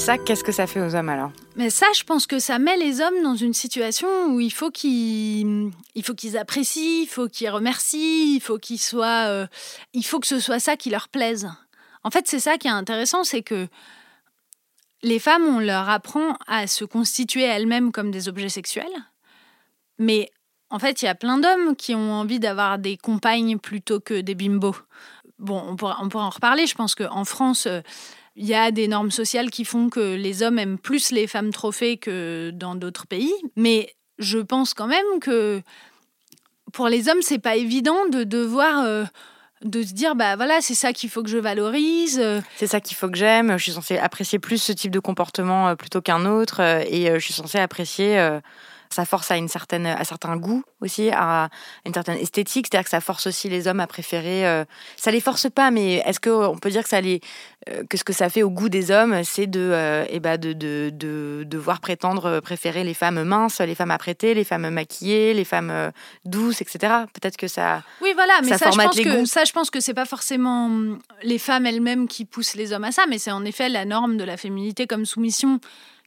ça, 0.00 0.16
qu'est-ce 0.16 0.42
que 0.42 0.52
ça 0.52 0.66
fait 0.66 0.80
aux 0.80 0.94
hommes 0.94 1.10
alors? 1.10 1.30
Mais 1.56 1.68
ça, 1.68 1.86
je 1.94 2.04
pense 2.04 2.26
que 2.26 2.38
ça 2.38 2.58
met 2.58 2.78
les 2.78 3.02
hommes 3.02 3.22
dans 3.22 3.36
une 3.36 3.52
situation 3.52 4.08
où 4.28 4.40
il 4.40 4.50
faut 4.50 4.70
qu'ils, 4.70 5.70
apprécient, 6.38 7.02
il 7.02 7.06
faut 7.06 7.28
qu'ils 7.28 7.50
remercient, 7.50 8.36
il 8.36 8.40
faut 8.40 8.58
qu'ils 8.58 8.80
soient, 8.80 9.26
euh, 9.28 9.46
il 9.92 10.02
faut 10.02 10.18
que 10.18 10.26
ce 10.26 10.40
soit 10.40 10.58
ça 10.58 10.76
qui 10.76 10.88
leur 10.88 11.08
plaise. 11.08 11.50
En 12.02 12.10
fait, 12.10 12.26
c'est 12.28 12.40
ça 12.40 12.56
qui 12.56 12.66
est 12.66 12.70
intéressant, 12.70 13.24
c'est 13.24 13.42
que 13.42 13.68
les 15.02 15.18
femmes, 15.18 15.44
on 15.44 15.60
leur 15.60 15.90
apprend 15.90 16.34
à 16.46 16.66
se 16.66 16.86
constituer 16.86 17.42
elles-mêmes 17.42 17.92
comme 17.92 18.10
des 18.10 18.28
objets 18.28 18.48
sexuels, 18.48 18.86
mais 19.98 20.30
en 20.70 20.78
fait, 20.78 21.02
il 21.02 21.04
y 21.04 21.08
a 21.08 21.14
plein 21.14 21.36
d'hommes 21.36 21.76
qui 21.76 21.94
ont 21.94 22.12
envie 22.12 22.40
d'avoir 22.40 22.78
des 22.78 22.96
compagnes 22.96 23.58
plutôt 23.58 24.00
que 24.00 24.22
des 24.22 24.34
bimbos. 24.34 24.76
Bon, 25.38 25.62
on 25.66 25.76
pourra, 25.76 25.98
on 26.00 26.08
pourra 26.08 26.24
en 26.24 26.30
reparler. 26.30 26.66
Je 26.66 26.74
pense 26.74 26.94
qu'en 26.94 27.24
France, 27.24 27.66
euh, 27.66 27.80
il 28.40 28.46
y 28.46 28.54
a 28.54 28.70
des 28.70 28.88
normes 28.88 29.10
sociales 29.10 29.50
qui 29.50 29.66
font 29.66 29.90
que 29.90 30.14
les 30.14 30.42
hommes 30.42 30.58
aiment 30.58 30.78
plus 30.78 31.10
les 31.10 31.26
femmes 31.26 31.52
trophées 31.52 31.98
que 31.98 32.50
dans 32.54 32.74
d'autres 32.74 33.06
pays, 33.06 33.34
mais 33.54 33.94
je 34.18 34.38
pense 34.38 34.72
quand 34.72 34.86
même 34.86 35.20
que 35.20 35.60
pour 36.72 36.88
les 36.88 37.10
hommes, 37.10 37.20
c'est 37.20 37.38
pas 37.38 37.56
évident 37.56 38.06
de 38.10 38.24
devoir 38.24 38.82
euh, 38.84 39.04
de 39.62 39.82
se 39.82 39.92
dire 39.92 40.14
bah 40.14 40.36
voilà 40.36 40.62
c'est 40.62 40.74
ça 40.74 40.94
qu'il 40.94 41.10
faut 41.10 41.22
que 41.22 41.28
je 41.28 41.36
valorise 41.36 42.22
c'est 42.56 42.66
ça 42.66 42.80
qu'il 42.80 42.96
faut 42.96 43.10
que 43.10 43.18
j'aime. 43.18 43.58
Je 43.58 43.62
suis 43.62 43.72
censée 43.72 43.98
apprécier 43.98 44.38
plus 44.38 44.56
ce 44.56 44.72
type 44.72 44.90
de 44.90 45.00
comportement 45.00 45.68
euh, 45.68 45.74
plutôt 45.74 46.00
qu'un 46.00 46.24
autre 46.24 46.62
euh, 46.62 46.82
et 46.88 47.12
je 47.12 47.18
suis 47.18 47.34
censée 47.34 47.58
apprécier 47.58 48.40
ça 48.92 49.04
force 49.04 49.30
à 49.30 49.36
une 49.36 49.48
certaine, 49.48 49.86
à 49.86 50.04
certains 50.04 50.36
goûts 50.36 50.64
aussi, 50.80 51.10
à 51.12 51.48
une 51.86 51.94
certaine 51.94 52.18
esthétique. 52.18 52.66
C'est-à-dire 52.66 52.84
que 52.84 52.90
ça 52.90 53.00
force 53.00 53.26
aussi 53.28 53.48
les 53.48 53.68
hommes 53.68 53.80
à 53.80 53.86
préférer. 53.86 54.46
Euh, 54.46 54.64
ça 54.96 55.10
les 55.12 55.20
force 55.20 55.48
pas, 55.48 55.70
mais 55.70 56.02
est-ce 56.06 56.18
qu'on 56.18 56.58
peut 56.58 56.70
dire 56.70 56.82
que 56.82 56.88
ça 56.88 57.00
les, 57.00 57.20
euh, 57.68 57.84
que 57.88 57.96
ce 57.96 58.02
que 58.02 58.12
ça 58.12 58.28
fait 58.28 58.42
au 58.42 58.50
goût 58.50 58.68
des 58.68 58.90
hommes, 58.90 59.22
c'est 59.22 59.46
de, 59.46 59.60
euh, 59.60 60.04
eh 60.10 60.18
ben 60.18 60.38
de, 60.38 60.52
de, 60.52 60.90
de, 60.92 61.44
devoir 61.46 61.80
prétendre 61.80 62.40
préférer 62.40 62.82
les 62.82 62.94
femmes 62.94 63.22
minces, 63.22 63.60
les 63.60 63.76
femmes 63.76 63.92
apprêtées, 63.92 64.34
les 64.34 64.44
femmes 64.44 64.68
maquillées, 64.70 65.34
les 65.34 65.44
femmes 65.44 65.92
douces, 66.24 66.60
etc. 66.60 66.94
Peut-être 67.12 67.36
que 67.36 67.46
ça. 67.46 67.82
Oui, 68.00 68.12
voilà, 68.14 68.40
mais 68.42 68.58
ça, 68.58 68.70
je 68.70 68.76
pense 68.76 68.98
que 68.98 69.24
ça, 69.24 69.44
je 69.44 69.52
pense 69.52 69.70
que 69.70 69.78
c'est 69.78 69.94
pas 69.94 70.06
forcément 70.06 70.66
hum, 70.66 70.98
les 71.22 71.38
femmes 71.38 71.66
elles-mêmes 71.66 72.08
qui 72.08 72.24
poussent 72.24 72.56
les 72.56 72.72
hommes 72.72 72.84
à 72.84 72.92
ça, 72.92 73.04
mais 73.08 73.18
c'est 73.18 73.32
en 73.32 73.44
effet 73.44 73.68
la 73.68 73.84
norme 73.84 74.16
de 74.16 74.24
la 74.24 74.36
féminité 74.36 74.88
comme 74.88 75.06
soumission 75.06 75.60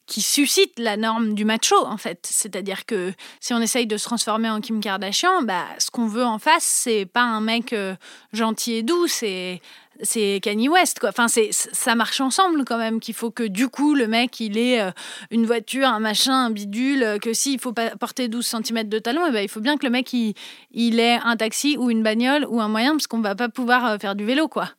qui 0.06 0.22
suscite 0.22 0.78
la 0.80 0.98
norme 0.98 1.34
du 1.34 1.46
macho, 1.46 1.76
en 1.86 1.98
fait. 1.98 2.20
C'est-à-dire 2.30 2.86
que 2.86 3.14
si 3.40 3.54
on 3.54 3.60
essaye 3.60 3.88
de 3.88 3.98
se 3.98 4.04
transformer 4.04 4.50
en 4.50 4.60
Kim 4.62 4.82
Kardashian, 4.82 5.44
bah, 5.44 5.66
ce 5.80 5.90
qu'on 5.92 6.08
veut 6.08 6.26
en 6.26 6.40
face, 6.40 6.64
c'est 6.64 7.06
pas 7.06 7.22
un 7.22 7.42
mec 7.42 7.74
euh, 7.74 7.96
gentil 8.34 8.74
et 8.74 8.84
doux, 8.84 9.08
c'est 9.08 9.62
c'est 10.02 10.40
Kanye 10.42 10.70
West 10.70 11.00
quoi. 11.00 11.10
Enfin 11.10 11.28
c'est 11.28 11.50
ça 11.52 11.94
marche 11.94 12.20
ensemble 12.20 12.66
quand 12.66 12.80
même 12.80 13.00
qu'il 13.00 13.14
faut 13.14 13.30
que 13.30 13.44
du 13.44 13.68
coup 13.68 13.94
le 13.94 14.08
mec 14.08 14.40
il 14.40 14.58
ait 14.58 14.82
euh, 14.82 14.92
une 15.30 15.46
voiture, 15.46 15.88
un 15.88 16.00
machin, 16.00 16.46
un 16.46 16.50
bidule 16.50 17.04
euh, 17.04 17.18
que 17.20 17.32
s'il 17.34 17.60
faut 17.60 17.74
pas 17.74 17.92
porter 17.92 18.28
12 18.28 18.46
cm 18.46 18.90
de 18.90 18.98
talons, 18.98 19.26
et 19.28 19.30
eh 19.30 19.32
ben 19.32 19.44
il 19.44 19.50
faut 19.50 19.62
bien 19.62 19.78
que 19.78 19.86
le 19.86 19.92
mec 19.92 20.12
il, 20.12 20.34
il 20.72 21.00
ait 21.00 21.20
un 21.24 21.38
taxi 21.38 21.78
ou 21.78 21.92
une 21.92 22.02
bagnole 22.02 22.46
ou 22.50 22.60
un 22.60 22.70
moyen 22.70 22.94
parce 22.94 23.06
qu'on 23.06 23.22
va 23.22 23.36
pas 23.36 23.50
pouvoir 23.50 24.00
faire 24.02 24.16
du 24.16 24.26
vélo 24.26 24.48
quoi. 24.48 24.70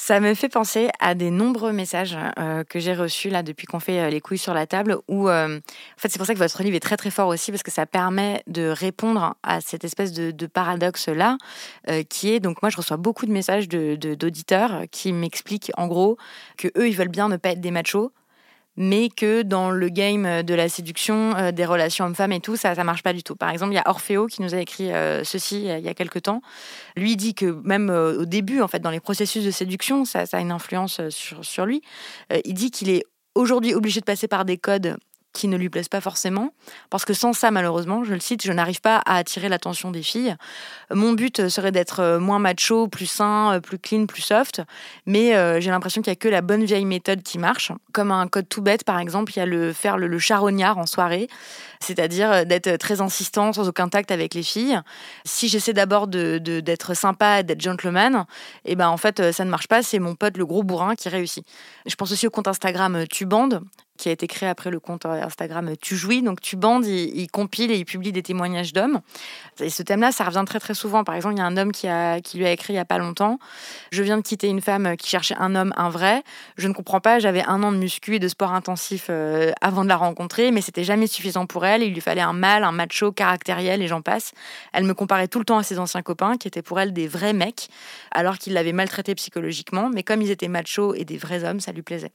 Ça 0.00 0.20
me 0.20 0.32
fait 0.34 0.48
penser 0.48 0.90
à 1.00 1.16
des 1.16 1.32
nombreux 1.32 1.72
messages 1.72 2.16
euh, 2.38 2.62
que 2.62 2.78
j'ai 2.78 2.94
reçus 2.94 3.30
là 3.30 3.42
depuis 3.42 3.66
qu'on 3.66 3.80
fait 3.80 3.98
euh, 3.98 4.10
les 4.10 4.20
couilles 4.20 4.38
sur 4.38 4.54
la 4.54 4.64
table. 4.64 4.96
Où, 5.08 5.28
euh, 5.28 5.58
en 5.58 6.00
fait, 6.00 6.08
c'est 6.08 6.18
pour 6.18 6.26
ça 6.26 6.34
que 6.34 6.38
votre 6.38 6.62
livre 6.62 6.76
est 6.76 6.80
très 6.80 6.96
très 6.96 7.10
fort 7.10 7.26
aussi 7.26 7.50
parce 7.50 7.64
que 7.64 7.72
ça 7.72 7.84
permet 7.84 8.44
de 8.46 8.68
répondre 8.68 9.34
à 9.42 9.60
cette 9.60 9.82
espèce 9.82 10.12
de, 10.12 10.46
paradoxe 10.46 11.08
là, 11.08 11.36
qui 12.08 12.32
est 12.32 12.38
donc 12.38 12.62
moi 12.62 12.70
je 12.70 12.76
reçois 12.76 12.96
beaucoup 12.96 13.26
de 13.26 13.32
messages 13.32 13.68
d'auditeurs 13.68 14.84
qui 14.92 15.12
m'expliquent 15.12 15.72
en 15.76 15.88
gros 15.88 16.16
que 16.56 16.68
eux 16.78 16.88
ils 16.88 16.96
veulent 16.96 17.08
bien 17.08 17.28
ne 17.28 17.36
pas 17.36 17.50
être 17.50 17.60
des 17.60 17.72
machos, 17.72 18.12
mais 18.78 19.08
que 19.08 19.42
dans 19.42 19.70
le 19.72 19.88
game 19.88 20.42
de 20.42 20.54
la 20.54 20.68
séduction, 20.68 21.34
euh, 21.36 21.50
des 21.50 21.66
relations 21.66 22.04
hommes-femmes 22.04 22.30
et 22.30 22.40
tout, 22.40 22.56
ça 22.56 22.76
ça 22.76 22.84
marche 22.84 23.02
pas 23.02 23.12
du 23.12 23.24
tout. 23.24 23.34
Par 23.34 23.50
exemple, 23.50 23.72
il 23.72 23.74
y 23.74 23.78
a 23.78 23.88
Orfeo 23.88 24.28
qui 24.28 24.40
nous 24.40 24.54
a 24.54 24.58
écrit 24.58 24.92
euh, 24.92 25.24
ceci 25.24 25.64
il 25.64 25.80
y 25.80 25.88
a 25.88 25.94
quelques 25.94 26.22
temps. 26.22 26.42
Lui 26.96 27.16
dit 27.16 27.34
que 27.34 27.60
même 27.64 27.90
euh, 27.90 28.20
au 28.20 28.24
début, 28.24 28.60
en 28.60 28.68
fait, 28.68 28.78
dans 28.78 28.90
les 28.90 29.00
processus 29.00 29.44
de 29.44 29.50
séduction, 29.50 30.04
ça, 30.04 30.26
ça 30.26 30.36
a 30.36 30.40
une 30.40 30.52
influence 30.52 31.00
sur, 31.08 31.44
sur 31.44 31.66
lui. 31.66 31.82
il 32.44 32.54
dit 32.54 32.70
qu'il 32.70 32.88
est 32.88 33.02
aujourd'hui 33.34 33.74
obligé 33.74 33.98
de 33.98 34.04
passer 34.04 34.28
par 34.28 34.44
des 34.44 34.58
codes 34.58 34.96
qui 35.32 35.48
ne 35.48 35.56
lui 35.56 35.68
plaisent 35.68 35.88
pas 35.88 36.00
forcément. 36.00 36.52
Parce 36.90 37.04
que 37.04 37.12
sans 37.12 37.32
ça, 37.32 37.50
malheureusement, 37.50 38.04
je 38.04 38.14
le 38.14 38.20
cite, 38.20 38.44
je 38.44 38.52
n'arrive 38.52 38.80
pas 38.80 39.02
à 39.06 39.16
attirer 39.16 39.48
l'attention 39.48 39.90
des 39.90 40.02
filles. 40.02 40.36
Mon 40.92 41.12
but 41.12 41.48
serait 41.48 41.72
d'être 41.72 42.00
euh, 42.00 42.18
moins 42.18 42.38
macho, 42.38 42.88
plus 42.88 43.06
sain, 43.06 43.54
euh, 43.54 43.60
plus 43.60 43.78
clean, 43.78 44.06
plus 44.06 44.22
soft. 44.22 44.62
Mais 45.06 45.36
euh, 45.36 45.60
j'ai 45.60 45.70
l'impression 45.70 46.02
qu'il 46.02 46.10
n'y 46.10 46.16
a 46.16 46.16
que 46.16 46.28
la 46.28 46.40
bonne 46.40 46.64
vieille 46.64 46.84
méthode 46.84 47.22
qui 47.22 47.38
marche. 47.38 47.72
Comme 47.92 48.10
un 48.10 48.26
code 48.26 48.48
tout 48.48 48.62
bête, 48.62 48.84
par 48.84 48.98
exemple, 48.98 49.32
il 49.34 49.38
y 49.38 49.42
a 49.42 49.46
le 49.46 49.72
faire 49.72 49.96
le, 49.96 50.18
charognard 50.18 50.78
en 50.78 50.86
soirée. 50.86 51.28
C'est-à-dire 51.80 52.46
d'être 52.46 52.76
très 52.76 53.00
insistant, 53.00 53.52
sans 53.52 53.68
aucun 53.68 53.88
tact 53.88 54.10
avec 54.10 54.34
les 54.34 54.42
filles. 54.42 54.80
Si 55.24 55.48
j'essaie 55.48 55.72
d'abord 55.72 56.06
d'être 56.06 56.42
de, 56.42 56.60
d'être 56.60 56.94
sympa, 56.94 57.42
d'être 57.42 57.60
gentleman, 57.60 58.26
et 58.64 58.72
eh 58.72 58.76
ben 58.76 58.88
en 58.88 58.96
fait, 58.96 59.32
ça 59.32 59.44
ne 59.44 59.50
marche 59.50 59.68
pas. 59.68 59.82
C'est 59.82 59.98
mon 59.98 60.14
pote, 60.14 60.36
le 60.36 60.46
gros 60.46 60.62
bourrin, 60.62 60.94
qui 60.94 61.08
réussit. 61.08 61.44
Je 61.86 61.94
pense 61.94 62.12
aussi 62.12 62.26
au 62.26 62.30
compte 62.30 62.48
Instagram 62.48 63.06
Tubande, 63.08 63.62
qui 63.98 64.08
a 64.08 64.12
été 64.12 64.26
créé 64.26 64.48
après 64.48 64.70
le 64.70 64.80
compte 64.80 65.04
Instagram 65.04 65.74
Tu 65.82 65.96
jouis. 65.96 66.22
Donc 66.22 66.40
tu 66.40 66.56
bandes, 66.56 66.86
il, 66.86 67.26
compile 67.30 67.70
et 67.70 67.76
il 67.76 67.84
publie 67.84 68.12
des 68.12 68.22
témoignages 68.22 68.72
d'hommes. 68.72 69.00
Et 69.60 69.68
ce 69.68 69.82
thème-là, 69.82 70.12
ça 70.12 70.24
revient 70.24 70.44
très 70.46 70.60
très 70.60 70.72
souvent. 70.72 71.04
Par 71.04 71.14
exemple, 71.14 71.34
il 71.34 71.38
y 71.38 71.42
a 71.42 71.44
un 71.44 71.56
homme 71.58 71.72
qui, 71.72 71.88
a, 71.88 72.20
qui 72.20 72.38
lui 72.38 72.46
a 72.46 72.52
écrit 72.52 72.72
il 72.72 72.76
y 72.76 72.80
a 72.80 72.86
pas 72.86 72.98
longtemps 72.98 73.38
Je 73.90 74.02
viens 74.02 74.16
de 74.16 74.22
quitter 74.22 74.48
une 74.48 74.62
femme 74.62 74.96
qui 74.96 75.08
cherchait 75.08 75.36
un 75.38 75.54
homme, 75.54 75.74
un 75.76 75.90
vrai. 75.90 76.22
Je 76.56 76.68
ne 76.68 76.72
comprends 76.72 77.00
pas, 77.00 77.18
j'avais 77.18 77.44
un 77.44 77.62
an 77.62 77.72
de 77.72 77.76
muscu 77.76 78.14
et 78.14 78.18
de 78.18 78.28
sport 78.28 78.52
intensif 78.52 79.06
euh, 79.10 79.52
avant 79.60 79.82
de 79.82 79.88
la 79.88 79.96
rencontrer, 79.96 80.52
mais 80.52 80.62
c'était 80.62 80.84
jamais 80.84 81.08
suffisant 81.08 81.46
pour 81.46 81.66
elle. 81.66 81.67
Il 81.76 81.92
lui 81.92 82.00
fallait 82.00 82.20
un 82.20 82.32
mâle, 82.32 82.64
un 82.64 82.72
macho 82.72 83.12
caractériel 83.12 83.82
et 83.82 83.88
j'en 83.88 84.02
passe. 84.02 84.32
Elle 84.72 84.84
me 84.84 84.94
comparait 84.94 85.28
tout 85.28 85.38
le 85.38 85.44
temps 85.44 85.58
à 85.58 85.62
ses 85.62 85.78
anciens 85.78 86.02
copains 86.02 86.36
qui 86.36 86.48
étaient 86.48 86.62
pour 86.62 86.80
elle 86.80 86.92
des 86.92 87.06
vrais 87.06 87.32
mecs, 87.32 87.68
alors 88.10 88.38
qu'il 88.38 88.54
l'avait 88.54 88.72
maltraité 88.72 89.14
psychologiquement. 89.14 89.90
Mais 89.92 90.02
comme 90.02 90.22
ils 90.22 90.30
étaient 90.30 90.48
machos 90.48 90.94
et 90.94 91.04
des 91.04 91.18
vrais 91.18 91.44
hommes, 91.44 91.60
ça 91.60 91.72
lui 91.72 91.82
plaisait. 91.82 92.12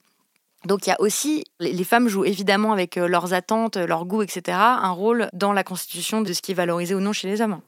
Donc 0.66 0.86
il 0.88 0.90
y 0.90 0.94
a 0.94 1.02
aussi, 1.02 1.44
les 1.60 1.84
femmes 1.84 2.08
jouent 2.08 2.26
évidemment 2.26 2.72
avec 2.72 2.98
euh, 2.98 3.08
leurs 3.08 3.34
attentes, 3.34 3.76
leurs 3.76 4.06
goûts, 4.06 4.22
etc., 4.22 4.58
un 4.58 4.92
rôle 4.92 5.30
dans 5.34 5.52
la 5.52 5.64
constitution 5.64 6.22
de 6.22 6.32
ce 6.32 6.42
qui 6.42 6.52
est 6.52 6.56
valorisé 6.56 6.96
ou 6.96 7.02
non 7.02 7.12
chez 7.12 7.28
les 7.28 7.42
hommes. 7.42 7.60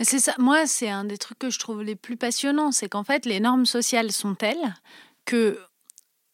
C'est 0.00 0.18
ça. 0.18 0.34
Moi, 0.38 0.66
c'est 0.66 0.88
un 0.88 1.04
des 1.04 1.18
trucs 1.18 1.38
que 1.38 1.50
je 1.50 1.58
trouve 1.58 1.82
les 1.82 1.96
plus 1.96 2.16
passionnants, 2.16 2.72
c'est 2.72 2.88
qu'en 2.88 3.04
fait, 3.04 3.26
les 3.26 3.40
normes 3.40 3.66
sociales 3.66 4.10
sont 4.10 4.34
telles 4.34 4.74
que 5.26 5.58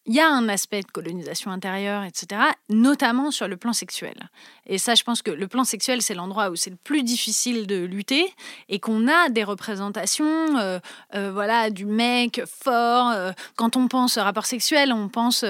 il 0.08 0.14
y 0.14 0.20
a 0.20 0.28
un 0.28 0.48
aspect 0.48 0.80
de 0.80 0.90
colonisation 0.90 1.50
intérieure, 1.50 2.02
etc., 2.02 2.40
notamment 2.70 3.30
sur 3.30 3.46
le 3.46 3.58
plan 3.58 3.74
sexuel. 3.74 4.30
Et 4.66 4.78
ça, 4.78 4.94
je 4.94 5.02
pense 5.02 5.20
que 5.20 5.30
le 5.30 5.48
plan 5.48 5.64
sexuel, 5.64 6.00
c'est 6.00 6.14
l'endroit 6.14 6.48
où 6.50 6.56
c'est 6.56 6.70
le 6.70 6.76
plus 6.76 7.02
difficile 7.02 7.66
de 7.66 7.84
lutter 7.84 8.32
et 8.70 8.80
qu'on 8.80 9.06
a 9.06 9.28
des 9.28 9.44
représentations, 9.44 10.58
euh, 10.58 10.78
euh, 11.14 11.30
voilà, 11.32 11.68
du 11.68 11.84
mec 11.84 12.42
fort. 12.46 13.10
Euh, 13.10 13.32
quand 13.56 13.76
on 13.76 13.86
pense 13.88 14.16
rapport 14.18 14.46
sexuel, 14.46 14.92
on 14.92 15.08
pense 15.08 15.44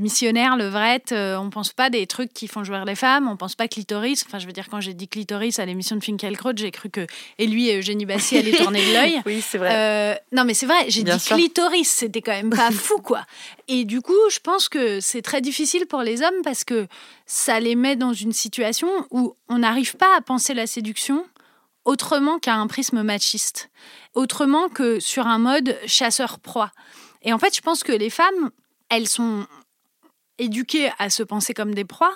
missionnaire, 0.00 0.56
levrette, 0.56 1.12
on 1.12 1.50
pense 1.50 1.72
pas 1.72 1.90
des 1.90 2.06
trucs 2.06 2.32
qui 2.32 2.48
font 2.48 2.64
jouer 2.64 2.82
les 2.86 2.94
femmes, 2.94 3.28
on 3.28 3.36
pense 3.36 3.54
pas 3.54 3.68
clitoris. 3.68 4.24
Enfin, 4.26 4.38
je 4.38 4.46
veux 4.46 4.52
dire, 4.52 4.68
quand 4.70 4.80
j'ai 4.80 4.94
dit 4.94 5.08
clitoris 5.08 5.58
à 5.58 5.66
l'émission 5.66 5.96
de 5.96 6.02
Finkielkraut, 6.02 6.52
j'ai 6.56 6.70
cru 6.70 6.88
que 6.88 7.06
et 7.38 7.46
lui 7.46 7.68
et 7.68 7.78
Eugénie 7.78 8.06
Bassi 8.06 8.38
allaient 8.38 8.52
tourner 8.52 8.80
de 8.86 8.92
l'œil. 8.92 9.22
oui, 9.26 9.42
c'est 9.42 9.58
vrai. 9.58 10.20
non, 10.32 10.44
mais 10.44 10.54
c'est 10.54 10.66
vrai, 10.66 10.86
j'ai 10.88 11.02
dit 11.02 11.10
clitoris, 11.26 11.88
c'était 11.88 12.22
quand 12.22 12.32
même 12.32 12.50
pas 12.50 12.70
fou, 12.72 12.98
quoi. 13.02 13.22
Et 13.68 13.81
du 13.84 14.00
coup, 14.00 14.12
je 14.30 14.38
pense 14.38 14.68
que 14.68 15.00
c'est 15.00 15.22
très 15.22 15.40
difficile 15.40 15.86
pour 15.86 16.02
les 16.02 16.22
hommes 16.22 16.42
parce 16.44 16.64
que 16.64 16.86
ça 17.26 17.60
les 17.60 17.74
met 17.74 17.96
dans 17.96 18.12
une 18.12 18.32
situation 18.32 18.88
où 19.10 19.36
on 19.48 19.58
n'arrive 19.58 19.96
pas 19.96 20.16
à 20.16 20.20
penser 20.20 20.54
la 20.54 20.66
séduction 20.66 21.24
autrement 21.84 22.38
qu'à 22.38 22.54
un 22.54 22.66
prisme 22.66 23.02
machiste, 23.02 23.70
autrement 24.14 24.68
que 24.68 25.00
sur 25.00 25.26
un 25.26 25.38
mode 25.38 25.76
chasseur-proie. 25.86 26.70
Et 27.22 27.32
en 27.32 27.38
fait, 27.38 27.56
je 27.56 27.60
pense 27.60 27.82
que 27.82 27.92
les 27.92 28.10
femmes, 28.10 28.50
elles 28.88 29.08
sont 29.08 29.46
éduquées 30.38 30.90
à 30.98 31.10
se 31.10 31.22
penser 31.22 31.54
comme 31.54 31.74
des 31.74 31.84
proies, 31.84 32.14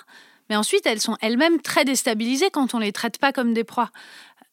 mais 0.49 0.55
ensuite 0.55 0.85
elles 0.85 1.01
sont 1.01 1.17
elles-mêmes 1.21 1.61
très 1.61 1.85
déstabilisées 1.85 2.49
quand 2.49 2.73
on 2.73 2.79
les 2.79 2.91
traite 2.91 3.17
pas 3.17 3.33
comme 3.33 3.53
des 3.53 3.63
proies. 3.63 3.89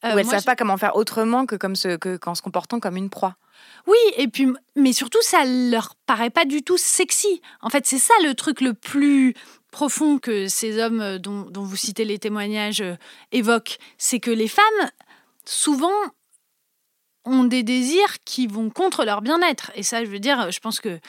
Euh, 0.05 0.11
elles 0.11 0.27
ne 0.27 0.31
savent 0.31 0.45
pas 0.45 0.57
comment 0.57 0.77
faire 0.77 0.97
autrement 0.97 1.47
que, 1.47 1.57
comme 1.57 1.77
ce, 1.77 1.97
que 1.97 2.17
qu'en 2.17 2.35
se 2.35 2.43
comportant 2.43 2.81
comme 2.81 2.97
une 2.97 3.11
proie. 3.11 3.37
Oui, 3.87 3.99
et 4.17 4.29
puis, 4.29 4.49
mais 4.77 4.93
surtout, 4.93 5.21
ça 5.23 5.45
leur 5.45 5.95
paraît 6.07 6.31
pas 6.31 6.45
du 6.45 6.63
tout 6.63 6.79
sexy. 6.79 7.43
En 7.61 7.69
fait, 7.69 7.87
c'est 7.87 7.99
ça 7.99 8.15
le 8.23 8.35
truc 8.35 8.61
le 8.61 8.73
plus 8.73 9.35
profond 9.71 10.19
que 10.19 10.47
ces 10.49 10.79
hommes 10.79 11.01
euh, 11.01 11.19
dont, 11.19 11.51
vous 11.53 11.77
citez 11.77 12.05
les 12.05 12.19
témoignages 12.19 12.81
euh, 12.81 12.95
évoquent. 13.33 13.79
C'est 13.99 14.21
que 14.21 14.31
les 14.31 14.49
femmes, 14.49 14.91
souvent, 15.45 15.91
ont 17.25 17.45
des 17.45 17.63
désirs 17.63 18.23
qui 18.25 18.47
vont 18.47 18.71
contre 18.71 19.05
leur 19.05 19.21
bien-être. 19.21 19.73
Et 19.75 19.83
ça, 19.83 20.05
je 20.05 20.11
veux 20.11 20.19
dire, 20.19 20.51
je 20.51 20.61
pense 20.61 20.81
que 20.81 21.01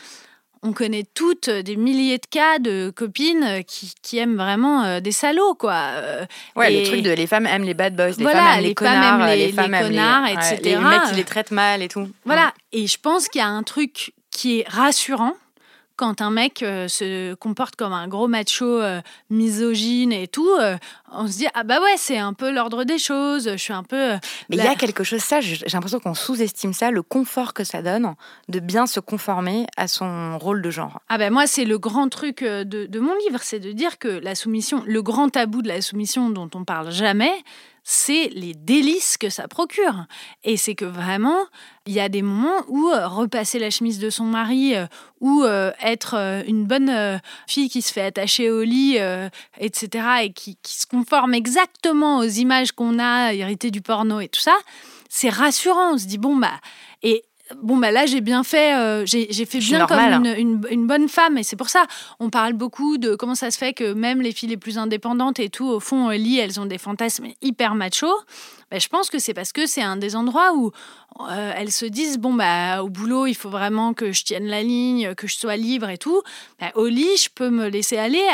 on 0.66 0.74
connaît 0.74 1.06
toutes 1.14 1.50
des 1.50 1.76
milliers 1.76 2.18
de 2.18 2.26
cas 2.26 2.60
de 2.60 2.92
copines 2.94 3.64
qui, 3.68 4.18
aiment 4.18 4.38
vraiment 4.38 4.84
euh, 4.84 5.00
des 5.00 5.12
salauds, 5.12 5.56
quoi. 5.56 5.74
Euh, 5.74 6.26
ouais, 6.56 6.72
les 6.72 6.84
trucs 6.84 7.02
de 7.02 7.12
les 7.12 7.28
femmes 7.28 7.46
aiment 7.46 7.64
les 7.64 7.74
bad 7.74 7.96
boys, 7.96 8.08
les 8.08 8.24
femmes 8.24 8.58
aiment 8.58 8.64
les, 8.64 8.74
connards, 8.74 9.28
les, 9.28 9.52
femmes 9.52 9.74
aiment 9.74 9.88
connards, 9.88 10.28
etc. 10.28 10.60
les 10.64 10.78
mecs 10.78 11.04
qui 11.10 11.16
les 11.16 11.24
traitent 11.24 11.52
mal 11.52 11.82
et 11.82 11.88
tout. 11.88 12.08
Voilà. 12.26 12.54
Et 12.72 12.88
je 12.88 12.98
pense 13.00 13.28
qu'il 13.30 13.40
y 13.40 13.44
a 13.44 13.48
un 13.48 13.64
truc 13.64 14.14
qui 14.32 14.60
est 14.60 14.68
rassurant 14.68 15.34
quand 15.96 16.22
un 16.22 16.32
mec 16.32 16.62
euh, 16.64 16.88
se 16.88 17.34
comporte 17.36 17.76
comme 17.76 17.94
un 17.94 18.08
gros 18.08 18.28
macho 18.28 18.66
euh, 18.66 19.02
misogyne 19.30 20.12
et 20.12 20.28
tout, 20.28 20.50
euh, 20.60 20.78
on 21.12 21.28
se 21.28 21.38
dit 21.38 21.48
ah 21.54 21.64
bah 21.64 21.80
ouais 21.82 21.96
c'est 21.98 22.18
un 22.18 22.34
peu 22.34 22.52
l'ordre 22.52 22.84
des 22.84 22.98
choses. 22.98 23.50
Je 23.52 23.58
suis 23.58 23.74
un 23.74 23.84
peu. 23.84 24.14
Mais 24.50 24.58
il 24.58 24.64
y 24.64 24.68
a 24.68 24.76
quelque 24.76 25.04
chose 25.04 25.22
ça. 25.22 25.42
J'ai 25.42 25.58
l'impression 25.74 26.00
qu'on 26.00 26.14
sous-estime 26.14 26.74
ça, 26.74 26.92
le 26.92 27.02
confort 27.02 27.54
que 27.54 27.64
ça 27.64 27.82
donne 27.82 28.16
de 28.50 28.60
bien 28.60 28.88
se 28.88 29.00
conformer 29.00 29.68
à 29.78 29.88
son 29.88 30.38
rôle 30.38 30.62
de 30.62 30.70
genre. 30.70 31.02
Ah 31.10 31.18
ben 31.18 31.32
moi 31.32 31.48
c'est 31.48 31.66
le 31.66 31.78
grand 31.78 32.10
truc 32.10 32.44
de, 32.44 32.64
de 32.64 33.00
mon 33.00 33.16
livre, 33.28 33.40
c'est 33.42 33.60
de 33.60 33.72
dire 33.72 33.98
que 33.98 34.08
la 34.08 34.36
soumission, 34.36 34.84
le 34.86 35.02
grand 35.02 35.30
tabou 35.30 35.62
de 35.62 35.68
la 35.68 35.82
soumission 35.82 36.30
dont 36.30 36.50
on 36.54 36.66
parle 36.66 36.92
jamais, 36.92 37.34
c'est 37.88 38.30
les 38.34 38.56
délices 38.56 39.16
que 39.16 39.30
ça 39.30 39.48
procure. 39.48 40.08
Et 40.44 40.58
c'est 40.58 40.74
que 40.74 40.86
vraiment, 40.86 41.46
il 41.86 41.94
y 41.94 42.00
a 42.00 42.10
des 42.10 42.24
moments 42.24 42.64
où 42.68 42.90
euh, 42.90 43.08
repasser 43.08 43.60
la 43.60 43.70
chemise 43.70 44.00
de 44.00 44.10
son 44.10 44.26
mari 44.26 44.76
euh, 44.76 44.88
ou 45.22 45.44
euh, 45.44 45.72
être 45.84 46.16
une 46.48 46.66
bonne 46.66 47.22
fille 47.48 47.70
qui 47.70 47.84
se 47.84 47.94
fait 47.94 48.02
attacher 48.02 48.50
au 48.50 48.64
lit, 48.64 48.98
etc., 49.60 50.06
et 50.24 50.34
qui, 50.34 50.58
qui, 50.64 50.82
se 50.82 50.88
conforme 50.88 51.36
exactement 51.36 52.18
aux 52.18 52.24
images 52.24 52.72
qu'on 52.72 52.98
a 52.98 53.34
héritées 53.34 53.70
du 53.70 53.82
porno 53.82 54.20
et 54.20 54.30
tout 54.30 54.42
ça, 54.42 54.56
c'est 55.08 55.30
rassurant. 55.30 55.94
On 55.94 55.98
se 56.00 56.08
dit, 56.08 56.18
bon, 56.18 56.36
bah, 56.36 56.60
et 57.04 57.24
bon 57.62 57.78
bah 57.78 57.92
là 57.92 58.06
j'ai 58.06 58.22
bien 58.22 58.44
fait 58.44 58.76
euh, 58.76 59.06
j'ai 59.06 59.46
fait 59.46 59.60
bien 59.60 59.86
comme 59.86 60.00
hein. 60.00 60.36
une, 60.38 60.66
une, 60.70 60.88
bonne 60.88 61.08
femme 61.08 61.38
et 61.38 61.44
c'est 61.44 61.56
pour 61.56 61.70
ça 61.70 61.86
on 62.20 62.30
parle 62.30 62.54
beaucoup 62.54 62.98
de 62.98 63.16
comment 63.16 63.36
ça 63.36 63.52
se 63.52 63.58
fait 63.58 63.74
que 63.74 63.94
même 63.94 64.22
les 64.22 64.32
filles 64.32 64.50
les 64.50 64.58
plus 64.58 64.78
indépendantes 64.78 65.40
et 65.40 65.50
tout 65.50 65.68
au 65.68 65.80
fond 65.80 66.08
au 66.08 66.12
lit 66.12 66.40
elles 66.40 66.60
ont 66.60 66.66
des 66.66 66.80
fantasmes 66.80 67.28
hyper 67.42 67.76
machos 67.76 68.18
bah, 68.76 68.80
je 68.80 68.90
pense 68.90 69.10
que 69.10 69.20
c'est 69.20 69.34
parce 69.34 69.54
que 69.54 69.68
c'est 69.68 69.82
un 69.82 69.96
des 69.96 70.18
endroits 70.18 70.54
où 70.54 70.70
euh, 71.30 71.54
elles 71.56 71.72
se 71.72 71.86
disent 71.86 72.18
bon 72.18 72.34
bah 72.34 72.84
au 72.84 72.90
boulot 72.90 73.26
il 73.26 73.34
faut 73.34 73.50
vraiment 73.50 73.94
que 73.94 74.12
je 74.12 74.26
tienne 74.26 74.48
la 74.48 74.64
ligne 74.64 75.16
que 75.16 75.28
je 75.28 75.38
sois 75.38 75.56
libre 75.56 75.88
et 75.88 75.98
tout 75.98 76.22
bah, 76.60 76.74
au 76.76 76.88
lit 76.88 77.16
je 77.16 77.30
peux 77.34 77.50
me 77.50 77.70
laisser 77.70 77.96
aller 77.96 78.28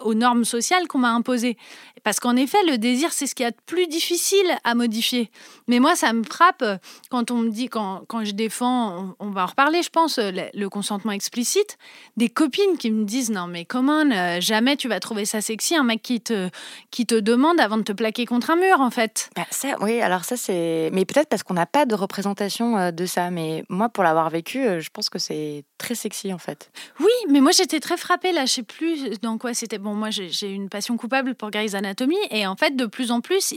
aux 0.00 0.14
normes 0.14 0.46
sociales 0.46 0.88
qu'on 0.88 1.00
m'a 1.00 1.10
imposées 1.10 1.58
parce 2.06 2.20
qu'en 2.20 2.36
effet, 2.36 2.58
le 2.68 2.78
désir, 2.78 3.12
c'est 3.12 3.26
ce 3.26 3.34
qu'il 3.34 3.42
y 3.42 3.48
a 3.48 3.50
de 3.50 3.56
plus 3.66 3.88
difficile 3.88 4.46
à 4.62 4.76
modifier. 4.76 5.28
Mais 5.66 5.80
moi, 5.80 5.96
ça 5.96 6.12
me 6.12 6.22
frappe 6.22 6.62
quand 7.10 7.32
on 7.32 7.38
me 7.38 7.50
dit, 7.50 7.68
quand, 7.68 8.02
quand 8.06 8.24
je 8.24 8.30
défends, 8.30 9.16
on, 9.18 9.30
va 9.30 9.42
en 9.42 9.46
reparler, 9.46 9.82
je 9.82 9.90
pense, 9.90 10.20
le, 10.20 10.68
consentement 10.68 11.10
explicite, 11.10 11.78
des 12.16 12.28
copines 12.28 12.78
qui 12.78 12.92
me 12.92 13.04
disent 13.04 13.32
Non, 13.32 13.48
mais 13.48 13.64
comment 13.64 14.08
euh, 14.08 14.40
jamais 14.40 14.76
tu 14.76 14.86
vas 14.86 15.00
trouver 15.00 15.24
ça 15.24 15.40
sexy, 15.40 15.74
un 15.74 15.82
mec 15.82 16.00
qui 16.00 16.20
te, 16.20 16.48
qui 16.92 17.06
te 17.06 17.16
demande 17.16 17.58
avant 17.58 17.76
de 17.76 17.82
te 17.82 17.92
plaquer 17.92 18.24
contre 18.24 18.50
un 18.50 18.56
mur, 18.56 18.80
en 18.80 18.92
fait. 18.92 19.28
Bah, 19.34 19.46
oui, 19.80 20.00
alors 20.00 20.24
ça, 20.24 20.36
c'est. 20.36 20.90
Mais 20.92 21.04
peut-être 21.04 21.28
parce 21.28 21.42
qu'on 21.42 21.54
n'a 21.54 21.66
pas 21.66 21.86
de 21.86 21.94
représentation 21.94 22.76
euh, 22.76 22.90
de 22.90 23.06
ça. 23.06 23.30
Mais 23.30 23.64
moi, 23.68 23.88
pour 23.88 24.04
l'avoir 24.04 24.30
vécu, 24.30 24.66
euh, 24.66 24.80
je 24.80 24.90
pense 24.90 25.08
que 25.08 25.18
c'est 25.18 25.64
très 25.78 25.94
sexy, 25.94 26.32
en 26.32 26.38
fait. 26.38 26.70
Oui, 27.00 27.12
mais 27.28 27.40
moi, 27.40 27.52
j'étais 27.52 27.80
très 27.80 27.96
frappée, 27.96 28.32
là, 28.32 28.46
je 28.46 28.52
sais 28.52 28.62
plus 28.62 29.18
dans 29.20 29.38
quoi 29.38 29.54
c'était. 29.54 29.78
Bon, 29.78 29.94
moi, 29.94 30.10
j'ai 30.10 30.50
une 30.50 30.68
passion 30.68 30.96
coupable 30.96 31.34
pour 31.34 31.50
Grey's 31.50 31.74
Anatomy 31.74 32.16
et 32.30 32.46
en 32.46 32.56
fait, 32.56 32.76
de 32.76 32.86
plus 32.86 33.10
en 33.10 33.20
plus, 33.20 33.54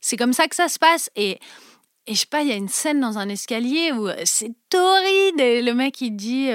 c'est 0.00 0.16
comme 0.16 0.32
ça 0.32 0.48
que 0.48 0.56
ça 0.56 0.68
se 0.68 0.78
passe. 0.78 1.10
Et 1.16 1.38
et 2.08 2.14
je 2.14 2.20
sais 2.20 2.26
pas, 2.26 2.42
il 2.42 2.48
y 2.48 2.52
a 2.52 2.56
une 2.56 2.68
scène 2.68 3.00
dans 3.00 3.18
un 3.18 3.28
escalier 3.28 3.90
où 3.90 4.08
c'est 4.24 4.52
torride 4.70 5.40
et 5.40 5.60
le 5.60 5.74
mec 5.74 6.00
il 6.00 6.12
dit 6.12 6.50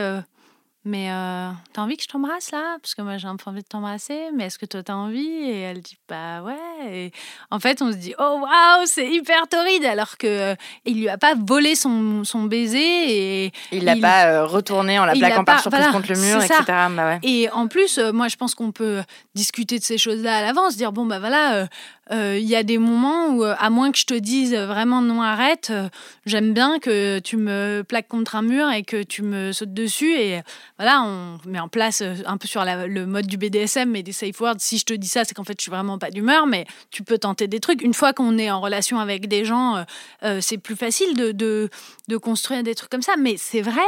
mais 0.83 1.11
euh, 1.11 1.49
t'as 1.73 1.81
envie 1.83 1.95
que 1.95 2.03
je 2.03 2.07
t'embrasse 2.07 2.51
là? 2.51 2.77
Parce 2.81 2.95
que 2.95 3.03
moi 3.03 3.17
j'ai 3.17 3.27
un 3.27 3.35
peu 3.35 3.49
envie 3.49 3.61
de 3.61 3.67
t'embrasser, 3.67 4.29
mais 4.35 4.45
est-ce 4.45 4.57
que 4.57 4.65
toi 4.65 4.81
t'as 4.81 4.95
envie? 4.95 5.27
Et 5.27 5.59
elle 5.59 5.81
dit 5.81 5.97
bah 6.09 6.41
ouais. 6.41 6.55
Et 6.91 7.11
en 7.51 7.59
fait 7.59 7.81
on 7.83 7.91
se 7.91 7.97
dit 7.97 8.15
oh 8.17 8.39
waouh 8.41 8.85
c'est 8.85 9.07
hyper 9.07 9.47
torride 9.47 9.85
alors 9.85 10.17
que 10.17 10.27
euh, 10.27 10.55
il 10.85 10.99
lui 10.99 11.09
a 11.09 11.19
pas 11.19 11.35
volé 11.35 11.75
son, 11.75 12.23
son 12.23 12.43
baiser 12.43 13.45
et 13.45 13.51
il 13.71 13.83
l'a 13.83 13.95
pas 13.95 14.25
euh, 14.25 14.45
retourné 14.45 14.97
en 14.97 15.05
la 15.05 15.13
plaquant 15.13 15.43
par 15.43 15.61
surprise 15.61 15.87
contre 15.87 16.11
le 16.11 16.19
mur, 16.19 16.41
etc. 16.41 16.63
Bah 16.67 17.09
ouais. 17.09 17.19
Et 17.21 17.49
en 17.51 17.67
plus 17.67 17.99
moi 17.99 18.27
je 18.27 18.35
pense 18.35 18.55
qu'on 18.55 18.71
peut 18.71 19.01
discuter 19.35 19.77
de 19.77 19.83
ces 19.83 19.99
choses 19.99 20.23
là 20.23 20.37
à 20.37 20.41
l'avance, 20.41 20.77
dire 20.77 20.91
bon 20.91 21.05
bah 21.05 21.19
voilà 21.19 21.67
euh, 22.11 22.37
il 22.37 22.47
y 22.47 22.55
a 22.55 22.63
des 22.63 22.77
moments 22.77 23.27
où, 23.27 23.43
euh, 23.43 23.55
à 23.57 23.69
moins 23.69 23.91
que 23.91 23.97
je 23.97 24.05
te 24.05 24.13
dise 24.13 24.53
vraiment 24.53 25.01
non, 25.01 25.21
arrête, 25.21 25.69
euh, 25.71 25.87
j'aime 26.25 26.53
bien 26.53 26.79
que 26.79 27.19
tu 27.19 27.37
me 27.37 27.83
plaques 27.87 28.09
contre 28.09 28.35
un 28.35 28.41
mur 28.41 28.69
et 28.69 28.83
que 28.83 29.01
tu 29.01 29.21
me 29.21 29.53
sautes 29.53 29.73
dessus. 29.73 30.13
Et 30.13 30.41
voilà, 30.81 31.03
on 31.03 31.37
met 31.45 31.59
en 31.59 31.67
place 31.67 32.01
un 32.01 32.37
peu 32.37 32.47
sur 32.47 32.65
le 32.65 33.05
mode 33.05 33.27
du 33.27 33.37
BDSM, 33.37 33.91
mais 33.91 34.01
des 34.01 34.13
safe 34.13 34.39
words. 34.41 34.55
Si 34.57 34.79
je 34.79 34.85
te 34.85 34.93
dis 34.93 35.07
ça, 35.07 35.23
c'est 35.25 35.35
qu'en 35.35 35.43
fait, 35.43 35.53
je 35.59 35.61
suis 35.61 35.69
vraiment 35.69 35.99
pas 35.99 36.09
d'humeur, 36.09 36.47
mais 36.47 36.65
tu 36.89 37.03
peux 37.03 37.19
tenter 37.19 37.47
des 37.47 37.59
trucs. 37.59 37.83
Une 37.83 37.93
fois 37.93 38.13
qu'on 38.13 38.39
est 38.39 38.49
en 38.49 38.59
relation 38.61 38.97
avec 38.97 39.27
des 39.27 39.45
gens, 39.45 39.85
c'est 40.39 40.57
plus 40.57 40.75
facile 40.75 41.15
de, 41.15 41.33
de, 41.33 41.69
de 42.07 42.17
construire 42.17 42.63
des 42.63 42.73
trucs 42.73 42.89
comme 42.89 43.03
ça. 43.03 43.13
Mais 43.15 43.35
c'est 43.37 43.61
vrai 43.61 43.85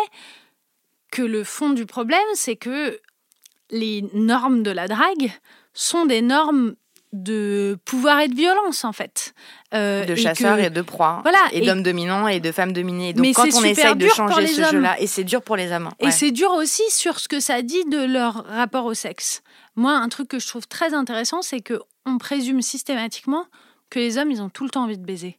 que 1.09 1.23
le 1.23 1.43
fond 1.43 1.71
du 1.71 1.87
problème, 1.87 2.21
c'est 2.35 2.57
que 2.57 2.99
les 3.71 4.05
normes 4.13 4.61
de 4.61 4.69
la 4.69 4.87
drague 4.87 5.31
sont 5.73 6.05
des 6.05 6.21
normes 6.21 6.75
de 7.13 7.77
pouvoir 7.85 8.19
et 8.19 8.27
de 8.27 8.35
violence 8.35 8.83
en 8.83 8.91
fait. 8.91 9.33
Euh, 9.73 10.03
de 10.03 10.15
chasseurs 10.15 10.59
et, 10.59 10.69
de 10.69 10.81
proies. 10.81 11.19
Voilà, 11.21 11.39
et, 11.51 11.65
d'hommes 11.65 11.83
dominants 11.83 12.27
et 12.27 12.39
de 12.39 12.51
femmes 12.51 12.73
dominées. 12.73 13.13
Donc 13.13 13.25
quand 13.33 13.47
on 13.53 13.63
essaye 13.63 13.95
de 13.95 14.07
changer 14.09 14.47
ce 14.47 14.63
jeu-là, 14.63 14.99
et 14.99 15.07
c'est 15.07 15.23
dur 15.23 15.41
pour 15.41 15.55
les 15.55 15.71
hommes. 15.71 15.89
Et 15.99 16.11
c'est 16.11 16.31
dur 16.31 16.51
aussi 16.51 16.83
sur 16.89 17.19
ce 17.19 17.27
que 17.27 17.39
ça 17.39 17.61
dit 17.61 17.85
de 17.85 18.03
leur 18.03 18.45
rapport 18.47 18.85
au 18.85 18.93
sexe. 18.93 19.41
Moi, 19.75 19.93
un 19.93 20.09
truc 20.09 20.27
que 20.27 20.39
je 20.39 20.47
trouve 20.47 20.67
très 20.67 20.93
intéressant, 20.93 21.41
c'est 21.41 21.61
que 21.61 21.79
on 22.05 22.17
présume 22.17 22.61
systématiquement 22.61 23.45
que 23.89 23.99
les 23.99 24.17
hommes, 24.17 24.31
ils 24.31 24.41
ont 24.41 24.49
tout 24.49 24.63
le 24.63 24.69
temps 24.69 24.83
envie 24.83 24.97
de 24.97 25.05
baiser 25.05 25.37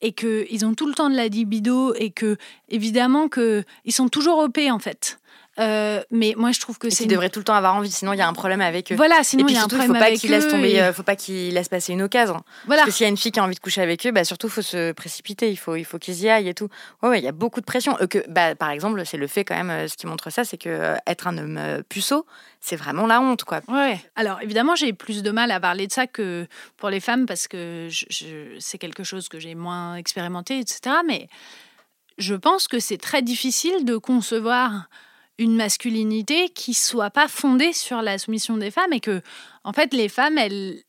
et 0.00 0.12
qu'ils 0.12 0.64
ont 0.64 0.74
tout 0.74 0.86
le 0.86 0.94
temps 0.94 1.10
de 1.10 1.16
la 1.16 1.28
libido 1.28 1.94
et 1.94 2.10
que 2.10 2.36
évidemment 2.68 3.28
que 3.28 3.64
ils 3.84 3.92
sont 3.92 4.08
toujours 4.08 4.38
OP 4.38 4.58
en 4.70 4.78
fait. 4.78 5.18
Euh, 5.58 6.02
mais 6.10 6.34
moi, 6.36 6.52
je 6.52 6.60
trouve 6.60 6.78
que 6.78 6.88
c'est. 6.90 7.04
Ils 7.04 7.08
devraient 7.08 7.30
tout 7.30 7.40
le 7.40 7.44
temps 7.44 7.54
avoir 7.54 7.74
envie, 7.74 7.90
sinon 7.90 8.12
il 8.12 8.18
y 8.18 8.22
a 8.22 8.28
un 8.28 8.32
problème 8.32 8.60
avec 8.60 8.92
eux. 8.92 8.94
Voilà, 8.94 9.22
sinon 9.22 9.46
il 9.48 9.54
y 9.54 9.58
a 9.58 9.64
un 9.64 9.68
problème 9.68 9.88
faut 9.88 9.94
pas 9.94 10.12
qu'ils 10.12 10.30
laissent 10.30 10.48
tomber, 10.48 10.80
euh, 10.80 10.92
faut 10.92 11.02
pas 11.02 11.16
qu'ils 11.16 11.52
laissent 11.52 11.68
passer 11.68 11.92
une 11.92 12.02
occasion. 12.02 12.42
Voilà. 12.66 12.82
Parce 12.82 12.92
que 12.92 12.96
s'il 12.96 13.04
y 13.04 13.06
a 13.06 13.10
une 13.10 13.16
fille 13.16 13.32
qui 13.32 13.40
a 13.40 13.44
envie 13.44 13.54
de 13.54 13.60
coucher 13.60 13.82
avec 13.82 14.06
eux, 14.06 14.12
bah 14.12 14.24
surtout 14.24 14.48
faut 14.48 14.62
se 14.62 14.92
précipiter, 14.92 15.50
il 15.50 15.56
faut, 15.56 15.74
il 15.74 15.84
faut 15.84 15.98
qu'ils 15.98 16.22
y 16.22 16.28
aillent 16.28 16.48
et 16.48 16.54
tout. 16.54 16.68
Ouais, 17.02 17.08
ouais, 17.08 17.18
il 17.18 17.24
y 17.24 17.28
a 17.28 17.32
beaucoup 17.32 17.60
de 17.60 17.66
pression. 17.66 17.96
Euh, 18.00 18.06
que, 18.06 18.18
bah, 18.28 18.54
par 18.54 18.70
exemple, 18.70 19.04
c'est 19.04 19.16
le 19.16 19.26
fait 19.26 19.44
quand 19.44 19.62
même, 19.62 19.88
ce 19.88 19.96
qui 19.96 20.06
montre 20.06 20.30
ça, 20.30 20.44
c'est 20.44 20.58
que 20.58 20.94
être 21.06 21.26
un 21.26 21.38
homme 21.38 21.82
puceau, 21.88 22.24
c'est 22.60 22.76
vraiment 22.76 23.06
la 23.06 23.20
honte, 23.20 23.44
quoi. 23.44 23.60
Ouais. 23.68 24.00
Alors 24.14 24.40
évidemment, 24.42 24.76
j'ai 24.76 24.92
plus 24.92 25.22
de 25.22 25.30
mal 25.30 25.50
à 25.50 25.58
parler 25.58 25.86
de 25.86 25.92
ça 25.92 26.06
que 26.06 26.46
pour 26.76 26.90
les 26.90 27.00
femmes 27.00 27.26
parce 27.26 27.48
que 27.48 27.88
je, 27.90 28.56
c'est 28.58 28.78
quelque 28.78 29.02
chose 29.02 29.28
que 29.28 29.40
j'ai 29.40 29.54
moins 29.54 29.96
expérimenté, 29.96 30.58
etc. 30.58 30.96
Mais 31.06 31.28
je 32.18 32.34
pense 32.34 32.68
que 32.68 32.78
c'est 32.78 32.98
très 32.98 33.22
difficile 33.22 33.84
de 33.84 33.96
concevoir 33.96 34.88
une 35.38 35.54
masculinité 35.54 36.48
qui 36.48 36.74
soit 36.74 37.10
pas 37.10 37.28
fondée 37.28 37.72
sur 37.72 38.02
la 38.02 38.18
soumission 38.18 38.56
des 38.56 38.70
femmes 38.70 38.92
et 38.92 39.00
que, 39.00 39.22
en 39.64 39.72
fait, 39.72 39.94
les 39.94 40.08
femmes, 40.08 40.36
elles, 40.36 40.82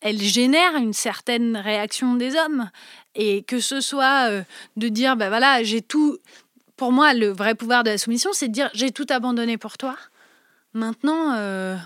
elles 0.00 0.20
génèrent 0.20 0.76
une 0.76 0.92
certaine 0.92 1.56
réaction 1.56 2.14
des 2.14 2.36
hommes. 2.36 2.70
Et 3.14 3.42
que 3.42 3.60
ce 3.60 3.80
soit 3.80 4.28
euh, 4.30 4.42
de 4.76 4.88
dire, 4.88 5.16
ben 5.16 5.28
voilà, 5.28 5.62
j'ai 5.62 5.82
tout. 5.82 6.18
Pour 6.76 6.92
moi, 6.92 7.14
le 7.14 7.28
vrai 7.28 7.54
pouvoir 7.54 7.84
de 7.84 7.90
la 7.90 7.98
soumission, 7.98 8.32
c'est 8.32 8.48
de 8.48 8.52
dire, 8.52 8.70
j'ai 8.72 8.90
tout 8.90 9.06
abandonné 9.10 9.56
pour 9.58 9.78
toi. 9.78 9.96
Maintenant, 10.72 11.34
euh, 11.36 11.76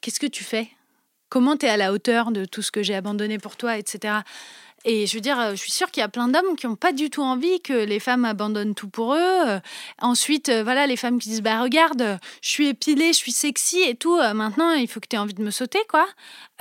qu'est-ce 0.00 0.20
que 0.20 0.26
tu 0.26 0.44
fais? 0.44 0.68
Comment 1.28 1.56
tu 1.56 1.66
es 1.66 1.68
à 1.68 1.76
la 1.76 1.92
hauteur 1.92 2.30
de 2.30 2.44
tout 2.44 2.62
ce 2.62 2.70
que 2.70 2.82
j'ai 2.82 2.94
abandonné 2.94 3.38
pour 3.38 3.56
toi, 3.56 3.78
etc. 3.78 4.18
Et 4.88 5.08
je 5.08 5.14
veux 5.16 5.20
dire, 5.20 5.50
je 5.50 5.56
suis 5.56 5.72
sûre 5.72 5.90
qu'il 5.90 6.00
y 6.00 6.04
a 6.04 6.08
plein 6.08 6.28
d'hommes 6.28 6.54
qui 6.56 6.68
n'ont 6.68 6.76
pas 6.76 6.92
du 6.92 7.10
tout 7.10 7.22
envie 7.22 7.60
que 7.60 7.72
les 7.72 7.98
femmes 7.98 8.24
abandonnent 8.24 8.76
tout 8.76 8.88
pour 8.88 9.14
eux. 9.14 9.60
Ensuite, 10.00 10.48
euh, 10.48 10.62
voilà, 10.62 10.86
les 10.86 10.96
femmes 10.96 11.18
qui 11.18 11.28
disent 11.28 11.42
Bah, 11.42 11.60
regarde, 11.60 12.20
je 12.40 12.48
suis 12.48 12.68
épilée, 12.68 13.08
je 13.12 13.18
suis 13.18 13.32
sexy 13.32 13.80
et 13.80 13.96
tout. 13.96 14.16
Euh, 14.16 14.32
maintenant, 14.32 14.70
il 14.70 14.86
faut 14.86 15.00
que 15.00 15.08
tu 15.08 15.16
aies 15.16 15.18
envie 15.18 15.34
de 15.34 15.42
me 15.42 15.50
sauter, 15.50 15.80
quoi. 15.90 16.06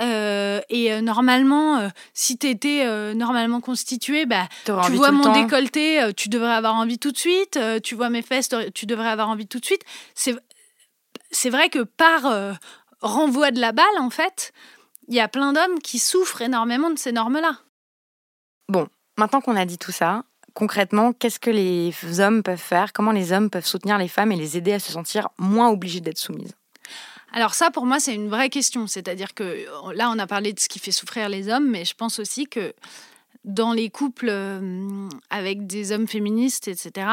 Euh, 0.02 0.60
et 0.70 1.00
normalement, 1.02 1.88
si 2.16 2.40
tu 2.40 2.50
étais 2.50 3.14
normalement 3.14 3.62
constituée, 3.62 4.26
bah, 4.26 4.48
tu 4.66 4.72
vois 4.94 5.12
mon 5.12 5.32
décolleté, 5.32 6.12
tu 6.18 6.28
devrais 6.30 6.54
avoir 6.54 6.74
envie 6.74 6.98
tout 6.98 7.12
de 7.12 7.18
suite. 7.18 7.60
tu 7.84 7.94
vois 7.94 8.10
mes 8.10 8.24
fesses, 8.24 8.50
tu 8.74 8.88
devrais 8.88 9.10
avoir 9.10 9.30
envie 9.30 9.46
tout 9.46 9.60
de 9.60 9.66
suite. 9.66 9.84
C'est 10.16 11.50
vrai 11.52 11.70
que 11.70 11.84
par 11.84 12.58
renvoi 13.02 13.52
de 13.52 13.62
la 13.62 13.72
balle, 13.72 13.86
en 14.00 14.10
fait, 14.10 14.52
il 15.08 15.14
y 15.14 15.20
a 15.20 15.28
plein 15.28 15.54
d'hommes 15.54 15.80
qui 15.84 16.00
souffrent 16.00 16.42
énormément 16.42 16.90
de 16.90 16.98
ces 16.98 17.12
normes-là. 17.12 17.60
Bon, 18.70 18.88
maintenant 19.18 19.42
qu'on 19.42 19.56
a 19.56 19.66
dit 19.66 19.78
tout 19.78 19.92
ça, 19.92 20.24
concrètement, 20.54 21.14
qu'est-ce 21.14 21.40
que 21.40 21.52
les 21.52 21.94
hommes 22.20 22.44
peuvent 22.44 22.58
faire? 22.58 22.94
Comment 22.94 23.12
les 23.12 23.32
hommes 23.32 23.50
peuvent 23.50 23.66
soutenir 23.66 23.98
les 23.98 24.08
femmes 24.08 24.32
et 24.32 24.36
les 24.36 24.58
aider 24.58 24.74
à 24.74 24.80
se 24.80 24.92
sentir 24.92 25.30
moins 25.38 25.70
obligées 25.70 26.02
d'être 26.02 26.18
soumises? 26.18 26.56
Alors 27.34 27.54
ça, 27.54 27.70
pour 27.70 27.86
moi, 27.86 28.00
c'est 28.00 28.16
une 28.16 28.30
vraie 28.30 28.50
question. 28.50 28.88
C'est-à-dire 28.88 29.34
que 29.34 29.66
là, 29.94 30.10
on 30.10 30.18
a 30.18 30.26
parlé 30.26 30.54
de 30.54 30.60
ce 30.60 30.70
qui 30.70 30.80
fait 30.80 30.92
souffrir 30.92 31.28
les 31.28 31.50
hommes, 31.50 31.70
mais 31.70 31.84
je 31.84 31.94
pense 31.94 32.20
aussi 32.20 32.46
que 32.46 32.74
dans 33.44 33.74
les 33.74 33.90
couples 33.90 34.30
euh, 34.30 35.10
avec 35.30 35.68
des 35.68 35.92
hommes 35.92 36.08
féministes, 36.08 36.68
etc., 36.68 37.08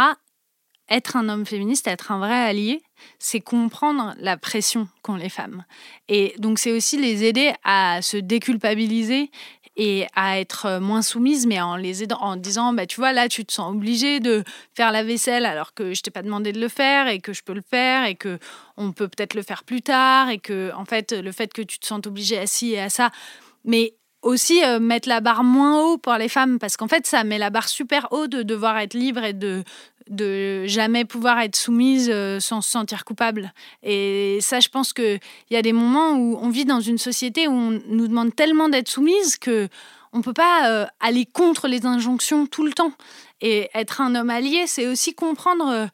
être 0.88 1.16
un 1.16 1.28
homme 1.28 1.46
féministe, 1.46 1.86
être 1.86 2.12
un 2.12 2.18
vrai 2.18 2.34
allié, 2.34 2.82
c'est 3.18 3.40
comprendre 3.40 4.14
la 4.18 4.36
pression 4.36 4.88
qu'ont 5.03 5.16
les 5.16 5.28
femmes. 5.28 5.64
Et 6.09 6.34
donc 6.38 6.59
c'est 6.59 6.72
aussi 6.72 6.98
les 6.98 7.24
aider 7.24 7.53
à 7.64 8.03
se 8.03 8.16
déculpabiliser 8.16 9.30
et 9.77 10.07
à 10.14 10.39
être 10.39 10.66
euh, 10.66 10.81
moins 10.81 11.03
soumise, 11.03 11.47
mais 11.47 11.61
en 11.61 11.77
les 11.77 12.03
aidant, 12.03 12.18
en 12.20 12.37
disant, 12.37 12.73
bah, 12.73 12.87
tu 12.87 13.01
vois, 13.01 13.12
là, 13.12 13.29
tu 13.29 13.45
te 13.45 13.53
sens 13.53 13.70
obligée 13.73 14.20
de 14.20 14.45
faire 14.75 14.93
la 14.93 15.03
vaisselle 15.03 15.47
alors 15.47 15.75
que 15.75 15.95
je 15.95 16.03
t'ai 16.03 16.11
pas 16.11 16.23
demandé 16.23 16.53
de 16.53 16.61
le 16.61 16.68
faire 16.68 17.09
et 17.09 17.20
que 17.20 17.33
je 17.33 17.43
peux 17.43 17.55
le 17.55 17.62
faire 17.62 18.05
et 18.05 18.14
que 18.14 18.39
on 18.77 18.93
peut 18.93 19.09
peut-être 19.09 19.35
le 19.35 19.43
faire 19.43 19.64
plus 19.64 19.83
tard 19.83 20.29
et 20.29 20.39
que, 20.39 20.73
en 20.77 20.85
fait, 20.85 21.12
le 21.12 21.33
fait 21.33 21.53
que 21.53 21.62
tu 21.62 21.79
te 21.79 21.87
sens 21.87 22.07
obligée 22.07 22.39
à 22.39 22.47
ci 22.47 22.73
et 22.73 22.81
à 22.81 22.91
ça, 22.91 23.11
mais 23.64 23.95
aussi 24.23 24.64
euh, 24.64 24.79
mettre 24.79 25.09
la 25.09 25.20
barre 25.20 25.45
moins 25.45 25.83
haut 25.83 25.99
pour 25.99 26.14
les 26.14 26.29
femmes 26.29 26.59
parce 26.59 26.77
qu'en 26.77 26.89
fait 26.89 27.07
ça 27.07 27.25
met 27.25 27.39
la 27.39 27.51
barre 27.51 27.68
super 27.68 28.09
haut 28.12 28.29
de 28.29 28.43
devoir 28.43 28.79
être 28.79 28.95
libre 28.95 29.25
et 29.25 29.33
de 29.33 29.64
de 30.09 30.66
jamais 30.66 31.05
pouvoir 31.05 31.40
être 31.40 31.57
soumise 31.57 32.11
euh, 32.11 32.40
sans 32.40 32.61
se 32.61 32.70
sentir 32.70 33.05
coupable. 33.05 33.53
Et 33.82 34.38
ça, 34.40 34.61
je 34.61 34.68
pense 34.68 34.92
qu'il 34.92 35.20
y 35.50 35.57
a 35.57 35.62
des 35.62 35.72
moments 35.72 36.12
où 36.12 36.38
on 36.40 36.50
vit 36.50 36.64
dans 36.64 36.80
une 36.80 36.98
société 36.98 37.48
où 37.48 37.53
on 37.53 37.80
nous 37.88 38.09
demande 38.09 38.34
tellement 38.34 38.68
d'être 38.68 38.88
soumise 38.88 39.36
que 39.36 39.68
on 40.12 40.20
peut 40.20 40.32
pas 40.32 40.68
euh, 40.68 40.86
aller 41.00 41.26
contre 41.26 41.68
les 41.68 41.86
injonctions 41.86 42.46
tout 42.46 42.64
le 42.64 42.72
temps. 42.72 42.92
Et 43.44 43.70
être 43.74 44.00
un 44.00 44.14
homme 44.14 44.30
allié, 44.30 44.66
c'est 44.68 44.86
aussi 44.86 45.14
comprendre 45.14 45.68
euh, 45.68 45.86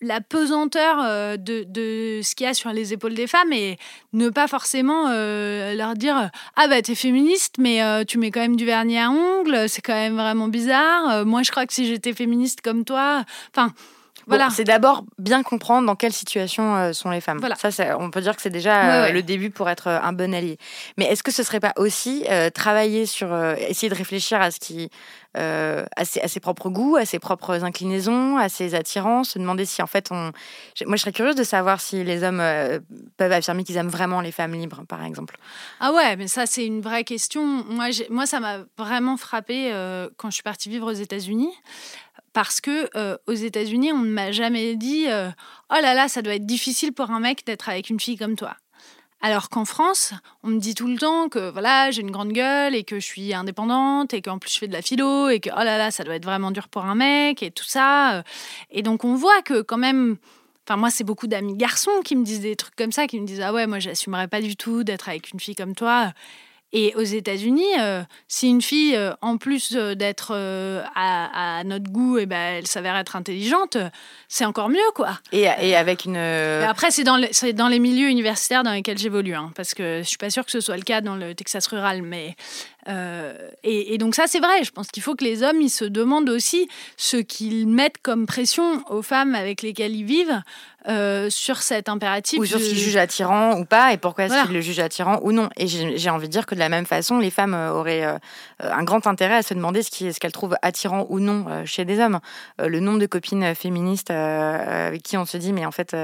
la, 0.00 0.20
pesanteur 0.22 0.98
euh, 1.02 1.36
de, 1.36 2.20
ce 2.22 2.34
qu'il 2.34 2.46
y 2.46 2.48
a 2.48 2.54
sur 2.54 2.70
les 2.70 2.94
épaules 2.94 3.14
des 3.14 3.26
femmes 3.26 3.52
et 3.52 3.78
ne 4.14 4.30
pas 4.30 4.48
forcément 4.48 5.10
leur 5.10 5.94
dire 5.94 6.30
Ah 6.56 6.68
bah 6.68 6.80
t'es 6.80 6.94
féministe, 6.94 7.56
mais 7.58 8.04
tu 8.06 8.16
mets 8.18 8.30
quand 8.30 8.40
même 8.40 8.56
du 8.56 8.64
vernis 8.64 8.98
à 8.98 9.10
ongles, 9.10 9.68
c'est 9.68 9.82
quand 9.82 9.92
même 9.92 10.16
vraiment 10.16 10.48
bizarre. 10.48 11.26
moi 11.26 11.42
je 11.42 11.50
crois 11.50 11.66
que 11.66 11.74
si 11.74 11.86
j'étais 11.86 12.14
féministe 12.14 12.62
comme 12.62 12.84
toi. 12.84 13.24
Enfin 13.54 13.72
c'est 14.50 14.64
d'abord 14.64 15.04
bien 15.18 15.42
comprendre 15.42 15.86
dans 15.86 15.96
quelle 15.96 16.12
situation 16.12 16.76
euh, 16.76 16.92
sont 16.92 17.10
les 17.10 17.20
femmes. 17.20 17.38
Voilà. 17.38 17.54
Ça, 17.56 17.96
on 17.98 18.10
peut 18.10 18.20
dire 18.20 18.34
que 18.34 18.42
c'est 18.42 18.50
déjà 18.50 19.04
euh, 19.06 19.12
le 19.12 19.22
début 19.22 19.50
pour 19.50 19.68
être 19.68 19.88
euh, 19.88 19.98
un 20.02 20.12
bon 20.12 20.34
allié. 20.34 20.58
Mais 20.96 21.06
est-ce 21.06 21.22
que 21.22 21.32
ce 21.32 21.42
serait 21.42 21.60
pas 21.60 21.72
aussi 21.76 22.24
travailler 22.54 23.06
sur, 23.06 23.34
essayer 23.58 23.88
de 23.88 23.94
réfléchir 23.94 24.40
à 24.40 24.50
ce 24.50 24.58
qui, 24.58 24.90
à 25.34 26.04
ses, 26.04 26.40
propres 26.40 26.70
goûts, 26.70 26.96
à 26.96 27.04
ses 27.04 27.18
propres 27.18 27.64
inclinaisons, 27.64 28.36
à 28.38 28.48
ses 28.48 28.74
attirances, 28.74 29.30
se 29.30 29.38
demander 29.38 29.64
si 29.64 29.82
en 29.82 29.86
fait 29.86 30.08
on, 30.10 30.32
moi 30.86 30.96
je 30.96 31.02
serais 31.02 31.12
curieuse 31.12 31.34
de 31.34 31.44
savoir 31.44 31.80
si 31.80 32.04
les 32.04 32.22
hommes 32.22 32.42
peuvent 33.16 33.32
affirmer 33.32 33.64
qu'ils 33.64 33.76
aiment 33.76 33.88
vraiment 33.88 34.20
les 34.20 34.32
femmes 34.32 34.54
libres, 34.54 34.82
par 34.88 35.04
exemple. 35.04 35.36
Ah 35.80 35.92
ouais, 35.92 36.16
mais 36.16 36.28
ça 36.28 36.46
c'est 36.46 36.64
une 36.64 36.80
vraie 36.80 37.04
question. 37.04 37.44
Moi, 37.68 37.86
moi 38.10 38.26
ça 38.26 38.40
m'a 38.40 38.58
vraiment 38.78 39.16
frappé 39.16 39.70
quand 40.16 40.30
je 40.30 40.34
suis 40.34 40.42
partie 40.42 40.68
vivre 40.68 40.90
aux 40.90 40.96
États-Unis 40.96 41.52
parce 42.36 42.60
que 42.60 42.90
euh, 42.98 43.16
aux 43.26 43.32
États-Unis, 43.32 43.92
on 43.94 44.00
ne 44.00 44.10
m'a 44.10 44.30
jamais 44.30 44.76
dit 44.76 45.06
euh, 45.08 45.30
oh 45.70 45.76
là 45.80 45.94
là, 45.94 46.06
ça 46.06 46.20
doit 46.20 46.34
être 46.34 46.44
difficile 46.44 46.92
pour 46.92 47.10
un 47.10 47.18
mec 47.18 47.46
d'être 47.46 47.70
avec 47.70 47.88
une 47.88 47.98
fille 47.98 48.18
comme 48.18 48.36
toi. 48.36 48.54
Alors 49.22 49.48
qu'en 49.48 49.64
France, 49.64 50.12
on 50.42 50.48
me 50.48 50.58
dit 50.58 50.74
tout 50.74 50.86
le 50.86 50.98
temps 50.98 51.30
que 51.30 51.48
voilà, 51.48 51.90
j'ai 51.90 52.02
une 52.02 52.10
grande 52.10 52.34
gueule 52.34 52.74
et 52.74 52.84
que 52.84 53.00
je 53.00 53.06
suis 53.06 53.32
indépendante 53.32 54.12
et 54.12 54.20
qu'en 54.20 54.38
plus 54.38 54.52
je 54.52 54.58
fais 54.58 54.68
de 54.68 54.74
la 54.74 54.82
philo 54.82 55.30
et 55.30 55.40
que 55.40 55.48
oh 55.48 55.64
là 55.64 55.78
là, 55.78 55.90
ça 55.90 56.04
doit 56.04 56.14
être 56.14 56.26
vraiment 56.26 56.50
dur 56.50 56.68
pour 56.68 56.84
un 56.84 56.94
mec 56.94 57.42
et 57.42 57.50
tout 57.50 57.64
ça. 57.64 58.22
Et 58.70 58.82
donc 58.82 59.04
on 59.04 59.14
voit 59.14 59.40
que 59.40 59.62
quand 59.62 59.78
même 59.78 60.18
Enfin, 60.68 60.76
moi, 60.76 60.90
c'est 60.90 61.04
beaucoup 61.04 61.28
d'amis 61.28 61.54
garçons 61.54 62.00
qui 62.04 62.16
me 62.16 62.24
disent 62.24 62.40
des 62.40 62.56
trucs 62.56 62.74
comme 62.74 62.90
ça, 62.90 63.06
qui 63.06 63.20
me 63.20 63.24
disent 63.24 63.40
Ah 63.40 63.52
ouais, 63.52 63.68
moi, 63.68 63.78
j'assumerais 63.78 64.26
pas 64.26 64.40
du 64.40 64.56
tout 64.56 64.82
d'être 64.82 65.08
avec 65.08 65.30
une 65.30 65.38
fille 65.38 65.54
comme 65.54 65.76
toi. 65.76 66.12
Et 66.78 66.92
aux 66.94 67.00
États-Unis, 67.00 67.80
euh, 67.80 68.02
si 68.28 68.50
une 68.50 68.60
fille, 68.60 68.94
euh, 68.96 69.14
en 69.22 69.38
plus 69.38 69.74
euh, 69.74 69.94
d'être 69.94 70.34
à, 70.94 71.62
notre 71.64 71.90
goût, 71.90 72.18
et 72.18 72.22
eh 72.22 72.26
ben, 72.26 72.58
elle 72.58 72.66
s'avère 72.66 72.96
être 72.96 73.16
intelligente, 73.16 73.78
c'est 74.28 74.44
encore 74.44 74.68
mieux, 74.68 74.90
quoi. 74.94 75.18
Et, 75.32 75.46
et 75.62 75.74
avec 75.74 76.04
une. 76.04 76.18
après, 76.18 76.90
c'est 76.90 77.02
dans, 77.02 77.18
dans 77.54 77.68
les 77.68 77.78
milieux 77.78 78.10
universitaires 78.10 78.62
dans 78.62 78.72
lesquels 78.72 78.98
j'évolue, 78.98 79.34
hein, 79.34 79.52
parce 79.56 79.72
que 79.72 80.00
je 80.02 80.06
suis 80.06 80.18
pas 80.18 80.28
sûre 80.28 80.44
que 80.44 80.50
ce 80.50 80.60
soit 80.60 80.76
le 80.76 80.82
cas 80.82 81.00
dans 81.00 81.16
le 81.16 81.34
Texas 81.34 81.66
rural, 81.68 82.02
mais 82.02 82.36
euh, 82.88 83.34
et, 83.62 83.98
donc 83.98 84.14
ça, 84.14 84.24
c'est 84.26 84.38
vrai. 84.38 84.64
Je 84.64 84.70
pense 84.70 84.88
qu'il 84.88 85.02
faut 85.02 85.14
que 85.14 85.24
les 85.24 85.42
hommes, 85.42 85.60
ils 85.60 85.70
se 85.70 85.84
demandent 85.84 86.28
aussi 86.28 86.68
ce 86.96 87.16
qu'ils 87.16 87.66
mettent 87.66 87.98
comme 88.02 88.26
pression 88.26 88.82
aux 88.88 89.02
femmes 89.02 89.34
avec 89.34 89.62
lesquelles 89.62 89.94
ils 89.94 90.04
vivent 90.04 90.40
euh, 90.88 91.28
sur 91.30 91.58
cet 91.58 91.88
impératif. 91.88 92.38
Ou 92.38 92.44
sur 92.44 92.60
ce 92.60 92.68
qu'ils 92.68 92.78
jugent 92.78 92.96
attirant 92.96 93.58
ou 93.58 93.64
pas, 93.64 93.92
et 93.92 93.96
pourquoi 93.96 94.24
est-ce 94.24 94.44
qu'ils 94.44 94.54
le 94.54 94.60
jugent 94.60 94.78
attirant 94.78 95.18
ou 95.22 95.32
non. 95.32 95.48
Et 95.56 95.66
j'ai 95.66 96.10
envie 96.10 96.28
de 96.28 96.32
dire 96.32 96.46
que 96.46 96.54
de 96.54 96.60
la 96.60 96.68
même 96.68 96.86
façon, 96.86 97.18
les 97.18 97.30
femmes 97.30 97.54
euh, 97.54 97.72
auraient 97.72 98.04
un 98.60 98.84
grand 98.84 99.06
intérêt 99.06 99.36
à 99.36 99.42
se 99.42 99.54
demander 99.54 99.82
ce 99.82 100.18
qu'elles 100.18 100.32
trouvent 100.32 100.56
attirant 100.62 101.06
ou 101.08 101.18
non 101.18 101.64
chez 101.64 101.84
des 101.84 101.98
hommes. 102.00 102.20
le 102.58 102.80
nombre 102.80 102.98
de 102.98 103.06
copines 103.06 103.54
féministes 103.54 104.10
avec 104.10 105.02
qui 105.02 105.16
on 105.16 105.24
se 105.24 105.36
dit, 105.36 105.52
mais 105.52 105.66
en 105.66 105.72
fait 105.72 105.94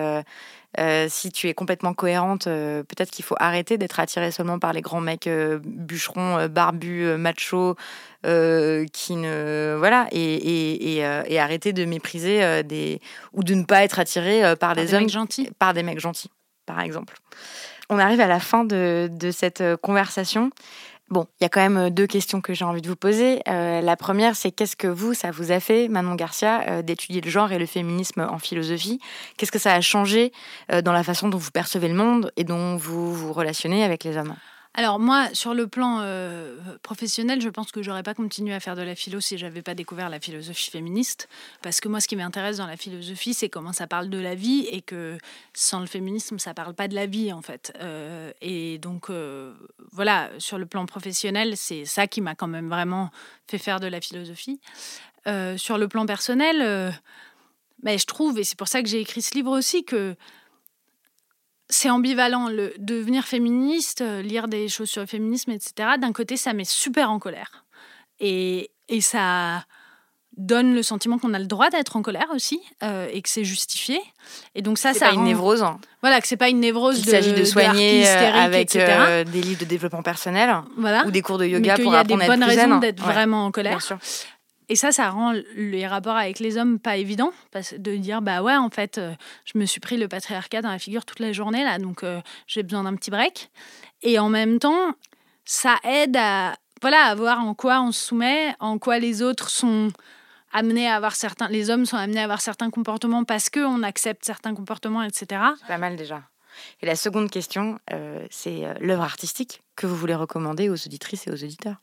euh, 0.80 1.06
si 1.10 1.30
tu 1.30 1.48
es 1.48 1.54
complètement 1.54 1.92
cohérente, 1.92 2.46
euh, 2.46 2.82
peut-être 2.82 3.10
qu'il 3.10 3.24
faut 3.24 3.36
arrêter 3.38 3.76
d'être 3.76 4.00
attiré 4.00 4.30
seulement 4.30 4.58
par 4.58 4.72
les 4.72 4.80
grands 4.80 5.02
mecs 5.02 5.26
euh, 5.26 5.60
bûcherons, 5.62 6.46
barbus, 6.48 7.16
machos, 7.18 7.76
qui 8.24 9.16
ne 9.16 9.74
voilà, 9.76 10.06
et, 10.12 10.96
et, 10.96 11.40
arrêter 11.40 11.72
de 11.72 11.84
mépriser 11.84 12.62
des 12.62 13.00
ou 13.32 13.42
de 13.42 13.54
ne 13.54 13.64
pas 13.64 13.82
être 13.82 13.98
attiré 13.98 14.54
par, 14.60 14.76
des, 14.76 14.94
hommes 14.94 15.08
gentils, 15.08 15.50
par 15.58 15.74
des 15.74 15.82
mecs 15.82 15.98
gentils, 15.98 16.30
par 16.64 16.80
exemple. 16.80 17.16
On 17.90 17.98
arrive 17.98 18.20
à 18.20 18.28
la 18.28 18.38
fin 18.38 18.64
de, 18.64 19.10
de 19.10 19.30
cette 19.32 19.64
conversation. 19.82 20.50
Bon, 21.12 21.26
il 21.38 21.44
y 21.44 21.46
a 21.46 21.50
quand 21.50 21.60
même 21.60 21.76
euh, 21.76 21.90
deux 21.90 22.06
questions 22.06 22.40
que 22.40 22.54
j'ai 22.54 22.64
envie 22.64 22.80
de 22.80 22.88
vous 22.88 22.96
poser. 22.96 23.42
Euh, 23.46 23.82
la 23.82 23.96
première, 23.98 24.34
c'est 24.34 24.50
qu'est-ce 24.50 24.76
que 24.76 24.86
vous, 24.86 25.12
ça 25.12 25.30
vous 25.30 25.52
a 25.52 25.60
fait, 25.60 25.88
Manon 25.88 26.14
Garcia, 26.14 26.62
euh, 26.70 26.80
d'étudier 26.80 27.20
le 27.20 27.28
genre 27.28 27.52
et 27.52 27.58
le 27.58 27.66
féminisme 27.66 28.26
en 28.30 28.38
philosophie? 28.38 28.98
Qu'est-ce 29.36 29.52
que 29.52 29.58
ça 29.58 29.74
a 29.74 29.80
changé 29.82 30.32
dans 30.82 30.92
la 30.92 31.02
façon 31.04 31.28
dont 31.28 31.36
vous 31.36 31.50
percevez 31.50 31.88
le 31.88 31.94
monde 31.94 32.32
et 32.38 32.44
dont 32.44 32.76
vous 32.76 33.12
vous 33.12 33.34
relationnez 33.34 33.84
avec 33.84 34.04
les 34.04 34.16
hommes? 34.16 34.34
Alors 34.74 34.98
moi, 34.98 35.28
sur 35.34 35.52
le 35.52 35.66
plan 35.66 35.98
euh, 36.00 36.56
professionnel, 36.82 37.42
je 37.42 37.50
pense 37.50 37.72
que 37.72 37.82
j'aurais 37.82 38.02
pas 38.02 38.14
continué 38.14 38.54
à 38.54 38.60
faire 38.60 38.74
de 38.74 38.80
la 38.80 38.94
philo 38.94 39.20
si 39.20 39.36
j'avais 39.36 39.60
pas 39.60 39.74
découvert 39.74 40.08
la 40.08 40.18
philosophie 40.18 40.70
féministe, 40.70 41.28
parce 41.60 41.80
que 41.80 41.88
moi, 41.88 42.00
ce 42.00 42.08
qui 42.08 42.16
m'intéresse 42.16 42.56
dans 42.56 42.66
la 42.66 42.78
philosophie, 42.78 43.34
c'est 43.34 43.50
comment 43.50 43.74
ça 43.74 43.86
parle 43.86 44.08
de 44.08 44.18
la 44.18 44.34
vie 44.34 44.66
et 44.70 44.80
que 44.80 45.18
sans 45.52 45.80
le 45.80 45.86
féminisme, 45.86 46.38
ça 46.38 46.54
parle 46.54 46.72
pas 46.74 46.88
de 46.88 46.94
la 46.94 47.04
vie 47.04 47.34
en 47.34 47.42
fait. 47.42 47.74
Euh, 47.80 48.32
et 48.40 48.78
donc 48.78 49.10
euh, 49.10 49.52
voilà, 49.92 50.30
sur 50.38 50.56
le 50.56 50.64
plan 50.64 50.86
professionnel, 50.86 51.58
c'est 51.58 51.84
ça 51.84 52.06
qui 52.06 52.22
m'a 52.22 52.34
quand 52.34 52.48
même 52.48 52.70
vraiment 52.70 53.10
fait 53.48 53.58
faire 53.58 53.78
de 53.78 53.88
la 53.88 54.00
philosophie. 54.00 54.58
sur 55.56 55.76
le 55.76 55.86
plan 55.86 56.06
personnel, 56.06 56.92
mais 57.82 57.98
je 57.98 58.06
trouve, 58.06 58.38
et 58.38 58.44
c'est 58.44 58.56
pour 58.56 58.68
ça 58.68 58.82
que 58.82 58.88
j'ai 58.88 59.00
écrit 59.00 59.20
ce 59.20 59.34
livre 59.34 59.50
aussi, 59.50 59.84
que 59.84 60.16
c'est 61.72 61.90
ambivalent. 61.90 62.48
Le 62.48 62.74
devenir 62.78 63.24
féministe, 63.24 64.02
euh, 64.02 64.22
lire 64.22 64.48
des 64.48 64.68
choses 64.68 64.90
sur 64.90 65.00
le 65.00 65.06
féminisme, 65.06 65.50
etc. 65.50 65.90
D'un 65.98 66.12
côté, 66.12 66.36
ça 66.36 66.52
met 66.52 66.64
super 66.64 67.10
en 67.10 67.18
colère. 67.18 67.64
Et, 68.20 68.70
et 68.88 69.00
ça 69.00 69.64
donne 70.36 70.74
le 70.74 70.82
sentiment 70.82 71.18
qu'on 71.18 71.34
a 71.34 71.38
le 71.38 71.46
droit 71.46 71.68
d'être 71.68 71.96
en 71.96 72.02
colère 72.02 72.28
aussi 72.34 72.58
euh, 72.82 73.06
et 73.12 73.20
que 73.20 73.28
c'est 73.28 73.44
justifié. 73.44 74.00
Et 74.54 74.62
donc 74.62 74.78
ça, 74.78 74.94
ça 74.94 75.08
pas 75.08 75.14
une 75.14 75.24
névrose. 75.24 75.64
Voilà, 76.00 76.20
que 76.20 76.26
c'est 76.26 76.38
pas 76.38 76.48
une 76.48 76.60
névrose. 76.60 77.00
Il 77.00 77.04
s'agit 77.04 77.32
de 77.32 77.44
soigner 77.44 78.06
euh, 78.06 78.32
avec 78.32 78.72
des 78.72 79.42
livres 79.42 79.60
de 79.60 79.66
développement 79.66 80.02
personnel 80.02 80.54
voilà. 80.78 81.04
ou 81.06 81.10
des 81.10 81.20
cours 81.20 81.38
de 81.38 81.44
yoga 81.44 81.76
pour 81.76 81.94
apprendre 81.94 81.96
à 81.96 82.00
être 82.00 82.08
Il 82.08 82.18
y 82.18 82.22
a 82.22 82.26
des 82.26 82.38
bonnes 82.38 82.44
raisons 82.44 82.78
d'être 82.78 83.02
vraiment 83.02 83.46
en 83.46 83.50
colère. 83.50 83.78
Bien 83.78 83.80
sûr. 83.80 83.98
Et 84.72 84.74
ça, 84.74 84.90
ça 84.90 85.10
rend 85.10 85.34
les 85.54 85.86
rapports 85.86 86.16
avec 86.16 86.38
les 86.38 86.56
hommes 86.56 86.78
pas 86.78 86.96
évidents, 86.96 87.30
de 87.76 87.96
dire 87.96 88.22
bah 88.22 88.42
ouais, 88.42 88.56
en 88.56 88.70
fait, 88.70 88.96
euh, 88.96 89.12
je 89.44 89.58
me 89.58 89.66
suis 89.66 89.80
pris 89.80 89.98
le 89.98 90.08
patriarcat 90.08 90.62
dans 90.62 90.70
la 90.70 90.78
figure 90.78 91.04
toute 91.04 91.18
la 91.18 91.30
journée 91.30 91.62
là, 91.62 91.78
donc 91.78 92.02
euh, 92.02 92.22
j'ai 92.46 92.62
besoin 92.62 92.84
d'un 92.84 92.94
petit 92.96 93.10
break. 93.10 93.50
Et 94.00 94.18
en 94.18 94.30
même 94.30 94.58
temps, 94.58 94.94
ça 95.44 95.76
aide 95.84 96.16
à 96.16 96.54
voilà 96.80 97.02
à 97.04 97.14
voir 97.14 97.40
en 97.40 97.52
quoi 97.52 97.82
on 97.82 97.92
se 97.92 98.00
soumet, 98.00 98.54
en 98.60 98.78
quoi 98.78 98.98
les 98.98 99.20
autres 99.20 99.50
sont 99.50 99.90
amenés 100.54 100.88
à 100.88 100.96
avoir 100.96 101.16
certains, 101.16 101.48
les 101.48 101.68
hommes 101.68 101.84
sont 101.84 101.98
amenés 101.98 102.20
à 102.20 102.24
avoir 102.24 102.40
certains 102.40 102.70
comportements 102.70 103.24
parce 103.24 103.50
qu'on 103.50 103.82
accepte 103.82 104.24
certains 104.24 104.54
comportements, 104.54 105.02
etc. 105.02 105.42
C'est 105.58 105.66
pas 105.66 105.76
mal 105.76 105.96
déjà. 105.96 106.22
Et 106.82 106.86
la 106.86 106.96
seconde 106.96 107.30
question, 107.30 107.78
euh, 107.92 108.24
c'est 108.30 108.64
euh, 108.64 108.74
l'œuvre 108.80 109.02
artistique 109.02 109.62
que 109.76 109.86
vous 109.86 109.96
voulez 109.96 110.14
recommander 110.14 110.68
aux 110.68 110.74
auditrices 110.74 111.26
et 111.26 111.30
aux 111.30 111.44
auditeurs. 111.44 111.76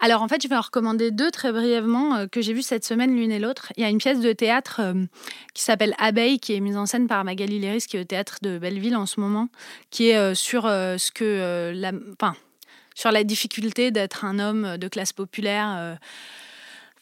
Alors 0.00 0.22
en 0.22 0.28
fait, 0.28 0.42
je 0.42 0.48
vais 0.48 0.56
en 0.56 0.60
recommander 0.60 1.10
deux 1.10 1.30
très 1.30 1.52
brièvement 1.52 2.16
euh, 2.16 2.26
que 2.26 2.40
j'ai 2.40 2.52
vues 2.52 2.62
cette 2.62 2.84
semaine 2.84 3.14
l'une 3.14 3.30
et 3.30 3.38
l'autre. 3.38 3.72
Il 3.76 3.82
y 3.82 3.86
a 3.86 3.88
une 3.88 3.98
pièce 3.98 4.20
de 4.20 4.32
théâtre 4.32 4.80
qui 5.54 5.62
s'appelle 5.62 5.94
Abeille, 5.98 6.38
qui 6.38 6.54
est 6.54 6.60
mise 6.60 6.76
en 6.76 6.86
scène 6.86 7.06
par 7.06 7.24
Magali 7.24 7.58
Léris, 7.58 7.84
qui 7.88 7.96
est 7.96 8.00
au 8.00 8.04
théâtre 8.04 8.38
de 8.42 8.58
Belleville 8.58 8.96
en 8.96 9.06
ce 9.06 9.20
moment, 9.20 9.48
qui 9.90 10.08
est 10.08 10.34
sur 10.34 10.64
ce 10.64 11.10
que 11.10 11.72
la, 11.74 11.92
sur 12.94 13.12
la 13.12 13.24
difficulté 13.24 13.90
d'être 13.90 14.24
un 14.24 14.38
homme 14.38 14.76
de 14.76 14.88
classe 14.88 15.12
populaire 15.12 15.98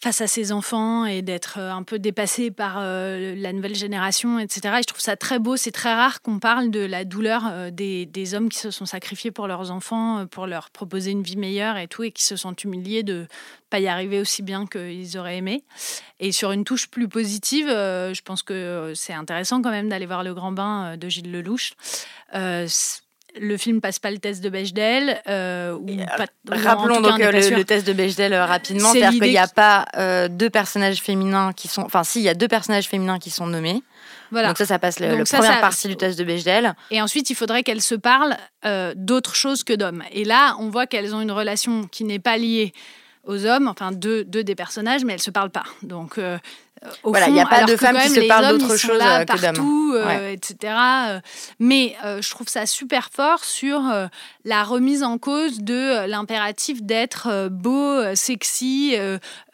face 0.01 0.21
à 0.21 0.27
ses 0.27 0.53
enfants 0.53 1.05
et 1.05 1.23
d'être 1.23 1.57
euh, 1.59 1.73
un 1.73 1.83
peu 1.83 1.99
dépassé 1.99 2.51
par 2.51 2.77
euh, 2.79 3.35
la 3.37 3.53
nouvelle 3.53 3.75
génération, 3.75 4.39
etc. 4.39 4.61
Et 4.79 4.83
je 4.83 4.87
trouve 4.87 5.01
ça 5.01 5.17
très 5.17 5.39
beau. 5.39 5.57
C'est 5.57 5.73
très 5.73 5.95
rare 5.95 6.23
qu'on 6.23 6.39
parle 6.39 6.71
de 6.71 6.81
la 6.81 7.05
douleur 7.05 7.45
euh, 7.51 7.71
des, 7.71 8.07
des, 8.07 8.35
hommes 8.35 8.49
qui 8.49 8.59
se 8.59 8.71
sont 8.71 8.87
sacrifiés 8.87 9.31
pour 9.31 9.47
leurs 9.47 9.71
enfants, 9.71 10.27
pour 10.27 10.47
leur 10.47 10.71
proposer 10.71 11.11
une 11.11 11.23
vie 11.23 11.37
meilleure 11.37 11.77
et 11.77 11.89
tout, 11.89 12.03
et 12.03 12.11
qui 12.11 12.25
se 12.25 12.37
sentent 12.37 12.65
humiliés 12.65 13.03
de 13.03 13.27
pas 13.71 13.81
y 13.81 13.89
arriver 13.89 14.21
aussi 14.21 14.43
bien 14.43 14.67
qu'ils 14.67 15.19
auraient 15.19 15.39
aimé. 15.39 15.65
Et 16.21 16.33
sur 16.33 16.53
une 16.53 16.65
touche 16.65 16.89
plus 16.89 17.09
positive, 17.09 17.67
je 17.69 18.21
pense 18.23 18.43
que 18.43 18.93
c'est 18.95 19.13
intéressant 19.13 19.61
quand 19.61 19.71
même 19.71 19.89
d'aller 19.89 20.07
voir 20.07 20.23
Le 20.23 20.35
Grand 20.35 20.53
Bain 20.53 20.97
de 20.97 21.09
Gilles 21.09 21.33
Lelouch 21.33 21.73
le 23.41 23.57
film 23.57 23.81
passe 23.81 23.99
pas 23.99 24.11
le 24.11 24.19
test 24.19 24.43
de 24.43 24.49
Bechdel. 24.49 25.21
Euh, 25.29 25.77
rappelons 26.49 27.01
donc 27.01 27.21
euh, 27.21 27.33
le, 27.33 27.65
test 27.65 27.87
de 27.87 27.93
Bechdel 27.93 28.33
euh, 28.33 28.45
rapidement, 28.45 28.93
c'est-à-dire 28.93 29.21
qu'il 29.21 29.31
n'y 29.31 29.39
a 29.39 29.49
pas 29.49 29.87
deux 30.29 30.51
personnages 30.51 31.01
féminins 31.01 31.53
qui 31.53 31.69
sont, 31.69 31.83
enfin 31.83 32.05
si, 32.05 32.21
il 32.21 32.25
y 32.25 32.29
a 32.29 32.35
deux 32.35 32.49
personnages 32.49 32.89
féminins 32.89 33.19
qui 33.19 33.31
sont 33.31 33.47
nommés. 33.47 33.83
Voilà. 34.33 34.49
Donc 34.49 34.59
ça, 34.59 34.67
ça 34.67 34.79
passe 34.79 34.99
le, 34.99 35.17
la 35.17 35.25
première 35.25 35.61
partie 35.61 35.87
du 35.87 35.97
test 35.97 36.19
de 36.19 36.25
Bechdel. 36.25 36.75
Et 36.91 37.01
ensuite, 37.01 37.31
il 37.31 37.37
faudrait 37.37 37.63
qu'elles 37.63 37.83
se 37.83 37.95
parlent 37.95 38.37
d'autre 38.97 39.35
chose 39.35 39.65
que 39.65 39.73
d'hommes. 39.73 40.03
Et 40.13 40.25
là, 40.25 40.57
on 40.59 40.69
voit 40.69 40.87
qu'elles 40.87 41.15
ont 41.15 41.21
une 41.21 41.33
relation 41.33 41.87
qui 41.87 42.05
n'est 42.05 42.19
pas 42.19 42.37
liée 42.37 42.73
aux 43.25 43.45
hommes, 43.45 43.67
enfin 43.67 43.91
deux, 43.93 44.25
deux 44.25 44.45
des 44.45 44.55
personnages, 44.55 45.05
mais 45.05 45.15
elles 45.15 45.23
se 45.23 45.31
parlent 45.31 45.51
pas. 45.51 45.65
Donc 45.83 46.19
voilà, 47.03 47.29
il 47.29 47.35
n'y 47.35 47.41
a 47.41 47.47
pas 47.47 47.65
de 47.65 47.77
femmes 47.77 47.99
qui 47.99 48.11
se 48.11 48.21
parlent 48.29 48.59
d'autre 48.59 48.77
chose 48.77 49.01
euh, 49.01 49.25
que 49.25 49.55
d'hommes. 49.55 49.95
Euh, 49.95 50.33
etc. 50.33 50.75
Mais 51.59 51.97
euh, 52.05 52.21
je 52.21 52.31
trouve 52.31 52.49
ça 52.49 52.67
super 52.67 53.11
fort 53.13 53.45
sur 53.45 53.83
la 54.45 54.65
remise 54.65 55.03
en 55.03 55.19
cause 55.19 55.61
de 55.61 56.07
l'impératif 56.07 56.83
d'être 56.83 57.49
beau, 57.49 58.15
sexy, 58.15 58.97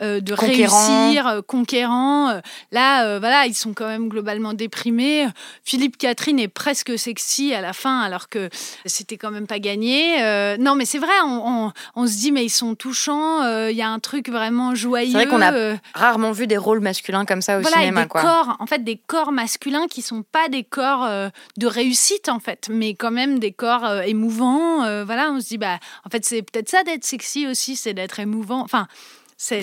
de 0.00 0.32
réussir, 0.32 1.42
conquérant. 1.46 2.40
Là, 2.70 3.18
voilà, 3.18 3.46
ils 3.46 3.54
sont 3.54 3.72
quand 3.72 3.86
même 3.86 4.08
globalement 4.08 4.52
déprimés. 4.52 5.26
Philippe 5.64 5.98
Catherine 5.98 6.38
est 6.38 6.48
presque 6.48 6.98
sexy 6.98 7.54
à 7.54 7.60
la 7.60 7.72
fin, 7.72 8.00
alors 8.00 8.28
que 8.28 8.48
c'était 8.84 9.16
quand 9.16 9.30
même 9.30 9.46
pas 9.46 9.58
gagné. 9.58 10.56
non, 10.58 10.74
mais 10.74 10.84
c'est 10.84 10.98
vrai, 10.98 11.12
on, 11.24 11.72
on, 11.94 12.06
se 12.06 12.16
dit, 12.16 12.32
mais 12.32 12.44
ils 12.44 12.50
sont 12.50 12.74
touchants. 12.74 13.66
Il 13.68 13.76
y 13.76 13.82
a 13.82 13.88
un 13.88 13.98
truc 13.98 14.28
vraiment 14.28 14.74
joyeux. 14.74 15.12
C'est 15.12 15.24
vrai 15.24 15.26
qu'on 15.26 15.42
a 15.42 15.76
rarement 15.94 16.32
vu 16.32 16.46
des 16.46 16.56
rôles 16.56 16.80
masculins 16.80 17.11
comme 17.26 17.42
ça 17.42 17.58
au 17.58 17.62
cinéma. 17.62 18.02
Des 18.02 18.08
corps, 18.08 18.56
en 18.58 18.66
fait, 18.66 18.82
des 18.84 18.96
corps 18.96 19.32
masculins 19.32 19.86
qui 19.88 20.02
sont 20.02 20.22
pas 20.22 20.48
des 20.48 20.64
corps 20.64 21.04
euh, 21.04 21.28
de 21.58 21.66
réussite, 21.66 22.28
en 22.28 22.40
fait, 22.40 22.68
mais 22.70 22.94
quand 22.94 23.10
même 23.10 23.38
des 23.38 23.52
corps 23.52 23.84
euh, 23.84 24.02
émouvants. 24.02 24.84
Euh, 24.84 25.04
voilà, 25.04 25.30
on 25.30 25.40
se 25.40 25.48
dit, 25.48 25.58
bah, 25.58 25.78
en 26.04 26.10
fait, 26.10 26.24
c'est 26.24 26.42
peut-être 26.42 26.68
ça 26.68 26.82
d'être 26.82 27.04
sexy 27.04 27.46
aussi, 27.46 27.76
c'est 27.76 27.94
d'être 27.94 28.18
émouvant. 28.20 28.62
Enfin, 28.62 28.88
c'est. 29.36 29.62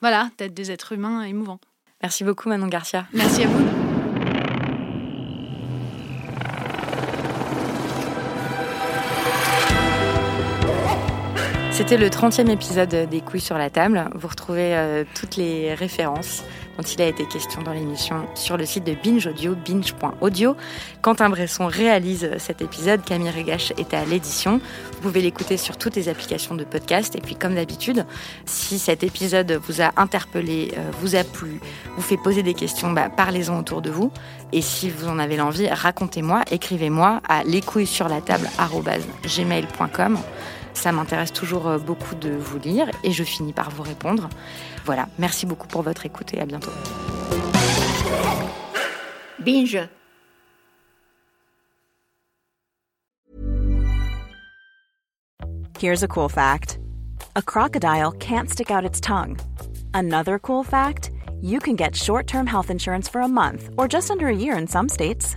Voilà, 0.00 0.30
d'être 0.38 0.54
des 0.54 0.70
êtres 0.70 0.92
humains 0.92 1.22
émouvants. 1.22 1.60
Merci 2.02 2.24
beaucoup, 2.24 2.48
Manon 2.48 2.68
Garcia. 2.68 3.06
Merci 3.12 3.44
à 3.44 3.46
vous. 3.46 3.95
C'était 11.76 11.98
le 11.98 12.08
30e 12.08 12.48
épisode 12.48 13.06
des 13.10 13.20
Couilles 13.20 13.38
sur 13.38 13.58
la 13.58 13.68
table. 13.68 14.08
Vous 14.14 14.28
retrouvez 14.28 15.04
toutes 15.14 15.36
les 15.36 15.74
références 15.74 16.42
dont 16.78 16.82
il 16.82 17.02
a 17.02 17.06
été 17.06 17.26
question 17.26 17.60
dans 17.60 17.74
l'émission 17.74 18.26
sur 18.34 18.56
le 18.56 18.64
site 18.64 18.84
de 18.84 18.94
Binge 18.94 19.26
Audio, 19.26 19.54
binge.audio. 19.54 20.56
Quentin 21.02 21.28
Bresson 21.28 21.66
réalise 21.66 22.30
cet 22.38 22.62
épisode, 22.62 23.04
Camille 23.04 23.28
Regache 23.28 23.74
est 23.76 23.92
à 23.92 24.06
l'édition. 24.06 24.58
Vous 24.92 25.00
pouvez 25.02 25.20
l'écouter 25.20 25.58
sur 25.58 25.76
toutes 25.76 25.96
les 25.96 26.08
applications 26.08 26.54
de 26.54 26.64
podcast. 26.64 27.14
Et 27.14 27.20
puis, 27.20 27.34
comme 27.34 27.56
d'habitude, 27.56 28.06
si 28.46 28.78
cet 28.78 29.04
épisode 29.04 29.60
vous 29.68 29.82
a 29.82 29.92
interpellé, 29.98 30.72
euh, 30.78 30.90
vous 31.02 31.14
a 31.14 31.24
plu, 31.24 31.60
vous 31.94 32.02
fait 32.02 32.16
poser 32.16 32.42
des 32.42 32.54
questions, 32.54 32.90
bah, 32.92 33.10
parlez-en 33.14 33.58
autour 33.58 33.82
de 33.82 33.90
vous. 33.90 34.10
Et 34.50 34.62
si 34.62 34.88
vous 34.88 35.08
en 35.08 35.18
avez 35.18 35.36
l'envie, 35.36 35.68
racontez-moi, 35.68 36.40
écrivez-moi 36.50 37.20
à 37.28 37.44
lescouilles 37.44 37.86
sur 37.86 38.08
la 38.08 38.22
table 38.22 38.48
Ça 40.76 40.92
m'intéresse 40.92 41.32
toujours 41.32 41.66
euh, 41.66 41.78
beaucoup 41.78 42.14
de 42.14 42.30
vous 42.30 42.58
lire 42.58 42.86
et 43.02 43.10
je 43.10 43.24
finis 43.24 43.54
par 43.54 43.70
vous 43.70 43.82
répondre. 43.82 44.28
Voilà, 44.84 45.08
merci 45.18 45.46
beaucoup 45.46 45.66
pour 45.66 45.80
votre 45.82 46.04
écoute 46.04 46.34
et 46.34 46.40
à 46.40 46.44
bientôt. 46.44 46.70
Binge. 49.38 49.88
Here's 55.80 56.02
a 56.02 56.08
cool 56.08 56.28
fact 56.28 56.78
a 57.34 57.42
crocodile 57.42 58.12
can't 58.12 58.50
stick 58.50 58.70
out 58.70 58.84
its 58.84 59.00
tongue. 59.00 59.38
Another 59.94 60.38
cool 60.38 60.62
fact 60.62 61.10
you 61.40 61.58
can 61.58 61.76
get 61.76 61.96
short 61.96 62.26
term 62.26 62.46
health 62.46 62.70
insurance 62.70 63.08
for 63.08 63.22
a 63.22 63.28
month 63.28 63.70
or 63.78 63.88
just 63.88 64.10
under 64.10 64.28
a 64.28 64.36
year 64.36 64.58
in 64.58 64.66
some 64.66 64.88
states. 64.90 65.36